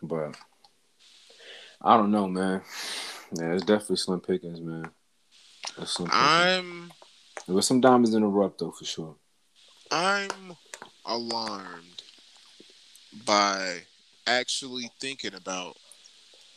But 0.03 0.35
I 1.83 1.97
don't 1.97 2.11
know, 2.11 2.27
man. 2.27 2.63
Yeah, 3.39 3.53
it's 3.53 3.65
definitely 3.65 3.97
slim 3.97 4.21
pickings, 4.21 4.61
man. 4.61 4.91
It's 5.79 5.93
slim 5.93 6.09
pickings. 6.09 6.27
I'm 6.29 6.93
There 7.47 7.57
was 7.57 7.67
some 7.67 7.81
diamonds 7.81 8.15
in 8.15 8.23
the 8.23 8.29
rough, 8.29 8.59
though, 8.59 8.71
for 8.71 8.85
sure. 8.85 9.15
I'm 9.91 10.57
alarmed 11.05 12.03
by 13.27 13.83
actually 14.27 14.91
thinking 15.01 15.35
about 15.35 15.77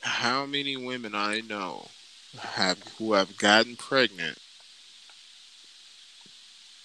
how 0.02 0.46
many 0.46 0.78
women 0.78 1.16
I 1.16 1.42
know 1.42 1.88
have 2.40 2.78
who 2.98 3.14
have 3.14 3.38
gotten 3.38 3.76
pregnant 3.76 4.38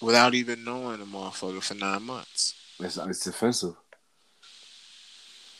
without 0.00 0.34
even 0.34 0.64
knowing 0.64 1.00
the 1.00 1.04
motherfucker 1.04 1.62
for 1.62 1.74
nine 1.74 2.02
months. 2.02 2.54
It's 2.80 2.96
it's 2.96 3.26
offensive. 3.26 3.74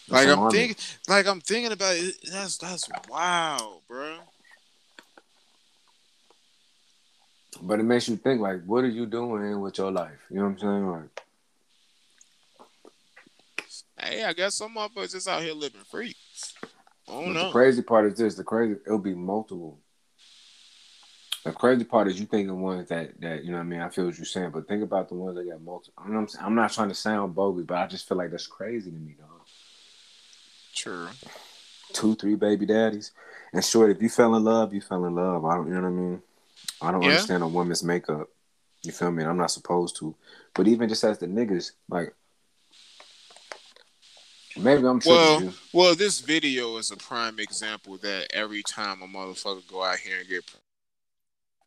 Like 0.08 0.28
I'm 0.28 0.50
thinking, 0.50 0.76
like 1.06 1.26
I'm 1.26 1.40
thinking 1.40 1.72
about 1.72 1.96
it. 1.96 2.14
That's 2.30 2.56
that's 2.56 2.88
wow, 3.10 3.82
bro. 3.88 4.18
But 7.60 7.80
it 7.80 7.84
makes 7.84 8.08
you 8.08 8.16
think 8.16 8.40
like, 8.40 8.64
what 8.64 8.84
are 8.84 8.88
you 8.88 9.06
doing 9.06 9.60
with 9.60 9.78
your 9.78 9.90
life? 9.90 10.18
You 10.30 10.36
know 10.36 10.44
what 10.44 10.50
I'm 10.50 10.58
saying? 10.58 10.90
Like, 10.90 11.22
Hey, 14.00 14.24
I 14.24 14.32
guess 14.32 14.54
some 14.54 14.74
motherfuckers 14.76 15.12
just 15.12 15.28
out 15.28 15.42
here 15.42 15.54
living 15.54 15.80
free. 15.90 16.14
I 17.08 17.12
don't 17.12 17.26
but 17.26 17.32
know. 17.32 17.44
the 17.46 17.52
crazy 17.52 17.82
part 17.82 18.06
is 18.06 18.18
this: 18.18 18.34
the 18.36 18.44
crazy 18.44 18.76
it'll 18.86 18.98
be 18.98 19.14
multiple. 19.14 19.78
The 21.44 21.52
crazy 21.52 21.84
part 21.84 22.08
is 22.08 22.20
you 22.20 22.26
think 22.26 22.46
the 22.46 22.54
ones 22.54 22.88
that 22.90 23.20
that 23.20 23.44
you 23.44 23.50
know 23.50 23.56
what 23.56 23.64
I 23.64 23.66
mean. 23.66 23.80
I 23.80 23.88
feel 23.88 24.06
what 24.06 24.16
you're 24.16 24.24
saying, 24.24 24.50
but 24.50 24.68
think 24.68 24.82
about 24.82 25.08
the 25.08 25.14
ones 25.14 25.36
that 25.36 25.48
got 25.48 25.62
multiple. 25.62 26.02
I'm 26.06 26.28
saying? 26.28 26.44
I'm 26.44 26.54
not 26.54 26.72
trying 26.72 26.90
to 26.90 26.94
sound 26.94 27.34
bogus, 27.34 27.64
but 27.66 27.78
I 27.78 27.86
just 27.86 28.06
feel 28.08 28.18
like 28.18 28.30
that's 28.30 28.46
crazy 28.46 28.90
to 28.90 28.96
me, 28.96 29.16
dog. 29.18 29.28
True. 30.74 31.08
Two, 31.92 32.14
three 32.14 32.34
baby 32.36 32.66
daddies, 32.66 33.12
and 33.52 33.64
short. 33.64 33.90
If 33.90 34.02
you 34.02 34.10
fell 34.10 34.36
in 34.36 34.44
love, 34.44 34.74
you 34.74 34.80
fell 34.80 35.04
in 35.06 35.14
love. 35.14 35.44
I 35.44 35.56
don't. 35.56 35.66
You 35.68 35.74
know 35.74 35.80
what 35.82 35.86
I 35.88 35.90
mean? 35.90 36.22
I 36.80 36.92
don't 36.92 37.02
Yeah. 37.02 37.10
understand 37.10 37.42
a 37.42 37.48
woman's 37.48 37.82
makeup. 37.82 38.28
You 38.82 38.92
feel 38.92 39.10
me? 39.10 39.24
I'm 39.24 39.36
not 39.36 39.50
supposed 39.50 39.96
to. 39.96 40.14
But 40.54 40.68
even 40.68 40.88
just 40.88 41.02
as 41.04 41.18
the 41.18 41.26
niggas, 41.26 41.72
like 41.88 42.14
maybe 44.56 44.86
I'm 44.86 45.00
tripping. 45.00 45.16
Well, 45.16 45.40
G. 45.40 45.50
well, 45.72 45.94
this 45.94 46.20
video 46.20 46.76
is 46.76 46.90
a 46.90 46.96
prime 46.96 47.38
example 47.40 47.98
that 47.98 48.28
every 48.32 48.62
time 48.62 49.02
a 49.02 49.06
motherfucker 49.06 49.66
go 49.68 49.82
out 49.82 49.98
here 49.98 50.20
and 50.20 50.28
get 50.28 50.44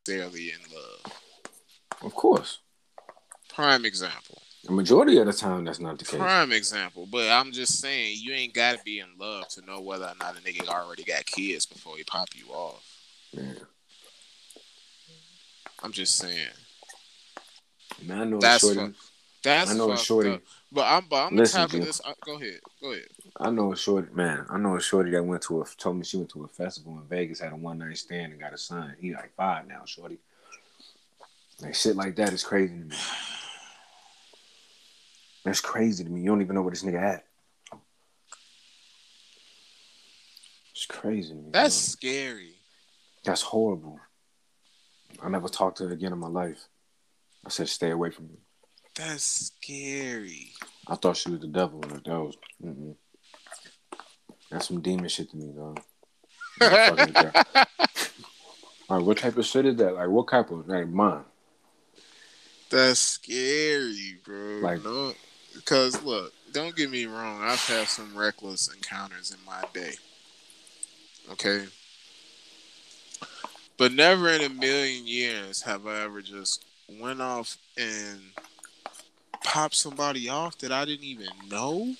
fairly 0.05 0.51
in 0.51 0.59
love. 0.73 1.13
of 2.01 2.15
course. 2.15 2.59
Prime 3.49 3.85
example. 3.85 4.41
The 4.63 4.71
majority 4.71 5.17
of 5.17 5.25
the 5.25 5.33
time, 5.33 5.65
that's 5.65 5.79
not 5.79 5.99
the 5.99 6.05
case. 6.05 6.19
Prime 6.19 6.51
example. 6.51 7.07
But 7.11 7.29
I'm 7.29 7.51
just 7.51 7.79
saying, 7.79 8.17
you 8.19 8.33
ain't 8.33 8.53
got 8.53 8.77
to 8.77 8.83
be 8.83 8.99
in 8.99 9.07
love 9.19 9.47
to 9.49 9.61
know 9.65 9.81
whether 9.81 10.05
or 10.05 10.13
not 10.19 10.37
a 10.37 10.41
nigga 10.41 10.67
already 10.67 11.03
got 11.03 11.25
kids 11.25 11.65
before 11.65 11.97
he 11.97 12.03
pop 12.03 12.29
you 12.35 12.45
off. 12.51 12.83
Yeah. 13.31 13.53
I'm 15.83 15.91
just 15.91 16.15
saying. 16.17 16.49
Man, 18.03 18.19
I 18.21 18.23
know 18.25 18.37
a 18.37 18.41
That's 18.41 18.61
shorty. 18.63 18.79
fuck- 18.79 18.93
That's 19.43 19.71
I 19.71 19.73
know 19.73 19.95
shorty. 19.95 20.29
up. 20.31 20.41
But 20.71 20.85
I'm, 20.85 21.05
but 21.09 21.27
I'm 21.27 21.35
Listen, 21.35 21.61
the 21.61 21.67
type 21.67 21.71
Jim. 21.71 21.81
of 21.81 21.87
this. 21.87 22.01
Uh, 22.05 22.13
go 22.25 22.35
ahead. 22.35 22.59
Go 22.81 22.91
ahead. 22.91 23.07
I 23.39 23.49
know 23.49 23.73
a 23.73 23.77
shorty. 23.77 24.07
Man, 24.13 24.45
I 24.49 24.57
know 24.57 24.75
a 24.75 24.81
shorty 24.81 25.11
that 25.11 25.23
went 25.23 25.41
to 25.43 25.61
a 25.61 25.65
told 25.77 25.97
me 25.97 26.03
she 26.03 26.17
went 26.17 26.29
to 26.31 26.43
a 26.43 26.47
festival 26.47 26.93
in 26.93 27.03
Vegas, 27.07 27.39
had 27.39 27.51
a 27.53 27.55
one 27.55 27.79
night 27.79 27.97
stand, 27.97 28.31
and 28.31 28.41
got 28.41 28.53
a 28.53 28.57
son. 28.57 28.95
He 28.99 29.13
like 29.13 29.33
five 29.35 29.67
now, 29.67 29.81
shorty. 29.85 30.19
Like 31.61 31.75
shit 31.75 31.95
like 31.95 32.15
that 32.15 32.33
is 32.33 32.43
crazy 32.43 32.73
to 32.73 32.85
me. 32.85 32.95
That's 35.43 35.61
crazy 35.61 36.03
to 36.03 36.09
me. 36.09 36.21
You 36.21 36.27
don't 36.29 36.41
even 36.41 36.55
know 36.55 36.61
where 36.61 36.71
this 36.71 36.83
nigga 36.83 37.01
at. 37.01 37.25
It's 40.71 40.85
crazy. 40.85 41.35
That's 41.51 41.75
scary. 41.75 42.53
that's 43.23 43.41
horrible. 43.41 43.99
I 45.21 45.29
never 45.29 45.47
talked 45.47 45.77
to 45.77 45.87
her 45.87 45.93
again 45.93 46.13
in 46.13 46.19
my 46.19 46.27
life. 46.27 46.67
I 47.45 47.49
said, 47.49 47.69
stay 47.69 47.91
away 47.91 48.11
from 48.11 48.27
me. 48.27 48.35
That's 48.95 49.51
scary. 49.55 50.51
I 50.87 50.95
thought 50.95 51.17
she 51.17 51.31
was 51.31 51.39
the 51.39 51.47
devil. 51.47 51.79
Like, 51.79 52.03
that 52.03 52.19
was, 52.19 52.37
mm-mm. 52.63 52.95
That's 54.51 54.67
some 54.67 54.81
demon 54.81 55.07
shit 55.07 55.31
to 55.31 55.37
me, 55.37 55.53
dog. 55.55 55.79
Not 56.59 56.71
fucking 56.71 57.05
with 57.05 57.13
that. 57.13 57.67
All 58.89 58.97
right, 58.97 59.05
what 59.05 59.17
type 59.17 59.37
of 59.37 59.45
shit 59.45 59.65
is 59.65 59.77
that? 59.77 59.95
Like, 59.95 60.09
what 60.09 60.27
type 60.27 60.51
of 60.51 60.67
like 60.67 60.89
mine? 60.89 61.23
That's 62.69 62.99
scary, 62.99 64.17
bro. 64.25 64.59
Like- 64.61 64.83
no, 64.83 65.13
because 65.55 66.03
look, 66.03 66.33
don't 66.51 66.75
get 66.75 66.89
me 66.91 67.05
wrong. 67.05 67.41
I've 67.41 67.59
had 67.59 67.87
some 67.87 68.15
reckless 68.17 68.67
encounters 68.73 69.31
in 69.31 69.37
my 69.45 69.63
day. 69.73 69.93
Okay, 71.31 71.65
but 73.81 73.93
never 73.93 74.29
in 74.29 74.41
a 74.41 74.49
million 74.49 75.07
years 75.07 75.63
have 75.63 75.87
I 75.87 76.03
ever 76.03 76.21
just 76.21 76.63
went 76.99 77.19
off 77.19 77.57
and 77.75 78.19
popped 79.43 79.73
somebody 79.73 80.29
off 80.29 80.55
that 80.59 80.71
I 80.71 80.85
didn't 80.85 81.03
even 81.03 81.25
know. 81.49 81.95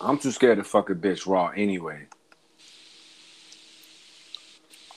I'm 0.00 0.16
too 0.16 0.30
scared 0.30 0.58
to 0.58 0.62
fuck 0.62 0.90
a 0.90 0.94
bitch 0.94 1.26
raw 1.26 1.48
anyway. 1.48 2.06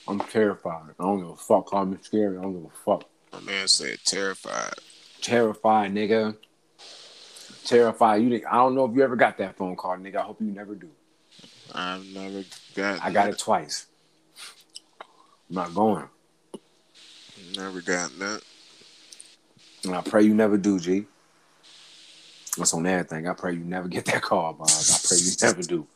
I'm 0.08 0.20
terrified. 0.20 0.92
I 1.00 1.04
don't 1.04 1.22
give 1.22 1.30
a 1.30 1.36
fuck. 1.38 1.66
Call 1.66 1.86
me 1.88 1.98
scary. 2.04 2.38
I 2.38 2.44
don't 2.44 2.54
give 2.54 2.72
a 2.72 2.78
fuck. 2.86 3.10
My 3.34 3.40
man 3.40 3.68
said 3.68 3.98
terrified. 4.06 4.76
Terrified, 5.22 5.92
nigga. 5.92 6.38
Terrified. 7.66 8.22
You. 8.22 8.44
I 8.48 8.58
don't 8.58 8.76
know 8.76 8.86
if 8.86 8.96
you 8.96 9.04
ever 9.04 9.16
got 9.16 9.40
that 9.40 9.58
phone 9.58 9.76
call, 9.76 9.98
nigga. 9.98 10.18
I 10.18 10.22
hope 10.22 10.40
you 10.40 10.52
never 10.52 10.76
do. 10.76 10.90
I've 11.74 12.06
never 12.14 12.44
got. 12.76 13.04
I 13.04 13.12
got 13.12 13.30
it 13.30 13.40
twice. 13.40 13.88
I'm 15.50 15.56
not 15.56 15.74
going. 15.74 16.08
Never 17.56 17.82
got 17.82 18.12
that. 18.20 18.42
And 19.84 19.96
I 19.96 20.02
pray 20.02 20.24
you 20.24 20.34
never 20.34 20.58
do, 20.58 20.80
G. 20.80 21.06
That's 22.58 22.74
on 22.74 22.86
everything. 22.86 23.28
I 23.28 23.34
pray 23.34 23.54
you 23.54 23.64
never 23.64 23.88
get 23.88 24.06
that 24.06 24.22
call, 24.22 24.54
Bob. 24.54 24.70
I 24.70 24.98
pray 25.08 25.18
you 25.18 25.32
never 25.42 25.62
do. 25.64 25.88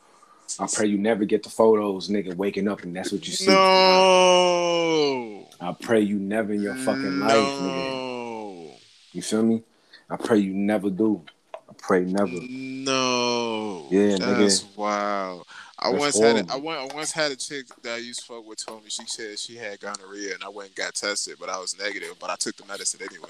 I 0.58 0.66
pray 0.72 0.86
you 0.86 0.98
never 0.98 1.24
get 1.24 1.42
the 1.42 1.50
photos, 1.50 2.08
nigga, 2.08 2.34
waking 2.34 2.68
up 2.68 2.82
and 2.82 2.94
that's 2.94 3.12
what 3.12 3.26
you 3.26 3.32
see. 3.32 3.50
No. 3.50 5.48
I 5.60 5.72
pray 5.80 6.00
you 6.00 6.18
never 6.18 6.52
in 6.52 6.62
your 6.62 6.74
fucking 6.76 7.20
life, 7.20 7.32
nigga. 7.32 8.04
No. 8.04 8.72
You 9.12 9.22
feel 9.22 9.42
me? 9.42 9.62
I 10.10 10.16
pray 10.16 10.38
you 10.38 10.52
never 10.54 10.90
do. 10.90 11.22
I 11.54 11.72
pray 11.78 12.04
never. 12.04 12.40
No. 12.48 13.86
Yeah, 13.90 14.16
nigga. 14.18 14.38
That's 14.38 14.64
wild. 14.76 15.43
I 15.84 15.90
That's 15.90 16.00
once 16.00 16.18
had 16.18 16.36
a, 16.36 16.52
I, 16.52 16.56
went, 16.56 16.80
I 16.80 16.94
once 16.94 17.12
had 17.12 17.30
a 17.30 17.36
chick 17.36 17.66
that 17.82 17.94
I 17.94 17.98
used 17.98 18.20
to 18.20 18.26
fuck 18.26 18.46
with 18.46 18.64
told 18.64 18.82
me 18.82 18.88
she 18.88 19.04
said 19.06 19.38
she 19.38 19.54
had 19.54 19.80
gonorrhea 19.80 20.32
and 20.32 20.42
I 20.42 20.48
went 20.48 20.68
and 20.68 20.76
got 20.76 20.94
tested, 20.94 21.36
but 21.38 21.50
I 21.50 21.58
was 21.58 21.78
negative, 21.78 22.16
but 22.18 22.30
I 22.30 22.36
took 22.36 22.56
the 22.56 22.64
medicine 22.64 23.00
anyway. 23.02 23.28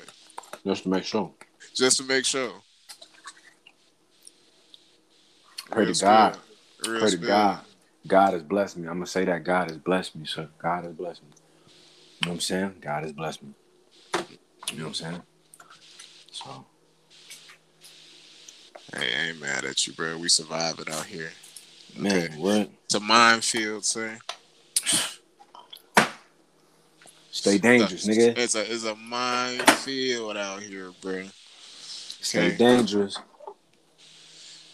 Just 0.64 0.84
to 0.84 0.88
make 0.88 1.02
sure. 1.02 1.32
Just 1.74 1.96
to 1.96 2.04
make 2.04 2.24
sure. 2.24 2.52
Pray 5.70 5.86
Real 5.86 5.94
to 5.94 6.04
God. 6.04 6.38
Pray 6.84 7.10
to. 7.10 7.16
God. 7.16 7.60
God 8.06 8.34
has 8.34 8.42
blessed 8.42 8.76
me. 8.76 8.86
I'm 8.86 8.94
gonna 8.94 9.06
say 9.06 9.24
that 9.24 9.42
God 9.42 9.70
has 9.70 9.78
blessed 9.78 10.14
me, 10.14 10.24
sir. 10.24 10.48
God 10.58 10.84
has 10.84 10.92
blessed 10.92 11.22
me. 11.22 11.30
You 12.20 12.26
know 12.26 12.30
what 12.30 12.34
I'm 12.34 12.40
saying? 12.40 12.74
God 12.80 13.02
has 13.02 13.12
blessed 13.12 13.42
me. 13.42 13.54
You 14.70 14.78
know 14.78 14.84
what 14.84 14.88
I'm 14.88 14.94
saying? 14.94 15.22
So 16.30 16.66
Hey, 18.96 19.10
I 19.12 19.28
ain't 19.30 19.40
mad 19.40 19.64
at 19.64 19.86
you, 19.88 19.92
bro. 19.94 20.18
We 20.18 20.28
survived 20.28 20.80
it 20.80 20.90
out 20.90 21.06
here. 21.06 21.32
Man, 21.96 22.32
what? 22.38 22.70
It's 22.84 22.94
a 22.94 23.00
minefield, 23.00 23.84
sir. 23.84 24.18
Stay 27.30 27.58
dangerous, 27.58 28.06
nigga. 28.06 28.36
It's 28.38 28.54
a 28.54 28.72
it's 28.72 28.84
a 28.84 28.94
minefield 28.94 30.36
out 30.36 30.62
here, 30.62 30.92
bro. 31.00 31.24
Stay 31.80 32.46
Okay. 32.48 32.56
dangerous. 32.56 33.18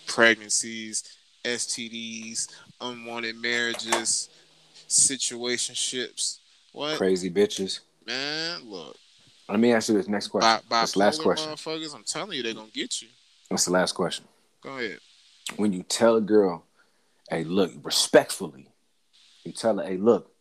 Pregnancies, 0.06 1.04
STDs, 1.44 2.48
unwanted 2.80 3.36
marriages, 3.40 4.28
situationships. 4.88 6.38
What 6.72 6.96
Crazy 6.98 7.30
bitches. 7.30 7.80
man? 8.06 8.68
Look, 8.68 8.96
Let 9.48 9.58
me 9.58 9.72
ask 9.72 9.88
you 9.88 9.96
this 9.96 10.06
next 10.08 10.28
question. 10.28 10.62
bi- 10.68 10.80
That's 10.80 10.92
the 10.92 10.98
last 11.00 11.20
question. 11.22 11.48
motherfuckers. 11.50 11.94
I'm 11.94 12.04
telling 12.04 12.36
you, 12.36 12.42
they're 12.42 12.54
gonna 12.54 12.68
get 12.72 13.00
you. 13.02 13.08
That's 13.48 13.64
the 13.64 13.72
last 13.72 13.92
question. 13.92 14.26
Go 14.62 14.76
ahead. 14.76 14.98
When 15.56 15.72
you 15.72 15.82
tell 15.82 16.16
a 16.16 16.20
girl, 16.20 16.64
hey, 17.30 17.44
look, 17.44 17.70
respectfully, 17.82 18.68
you 19.44 19.52
tell 19.52 19.78
her, 19.78 19.84
hey, 19.84 19.96
look, 19.96 20.32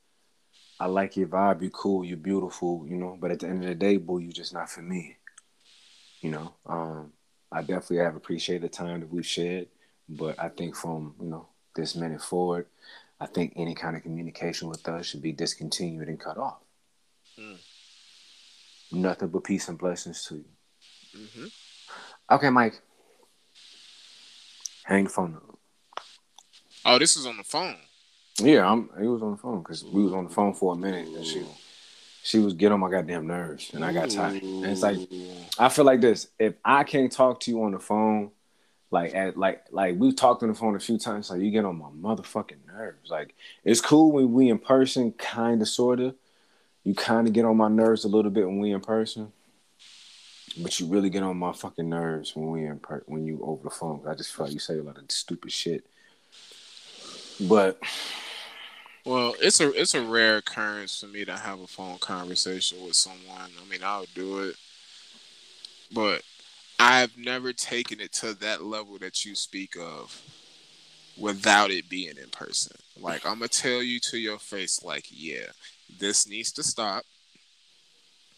I 0.79 0.87
like 0.87 1.15
your 1.15 1.27
vibe, 1.27 1.61
you're 1.61 1.69
cool, 1.69 2.03
you're 2.03 2.17
beautiful, 2.17 2.85
you 2.87 2.97
know, 2.97 3.17
but 3.19 3.31
at 3.31 3.39
the 3.39 3.47
end 3.47 3.63
of 3.63 3.69
the 3.69 3.75
day, 3.75 3.97
boo, 3.97 4.19
you're 4.19 4.31
just 4.31 4.53
not 4.53 4.69
for 4.69 4.81
me. 4.81 5.17
You 6.21 6.31
know, 6.31 6.53
um, 6.65 7.13
I 7.51 7.61
definitely 7.61 7.97
have 7.97 8.15
appreciated 8.15 8.63
the 8.63 8.69
time 8.75 9.01
that 9.01 9.11
we've 9.11 9.25
shared, 9.25 9.67
but 10.07 10.39
I 10.39 10.49
think 10.49 10.75
from, 10.75 11.15
you 11.21 11.27
know, 11.27 11.47
this 11.75 11.95
minute 11.95 12.21
forward, 12.21 12.65
I 13.19 13.25
think 13.25 13.53
any 13.55 13.75
kind 13.75 13.95
of 13.95 14.03
communication 14.03 14.69
with 14.69 14.87
us 14.87 15.05
should 15.05 15.21
be 15.21 15.31
discontinued 15.31 16.07
and 16.07 16.19
cut 16.19 16.37
off. 16.37 16.59
Mm. 17.37 17.57
Nothing 18.91 19.27
but 19.27 19.43
peace 19.43 19.67
and 19.67 19.77
blessings 19.77 20.25
to 20.25 20.35
you. 20.35 20.45
hmm 21.13 21.45
Okay, 22.31 22.49
Mike. 22.49 22.81
Hang 24.85 25.05
the 25.05 25.09
phone 25.09 25.35
up. 25.35 25.48
Oh, 26.89 26.97
this 26.97 27.15
is 27.15 27.27
on 27.27 27.37
the 27.37 27.43
phone. 27.43 27.75
Yeah, 28.39 28.69
I'm. 28.69 28.89
He 28.99 29.05
was 29.07 29.21
on 29.21 29.31
the 29.31 29.37
phone 29.37 29.59
because 29.59 29.83
we 29.83 30.03
was 30.03 30.11
on 30.13 30.23
the 30.23 30.29
phone 30.33 30.53
for 30.53 30.73
a 30.73 30.77
minute, 30.77 31.07
and 31.07 31.23
she, 31.25 31.45
she 32.23 32.39
was 32.39 32.53
getting 32.53 32.73
on 32.73 32.79
my 32.79 32.89
goddamn 32.89 33.27
nerves, 33.27 33.71
and 33.73 33.85
I 33.85 33.93
got 33.93 34.09
tired. 34.09 34.41
And 34.41 34.65
it's 34.65 34.81
like 34.81 34.97
I 35.59 35.69
feel 35.69 35.85
like 35.85 36.01
this: 36.01 36.27
if 36.39 36.55
I 36.65 36.83
can't 36.83 37.11
talk 37.11 37.41
to 37.41 37.51
you 37.51 37.63
on 37.63 37.73
the 37.73 37.79
phone, 37.79 38.31
like 38.89 39.13
at 39.13 39.37
like 39.37 39.65
like 39.71 39.97
we've 39.99 40.15
talked 40.15 40.41
on 40.41 40.49
the 40.49 40.55
phone 40.55 40.75
a 40.75 40.79
few 40.79 40.97
times, 40.97 41.29
like 41.29 41.41
you 41.41 41.51
get 41.51 41.65
on 41.65 41.77
my 41.77 41.89
motherfucking 41.89 42.65
nerves. 42.65 43.11
Like 43.11 43.35
it's 43.63 43.81
cool 43.81 44.11
when 44.11 44.33
we 44.33 44.49
in 44.49 44.57
person, 44.57 45.11
kind 45.11 45.61
of, 45.61 45.67
sorta. 45.67 46.15
You 46.83 46.95
kind 46.95 47.27
of 47.27 47.33
get 47.33 47.45
on 47.45 47.57
my 47.57 47.67
nerves 47.67 48.03
a 48.05 48.07
little 48.07 48.31
bit 48.31 48.47
when 48.47 48.59
we 48.59 48.71
in 48.71 48.81
person, 48.81 49.31
But 50.57 50.79
you 50.79 50.87
really 50.87 51.09
get 51.11 51.21
on 51.23 51.37
my 51.37 51.51
fucking 51.51 51.87
nerves 51.87 52.35
when 52.35 52.49
we 52.49 52.65
in 52.65 52.79
per- 52.79 53.03
when 53.05 53.25
you 53.25 53.41
over 53.43 53.63
the 53.63 53.69
phone. 53.69 54.01
I 54.07 54.15
just 54.15 54.33
feel 54.33 54.45
like 54.45 54.53
you 54.53 54.59
say 54.59 54.79
a 54.79 54.81
lot 54.81 54.97
of 54.97 55.11
stupid 55.11 55.51
shit. 55.51 55.85
But 57.39 57.79
well, 59.05 59.33
it's 59.41 59.59
a 59.61 59.71
it's 59.73 59.93
a 59.93 60.01
rare 60.01 60.37
occurrence 60.37 60.99
for 60.99 61.07
me 61.07 61.25
to 61.25 61.37
have 61.37 61.59
a 61.61 61.67
phone 61.67 61.97
conversation 61.99 62.83
with 62.85 62.95
someone. 62.95 63.51
I 63.61 63.69
mean, 63.69 63.79
I'll 63.83 64.05
do 64.13 64.39
it, 64.39 64.55
but 65.93 66.21
I've 66.79 67.17
never 67.17 67.53
taken 67.53 67.99
it 67.99 68.11
to 68.13 68.33
that 68.35 68.63
level 68.63 68.97
that 68.99 69.25
you 69.25 69.35
speak 69.35 69.75
of 69.79 70.21
without 71.17 71.71
it 71.71 71.89
being 71.89 72.17
in 72.21 72.29
person. 72.29 72.75
Like 72.99 73.25
I'm 73.25 73.39
gonna 73.39 73.47
tell 73.47 73.81
you 73.81 73.99
to 74.01 74.17
your 74.17 74.39
face, 74.39 74.83
like, 74.83 75.05
yeah, 75.09 75.47
this 75.99 76.27
needs 76.27 76.51
to 76.53 76.63
stop. 76.63 77.03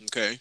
Okay. 0.03 0.39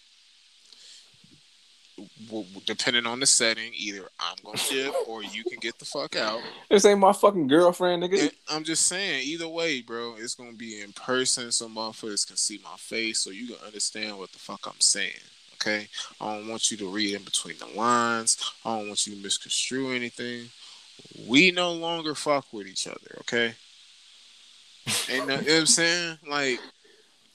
Depending 2.65 3.05
on 3.05 3.19
the 3.19 3.25
setting, 3.25 3.71
either 3.75 4.03
I'm 4.19 4.37
gonna 4.43 4.59
dip 4.69 4.93
or 5.07 5.23
you 5.23 5.43
can 5.43 5.59
get 5.59 5.77
the 5.79 5.85
fuck 5.85 6.15
out. 6.15 6.41
This 6.69 6.85
ain't 6.85 6.99
my 6.99 7.13
fucking 7.13 7.47
girlfriend, 7.47 8.03
nigga. 8.03 8.21
And 8.21 8.31
I'm 8.49 8.63
just 8.63 8.87
saying, 8.87 9.23
either 9.25 9.47
way, 9.47 9.81
bro, 9.81 10.15
it's 10.17 10.35
gonna 10.35 10.53
be 10.53 10.81
in 10.81 10.93
person 10.93 11.51
so 11.51 11.67
motherfuckers 11.67 12.27
can 12.27 12.37
see 12.37 12.59
my 12.63 12.75
face 12.77 13.19
so 13.19 13.29
you 13.29 13.47
can 13.47 13.65
understand 13.65 14.17
what 14.17 14.31
the 14.31 14.39
fuck 14.39 14.61
I'm 14.65 14.79
saying. 14.79 15.11
Okay? 15.55 15.87
I 16.19 16.35
don't 16.35 16.47
want 16.47 16.71
you 16.71 16.77
to 16.77 16.89
read 16.89 17.13
in 17.13 17.23
between 17.23 17.57
the 17.59 17.67
lines. 17.77 18.37
I 18.65 18.77
don't 18.77 18.87
want 18.87 19.05
you 19.05 19.15
to 19.15 19.21
misconstrue 19.21 19.91
anything. 19.91 20.49
We 21.27 21.51
no 21.51 21.71
longer 21.73 22.15
fuck 22.15 22.51
with 22.51 22.67
each 22.67 22.87
other, 22.87 23.17
okay? 23.21 23.53
And 25.11 25.29
uh, 25.29 25.33
you 25.35 25.39
know 25.39 25.53
what 25.53 25.59
I'm 25.59 25.65
saying? 25.67 26.17
Like, 26.27 26.59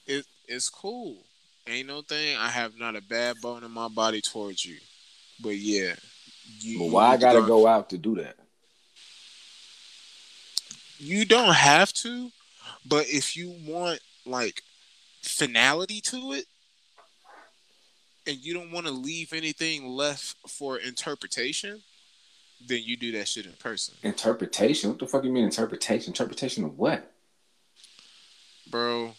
it, 0.07 0.27
it's 0.49 0.69
cool. 0.69 1.17
Ain't 1.69 1.89
no 1.89 2.03
thing. 2.03 2.37
I 2.37 2.49
have 2.49 2.79
not 2.79 2.97
a 2.97 3.03
bad 3.03 3.41
bone 3.41 3.64
in 3.64 3.71
my 3.71 3.89
body 3.89 4.21
towards 4.21 4.64
you. 4.64 4.77
But 5.41 5.57
yeah. 5.57 5.95
You, 6.61 6.79
but 6.79 6.91
why 6.91 7.09
I 7.09 7.17
gotta 7.17 7.43
go 7.43 7.67
out 7.67 7.91
to 7.91 7.99
do 7.99 8.14
that? 8.17 8.37
You 10.99 11.25
don't 11.25 11.55
have 11.55 11.93
to, 11.95 12.31
but 12.87 13.07
if 13.09 13.37
you 13.37 13.55
want 13.67 14.01
like 14.25 14.62
finality 15.23 16.01
to 16.03 16.33
it, 16.33 16.47
and 18.27 18.37
you 18.39 18.55
don't 18.55 18.73
want 18.73 18.87
to 18.87 18.93
leave 18.93 19.33
anything 19.33 19.87
left 19.87 20.37
for 20.49 20.79
interpretation, 20.79 21.83
then 22.67 22.81
you 22.83 22.97
do 22.97 23.12
that 23.12 23.29
shit 23.29 23.47
in 23.47 23.53
person. 23.53 23.95
Interpretation? 24.03 24.91
What 24.91 24.99
the 24.99 25.07
fuck 25.07 25.25
you 25.25 25.31
mean 25.31 25.45
interpretation? 25.45 26.11
Interpretation 26.11 26.64
of 26.64 26.79
what? 26.79 27.12
Bro. 28.69 29.14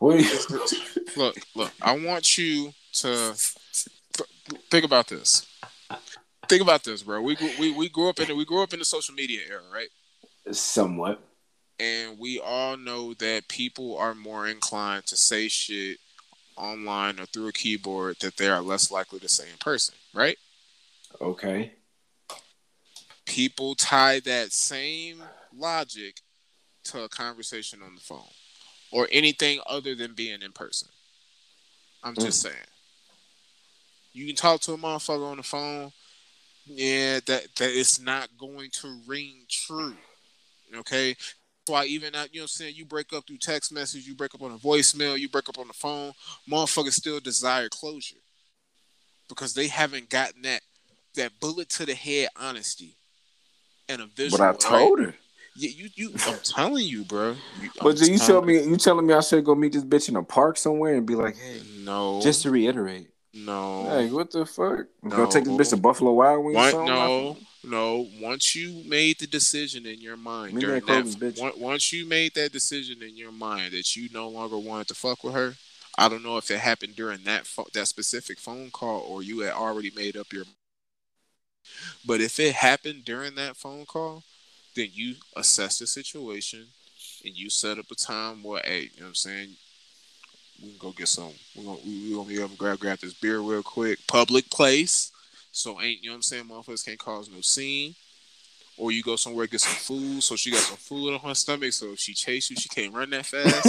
What 0.00 0.18
you... 0.18 0.80
look, 1.16 1.36
look, 1.54 1.72
I 1.80 1.96
want 1.96 2.36
you 2.38 2.72
to 2.94 3.34
think 4.70 4.84
about 4.84 5.06
this. 5.06 5.46
Think 6.48 6.62
about 6.62 6.82
this, 6.82 7.02
bro. 7.02 7.20
We 7.20 7.36
we 7.60 7.72
we 7.72 7.88
grew 7.88 8.08
up 8.08 8.18
in 8.18 8.36
we 8.36 8.44
grew 8.44 8.62
up 8.62 8.72
in 8.72 8.80
the 8.80 8.84
social 8.84 9.14
media 9.14 9.40
era, 9.48 9.62
right? 9.72 9.88
Somewhat. 10.52 11.20
And 11.78 12.18
we 12.18 12.40
all 12.40 12.76
know 12.76 13.14
that 13.14 13.48
people 13.48 13.96
are 13.96 14.14
more 14.14 14.48
inclined 14.48 15.06
to 15.06 15.16
say 15.16 15.48
shit 15.48 15.98
online 16.56 17.20
or 17.20 17.26
through 17.26 17.48
a 17.48 17.52
keyboard 17.52 18.16
that 18.20 18.36
they 18.36 18.48
are 18.48 18.60
less 18.60 18.90
likely 18.90 19.18
to 19.20 19.28
say 19.28 19.44
in 19.44 19.58
person, 19.58 19.94
right? 20.12 20.36
Okay. 21.20 21.72
People 23.26 23.74
tie 23.74 24.20
that 24.20 24.52
same 24.52 25.22
logic 25.56 26.20
to 26.84 27.02
a 27.02 27.08
conversation 27.08 27.80
on 27.82 27.94
the 27.94 28.00
phone 28.00 28.28
or 28.92 29.08
anything 29.12 29.60
other 29.66 29.94
than 29.94 30.14
being 30.14 30.42
in 30.42 30.52
person. 30.52 30.88
I'm 32.02 32.14
mm. 32.14 32.24
just 32.24 32.40
saying. 32.40 32.54
You 34.12 34.26
can 34.26 34.36
talk 34.36 34.60
to 34.62 34.72
a 34.72 34.76
motherfucker 34.76 35.30
on 35.30 35.36
the 35.36 35.42
phone, 35.42 35.92
yeah, 36.66 37.20
that 37.26 37.46
that 37.56 37.78
it's 37.78 38.00
not 38.00 38.28
going 38.38 38.70
to 38.80 39.00
ring 39.06 39.44
true. 39.48 39.94
Okay, 40.74 41.14
That's 41.14 41.66
why 41.66 41.84
even 41.86 42.14
out, 42.14 42.32
you 42.32 42.40
know 42.40 42.44
what 42.44 42.44
I'm 42.44 42.48
saying, 42.48 42.74
you 42.76 42.84
break 42.84 43.12
up 43.12 43.26
through 43.26 43.38
text 43.38 43.72
message, 43.72 44.06
you 44.06 44.14
break 44.14 44.34
up 44.34 44.42
on 44.42 44.52
a 44.52 44.58
voicemail, 44.58 45.18
you 45.18 45.28
break 45.28 45.48
up 45.48 45.58
on 45.58 45.66
the 45.66 45.72
phone, 45.72 46.12
motherfuckers 46.48 46.92
still 46.92 47.18
desire 47.18 47.68
closure. 47.68 48.16
Because 49.28 49.54
they 49.54 49.68
haven't 49.68 50.10
gotten 50.10 50.42
that 50.42 50.62
that 51.16 51.32
bullet 51.40 51.68
to 51.70 51.86
the 51.86 51.94
head 51.94 52.28
honesty 52.36 52.96
and 53.88 54.02
a 54.02 54.06
visual. 54.06 54.38
But 54.38 54.48
I 54.48 54.52
told 54.58 54.98
right? 55.00 55.08
her. 55.08 55.14
Yeah, 55.56 55.70
you, 55.70 55.88
you. 55.94 56.14
I'm 56.26 56.38
telling 56.44 56.84
you, 56.84 57.04
bro. 57.04 57.36
You, 57.60 57.70
but 57.82 58.00
you 58.00 58.18
tell 58.18 58.42
me, 58.42 58.62
you 58.62 58.76
telling 58.76 59.06
me 59.06 59.14
I 59.14 59.20
should 59.20 59.44
go 59.44 59.54
meet 59.54 59.72
this 59.72 59.84
bitch 59.84 60.08
in 60.08 60.16
a 60.16 60.22
park 60.22 60.56
somewhere 60.56 60.94
and 60.94 61.06
be 61.06 61.14
like, 61.14 61.36
hey, 61.36 61.62
no. 61.80 62.20
Just 62.20 62.42
to 62.42 62.50
reiterate, 62.50 63.08
no. 63.34 63.88
Hey, 63.90 64.10
what 64.10 64.30
the 64.30 64.46
fuck? 64.46 64.86
No. 65.02 65.10
Go 65.10 65.26
take 65.26 65.44
this 65.44 65.54
bitch 65.54 65.70
to 65.70 65.76
Buffalo 65.76 66.12
Wild 66.12 66.44
Wings. 66.44 66.56
What? 66.56 66.86
No, 66.86 67.36
no. 67.64 68.08
Once 68.20 68.54
you 68.54 68.88
made 68.88 69.18
the 69.18 69.26
decision 69.26 69.86
in 69.86 70.00
your 70.00 70.16
mind 70.16 70.54
Me 70.54 70.60
during 70.60 70.84
that, 70.86 71.52
once 71.58 71.92
you 71.92 72.06
made 72.06 72.34
that 72.34 72.52
decision 72.52 73.02
in 73.02 73.16
your 73.16 73.32
mind 73.32 73.72
that 73.72 73.96
you 73.96 74.08
no 74.12 74.28
longer 74.28 74.58
wanted 74.58 74.88
to 74.88 74.94
fuck 74.94 75.24
with 75.24 75.34
her, 75.34 75.54
I 75.98 76.08
don't 76.08 76.22
know 76.22 76.38
if 76.38 76.50
it 76.50 76.58
happened 76.60 76.96
during 76.96 77.24
that 77.24 77.46
fo- 77.46 77.66
that 77.74 77.88
specific 77.88 78.38
phone 78.38 78.70
call 78.70 79.00
or 79.00 79.22
you 79.22 79.40
had 79.40 79.52
already 79.52 79.90
made 79.94 80.16
up 80.16 80.32
your. 80.32 80.44
But 82.06 82.20
if 82.20 82.40
it 82.40 82.54
happened 82.54 83.04
during 83.04 83.34
that 83.34 83.56
phone 83.56 83.84
call, 83.84 84.24
then 84.80 84.90
you 84.92 85.14
assess 85.36 85.78
the 85.78 85.86
situation 85.86 86.66
and 87.24 87.36
you 87.36 87.50
set 87.50 87.78
up 87.78 87.90
a 87.90 87.94
time 87.94 88.42
where, 88.42 88.62
hey, 88.64 88.82
you 88.94 89.00
know 89.00 89.04
what 89.04 89.08
I'm 89.08 89.14
saying? 89.14 89.56
we 90.62 90.70
can 90.70 90.78
go 90.78 90.92
get 90.92 91.08
some. 91.08 91.32
We're 91.56 91.64
gonna 91.64 91.78
we, 91.84 92.16
we 92.16 92.36
gonna 92.36 92.54
grab 92.56 92.78
grab 92.78 92.98
this 92.98 93.14
beer 93.14 93.40
real 93.40 93.62
quick. 93.62 93.98
Public 94.06 94.50
place, 94.50 95.12
so 95.52 95.80
ain't 95.80 96.02
you 96.02 96.10
know 96.10 96.14
what 96.14 96.16
I'm 96.16 96.22
saying? 96.22 96.44
Motherfuckers 96.44 96.84
can't 96.84 96.98
cause 96.98 97.30
no 97.30 97.40
scene. 97.40 97.94
Or 98.80 98.90
you 98.90 99.02
go 99.02 99.14
somewhere 99.16 99.46
get 99.46 99.60
some 99.60 99.74
food, 99.74 100.22
so 100.22 100.36
she 100.36 100.50
got 100.50 100.60
some 100.60 100.78
food 100.78 101.12
on 101.12 101.20
her 101.20 101.34
stomach, 101.34 101.74
so 101.74 101.92
if 101.92 101.98
she 101.98 102.14
chase 102.14 102.48
you, 102.48 102.56
she 102.56 102.70
can't 102.70 102.94
run 102.94 103.10
that 103.10 103.26
fast. 103.26 103.66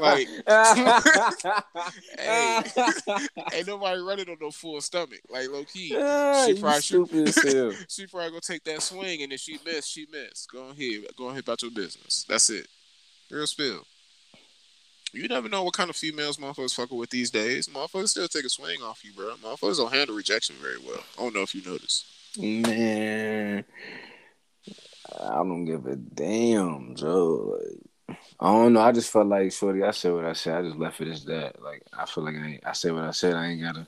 like, 0.00 0.26
hey, 2.18 2.62
ain't 3.58 3.66
nobody 3.66 4.00
running 4.00 4.30
on 4.30 4.38
no 4.40 4.50
full 4.50 4.80
stomach. 4.80 5.20
Like 5.28 5.50
low 5.50 5.64
key, 5.64 5.88
she 6.46 6.58
probably 6.58 6.80
should, 6.80 7.90
she 7.90 8.06
probably 8.06 8.30
gonna 8.30 8.40
take 8.40 8.64
that 8.64 8.80
swing, 8.80 9.22
and 9.22 9.34
if 9.34 9.40
she 9.40 9.58
miss, 9.66 9.86
she 9.86 10.06
miss. 10.10 10.46
Go 10.46 10.70
ahead, 10.70 11.04
go 11.14 11.28
ahead 11.28 11.42
about 11.42 11.60
your 11.60 11.70
business. 11.70 12.24
That's 12.26 12.48
it. 12.48 12.66
Real 13.30 13.46
spill. 13.46 13.82
You 15.12 15.28
never 15.28 15.50
know 15.50 15.62
what 15.62 15.74
kind 15.74 15.90
of 15.90 15.96
females 15.96 16.38
motherfuckers 16.38 16.74
fucking 16.74 16.96
with 16.96 17.10
these 17.10 17.30
days. 17.30 17.68
Motherfuckers 17.68 18.08
still 18.08 18.28
take 18.28 18.46
a 18.46 18.48
swing 18.48 18.80
off 18.82 19.04
you, 19.04 19.12
bro. 19.12 19.34
Motherfuckers 19.44 19.76
don't 19.76 19.92
handle 19.92 20.16
rejection 20.16 20.56
very 20.62 20.78
well. 20.78 21.04
I 21.18 21.22
don't 21.22 21.34
know 21.34 21.42
if 21.42 21.54
you 21.54 21.62
notice. 21.66 22.06
Man, 22.38 23.64
I 25.20 25.36
don't 25.36 25.64
give 25.64 25.86
a 25.86 25.96
damn, 25.96 26.94
Joe. 26.94 27.58
Like, 27.58 28.18
I 28.40 28.52
don't 28.52 28.72
know. 28.72 28.80
I 28.80 28.92
just 28.92 29.10
felt 29.10 29.26
like, 29.26 29.52
shorty, 29.52 29.82
I 29.82 29.90
said 29.90 30.12
what 30.12 30.24
I 30.24 30.32
said. 30.32 30.56
I 30.56 30.62
just 30.62 30.76
left 30.76 31.00
it 31.00 31.08
as 31.08 31.24
that. 31.26 31.62
Like, 31.62 31.82
I 31.96 32.06
feel 32.06 32.24
like 32.24 32.36
I, 32.36 32.46
ain't, 32.46 32.66
I 32.66 32.72
said 32.72 32.92
what 32.92 33.04
I 33.04 33.10
said. 33.10 33.34
I 33.34 33.46
ain't 33.48 33.62
gotta. 33.62 33.86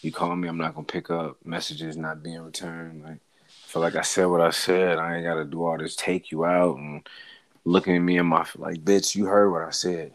You 0.00 0.12
call 0.12 0.36
me, 0.36 0.48
I'm 0.48 0.58
not 0.58 0.74
gonna 0.74 0.86
pick 0.86 1.10
up. 1.10 1.38
Messages 1.44 1.96
not 1.96 2.22
being 2.22 2.40
returned. 2.40 3.02
Like, 3.02 3.20
I 3.20 3.66
feel 3.66 3.82
like 3.82 3.96
I 3.96 4.02
said 4.02 4.26
what 4.26 4.40
I 4.40 4.50
said. 4.50 4.98
I 4.98 5.16
ain't 5.16 5.24
gotta 5.24 5.44
do 5.44 5.64
all 5.64 5.78
this 5.78 5.96
take 5.96 6.30
you 6.30 6.44
out 6.44 6.76
and 6.76 7.08
looking 7.64 7.96
at 7.96 8.02
me 8.02 8.18
in 8.18 8.26
my 8.26 8.46
like, 8.56 8.84
bitch, 8.84 9.14
you 9.14 9.26
heard 9.26 9.50
what 9.50 9.62
I 9.62 9.70
said. 9.70 10.12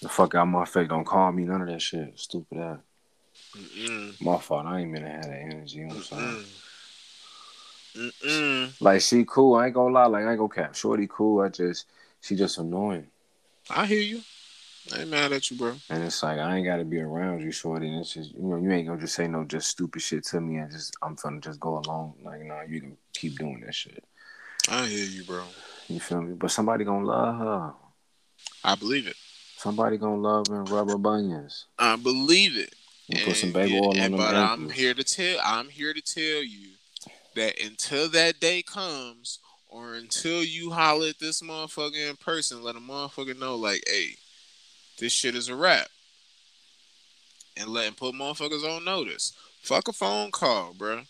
The 0.00 0.08
fuck 0.08 0.34
out 0.34 0.46
my 0.46 0.64
face. 0.64 0.88
Don't 0.88 1.06
call 1.06 1.32
me. 1.32 1.44
None 1.44 1.62
of 1.62 1.68
that 1.68 1.80
shit. 1.80 2.18
Stupid 2.18 2.58
ass. 2.58 2.78
My 4.20 4.38
fault. 4.38 4.66
I 4.66 4.80
ain't 4.80 4.90
meant 4.90 5.04
to 5.06 5.10
have 5.10 5.24
that 5.24 5.40
energy. 5.40 5.78
You 5.78 5.86
know 5.86 5.94
what 5.94 5.96
I'm 5.96 6.02
saying? 6.02 6.22
Mm-mm. 6.22 6.73
Like 8.80 9.00
she 9.00 9.24
cool. 9.24 9.54
I 9.54 9.66
ain't 9.66 9.74
gonna 9.74 9.94
lie. 9.94 10.06
Like 10.06 10.24
I 10.24 10.30
ain't 10.30 10.38
gonna 10.38 10.48
cap. 10.48 10.74
Shorty 10.74 11.08
cool. 11.10 11.40
I 11.40 11.48
just 11.48 11.86
she 12.20 12.36
just 12.36 12.58
annoying. 12.58 13.06
I 13.70 13.86
hear 13.86 14.00
you. 14.00 14.20
I 14.94 15.00
ain't 15.00 15.10
mad 15.10 15.32
at 15.32 15.50
you, 15.50 15.56
bro. 15.56 15.74
And 15.88 16.04
it's 16.04 16.22
like 16.22 16.38
I 16.38 16.56
ain't 16.56 16.66
gotta 16.66 16.84
be 16.84 17.00
around 17.00 17.40
you, 17.40 17.50
shorty. 17.50 17.88
And 17.88 18.00
it's 18.00 18.14
just 18.14 18.34
you 18.34 18.42
know 18.42 18.56
you 18.56 18.70
ain't 18.70 18.88
gonna 18.88 19.00
just 19.00 19.14
say 19.14 19.26
no 19.26 19.44
just 19.44 19.68
stupid 19.68 20.02
shit 20.02 20.24
to 20.26 20.40
me 20.40 20.56
and 20.56 20.70
just 20.70 20.96
I'm 21.02 21.14
gonna 21.14 21.40
just 21.40 21.60
go 21.60 21.78
along. 21.78 22.14
Like 22.22 22.42
nah, 22.42 22.62
you 22.62 22.80
can 22.80 22.96
keep 23.12 23.38
doing 23.38 23.62
that 23.64 23.74
shit. 23.74 24.04
I 24.68 24.86
hear 24.86 25.06
you, 25.06 25.24
bro. 25.24 25.44
You 25.88 26.00
feel 26.00 26.22
me? 26.22 26.34
But 26.34 26.50
somebody 26.50 26.84
gonna 26.84 27.06
love 27.06 27.38
her. 27.38 27.72
I 28.62 28.74
believe 28.74 29.06
it. 29.06 29.16
Somebody 29.56 29.96
gonna 29.96 30.20
love 30.20 30.48
and 30.48 30.68
rubber 30.68 30.98
bunions. 30.98 31.66
I 31.78 31.96
believe 31.96 32.56
it. 32.56 32.74
And, 33.10 33.20
put 33.22 33.36
some 33.36 33.52
baby 33.52 33.78
oil 33.78 33.92
and, 33.92 34.00
on 34.00 34.10
them 34.12 34.20
But 34.20 34.34
ankles. 34.34 34.60
I'm 34.60 34.70
here 34.70 34.94
to 34.94 35.04
tell 35.04 35.38
I'm 35.44 35.68
here 35.68 35.92
to 35.92 36.00
tell 36.00 36.42
you 36.42 36.73
that 37.34 37.62
until 37.64 38.08
that 38.10 38.40
day 38.40 38.62
comes, 38.62 39.38
or 39.68 39.94
until 39.94 40.44
you 40.44 40.70
holler 40.70 41.08
at 41.08 41.18
this 41.18 41.42
motherfucker 41.42 42.08
in 42.08 42.16
person, 42.16 42.62
let 42.62 42.76
a 42.76 42.80
motherfucker 42.80 43.38
know, 43.38 43.56
like, 43.56 43.82
hey, 43.88 44.10
this 44.98 45.12
shit 45.12 45.34
is 45.34 45.48
a 45.48 45.56
wrap. 45.56 45.88
And 47.56 47.68
let 47.68 47.86
him 47.86 47.94
put 47.94 48.14
motherfuckers 48.14 48.64
on 48.64 48.84
notice. 48.84 49.32
Fuck 49.62 49.88
a 49.88 49.92
phone 49.92 50.30
call, 50.30 50.74
bro. 50.74 50.90
You 50.90 51.00
know 51.00 51.06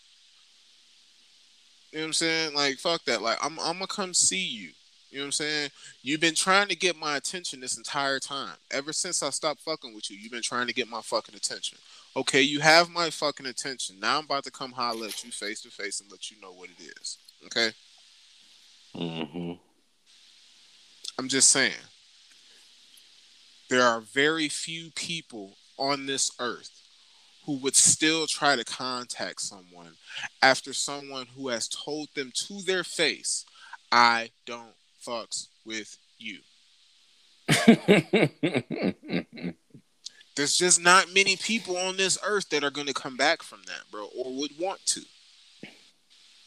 what 2.01 2.05
I'm 2.07 2.13
saying? 2.13 2.55
Like, 2.55 2.77
fuck 2.77 3.03
that. 3.05 3.21
Like, 3.21 3.37
I'm 3.43 3.59
I'm 3.59 3.75
gonna 3.75 3.87
come 3.87 4.13
see 4.13 4.45
you. 4.45 4.71
You 5.11 5.19
know 5.19 5.21
You 5.21 5.21
know 5.21 5.23
what 5.23 5.27
I'm 5.27 5.31
saying? 5.31 5.69
You've 6.01 6.19
been 6.19 6.35
trying 6.35 6.67
to 6.67 6.75
get 6.75 6.99
my 6.99 7.15
attention 7.15 7.61
this 7.61 7.77
entire 7.77 8.19
time. 8.19 8.55
Ever 8.69 8.91
since 8.91 9.23
I 9.23 9.29
stopped 9.29 9.61
fucking 9.61 9.95
with 9.95 10.11
you, 10.11 10.17
you've 10.17 10.33
been 10.33 10.41
trying 10.41 10.67
to 10.67 10.73
get 10.73 10.89
my 10.89 10.99
fucking 10.99 11.33
attention. 11.35 11.77
Okay, 12.17 12.41
you 12.41 12.61
have 12.61 12.89
my 12.89 13.09
fucking 13.09 13.45
attention. 13.45 13.99
Now 13.99 14.17
I'm 14.17 14.25
about 14.25 14.45
to 14.45 14.51
come 14.51 14.71
holler 14.71 15.07
at 15.07 15.23
you 15.23 15.31
face 15.31 15.61
to 15.61 15.69
face 15.69 15.99
and 15.99 16.09
let 16.09 16.31
you 16.31 16.37
know 16.41 16.53
what 16.53 16.69
it 16.69 16.93
is. 17.01 17.17
Okay? 17.45 17.71
Mm-hmm. 18.95 19.53
I'm 21.19 21.27
just 21.27 21.49
saying. 21.49 21.73
There 23.69 23.83
are 23.83 23.99
very 23.99 24.47
few 24.47 24.91
people 24.91 25.57
on 25.77 26.05
this 26.05 26.31
earth 26.39 26.81
who 27.45 27.57
would 27.57 27.75
still 27.75 28.27
try 28.27 28.55
to 28.55 28.63
contact 28.63 29.41
someone 29.41 29.95
after 30.41 30.73
someone 30.73 31.27
who 31.35 31.49
has 31.49 31.67
told 31.67 32.09
them 32.15 32.31
to 32.33 32.61
their 32.61 32.83
face, 32.83 33.45
I 33.91 34.29
don't 34.45 34.73
fucks 35.05 35.47
with 35.65 35.97
you. 36.17 36.39
There's 40.35 40.57
just 40.57 40.81
not 40.81 41.13
many 41.13 41.37
people 41.37 41.77
on 41.77 41.95
this 41.95 42.17
earth 42.25 42.49
that 42.49 42.63
are 42.63 42.71
going 42.71 42.87
to 42.87 42.93
come 42.93 43.15
back 43.15 43.41
from 43.41 43.61
that, 43.67 43.89
bro, 43.89 44.09
or 44.15 44.33
would 44.35 44.51
want 44.59 44.85
to. 44.87 45.01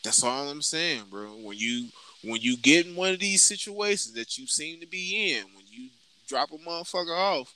That's 0.04 0.22
all 0.22 0.48
I'm 0.48 0.62
saying, 0.62 1.04
bro. 1.10 1.28
When 1.28 1.56
you 1.56 1.88
when 2.22 2.40
you 2.40 2.56
get 2.56 2.86
in 2.86 2.96
one 2.96 3.12
of 3.12 3.18
these 3.18 3.42
situations 3.42 4.14
that 4.14 4.36
you 4.38 4.46
seem 4.46 4.80
to 4.80 4.86
be 4.86 5.32
in, 5.32 5.44
when 5.54 5.64
you 5.70 5.88
drop 6.26 6.50
a 6.52 6.58
motherfucker 6.58 7.16
off 7.16 7.54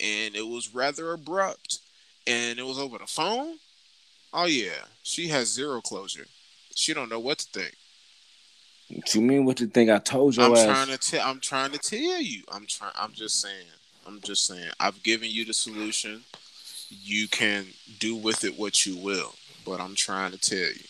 and 0.00 0.34
it 0.34 0.46
was 0.46 0.74
rather 0.74 1.12
abrupt 1.12 1.80
and 2.26 2.58
it 2.58 2.64
was 2.64 2.78
over 2.78 2.98
the 2.98 3.06
phone, 3.06 3.56
oh 4.32 4.46
yeah, 4.46 4.86
she 5.02 5.28
has 5.28 5.52
zero 5.52 5.80
closure. 5.80 6.26
She 6.74 6.94
don't 6.94 7.10
know 7.10 7.20
what 7.20 7.38
to 7.38 7.60
think. 7.60 7.74
What 8.88 9.14
you 9.14 9.20
mean? 9.20 9.44
What 9.44 9.60
you 9.60 9.66
think? 9.66 9.90
I 9.90 9.98
told 9.98 10.36
you. 10.36 10.42
I'm 10.42 10.52
ass. 10.52 10.64
trying 10.64 10.88
to 10.88 10.98
tell. 10.98 11.28
I'm 11.28 11.40
trying 11.40 11.72
to 11.72 11.78
tell 11.78 12.20
you. 12.20 12.42
I'm 12.52 12.66
trying. 12.66 12.92
I'm 12.96 13.12
just 13.12 13.40
saying. 13.40 13.66
I'm 14.06 14.20
just 14.20 14.46
saying. 14.46 14.70
I've 14.78 15.02
given 15.02 15.30
you 15.30 15.44
the 15.44 15.54
solution. 15.54 16.22
You 16.88 17.28
can 17.28 17.66
do 17.98 18.16
with 18.16 18.44
it 18.44 18.58
what 18.58 18.86
you 18.86 18.96
will. 18.96 19.34
But 19.64 19.80
I'm 19.80 19.94
trying 19.94 20.32
to 20.32 20.38
tell 20.38 20.58
you. 20.58 20.84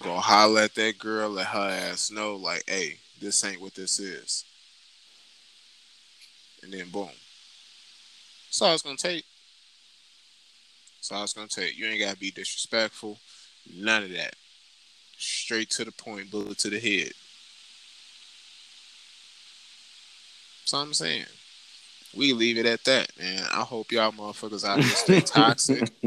Go 0.00 0.14
holler 0.14 0.62
at 0.62 0.74
that 0.76 0.98
girl. 0.98 1.28
Let 1.30 1.46
her 1.48 1.68
ass 1.68 2.10
know, 2.10 2.36
like, 2.36 2.64
hey, 2.66 2.96
this 3.20 3.44
ain't 3.44 3.60
what 3.60 3.74
this 3.74 3.98
is. 3.98 4.44
And 6.62 6.72
then 6.72 6.88
boom. 6.88 7.10
That's 8.46 8.62
all 8.62 8.74
it's 8.74 8.82
gonna 8.82 8.96
take. 8.96 9.24
That's 10.98 11.12
all 11.12 11.24
it's 11.24 11.32
gonna 11.32 11.48
take. 11.48 11.78
You 11.78 11.86
ain't 11.86 12.00
gotta 12.00 12.16
be 12.16 12.30
disrespectful. 12.30 13.18
None 13.74 14.04
of 14.04 14.12
that 14.12 14.34
straight 15.18 15.70
to 15.70 15.84
the 15.84 15.92
point, 15.92 16.30
bullet 16.30 16.58
to 16.58 16.70
the 16.70 16.80
head. 16.80 17.12
That's 20.70 20.76
all 20.76 20.82
I'm 20.82 20.94
saying. 20.94 21.24
We 22.16 22.32
leave 22.32 22.56
it 22.56 22.64
at 22.64 22.84
that, 22.84 23.10
man. 23.18 23.42
I 23.52 23.62
hope 23.62 23.90
y'all 23.90 24.12
motherfuckers 24.12 24.64
out 24.64 24.78
here 24.78 24.88
stay 24.90 25.20
toxic. 25.20 25.90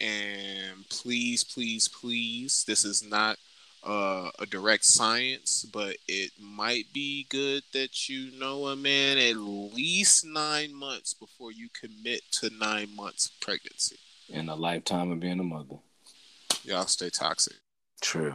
and 0.00 0.88
please, 0.88 1.44
please, 1.44 1.86
please, 1.86 2.64
this 2.66 2.84
is 2.84 3.08
not 3.08 3.36
uh, 3.84 4.30
a 4.40 4.46
direct 4.46 4.84
science, 4.84 5.64
but 5.72 5.96
it 6.08 6.32
might 6.40 6.86
be 6.92 7.28
good 7.30 7.62
that 7.72 8.08
you 8.08 8.36
know 8.36 8.66
a 8.66 8.74
man 8.74 9.16
at 9.16 9.36
least 9.36 10.26
nine 10.26 10.74
months 10.74 11.14
before 11.14 11.52
you 11.52 11.68
commit 11.80 12.22
to 12.32 12.50
nine 12.58 12.88
months 12.96 13.30
pregnancy. 13.40 13.98
And 14.32 14.50
a 14.50 14.56
lifetime 14.56 15.12
of 15.12 15.20
being 15.20 15.38
a 15.38 15.44
mother. 15.44 15.76
Y'all 16.64 16.86
stay 16.86 17.10
toxic. 17.10 17.54
True. 18.00 18.34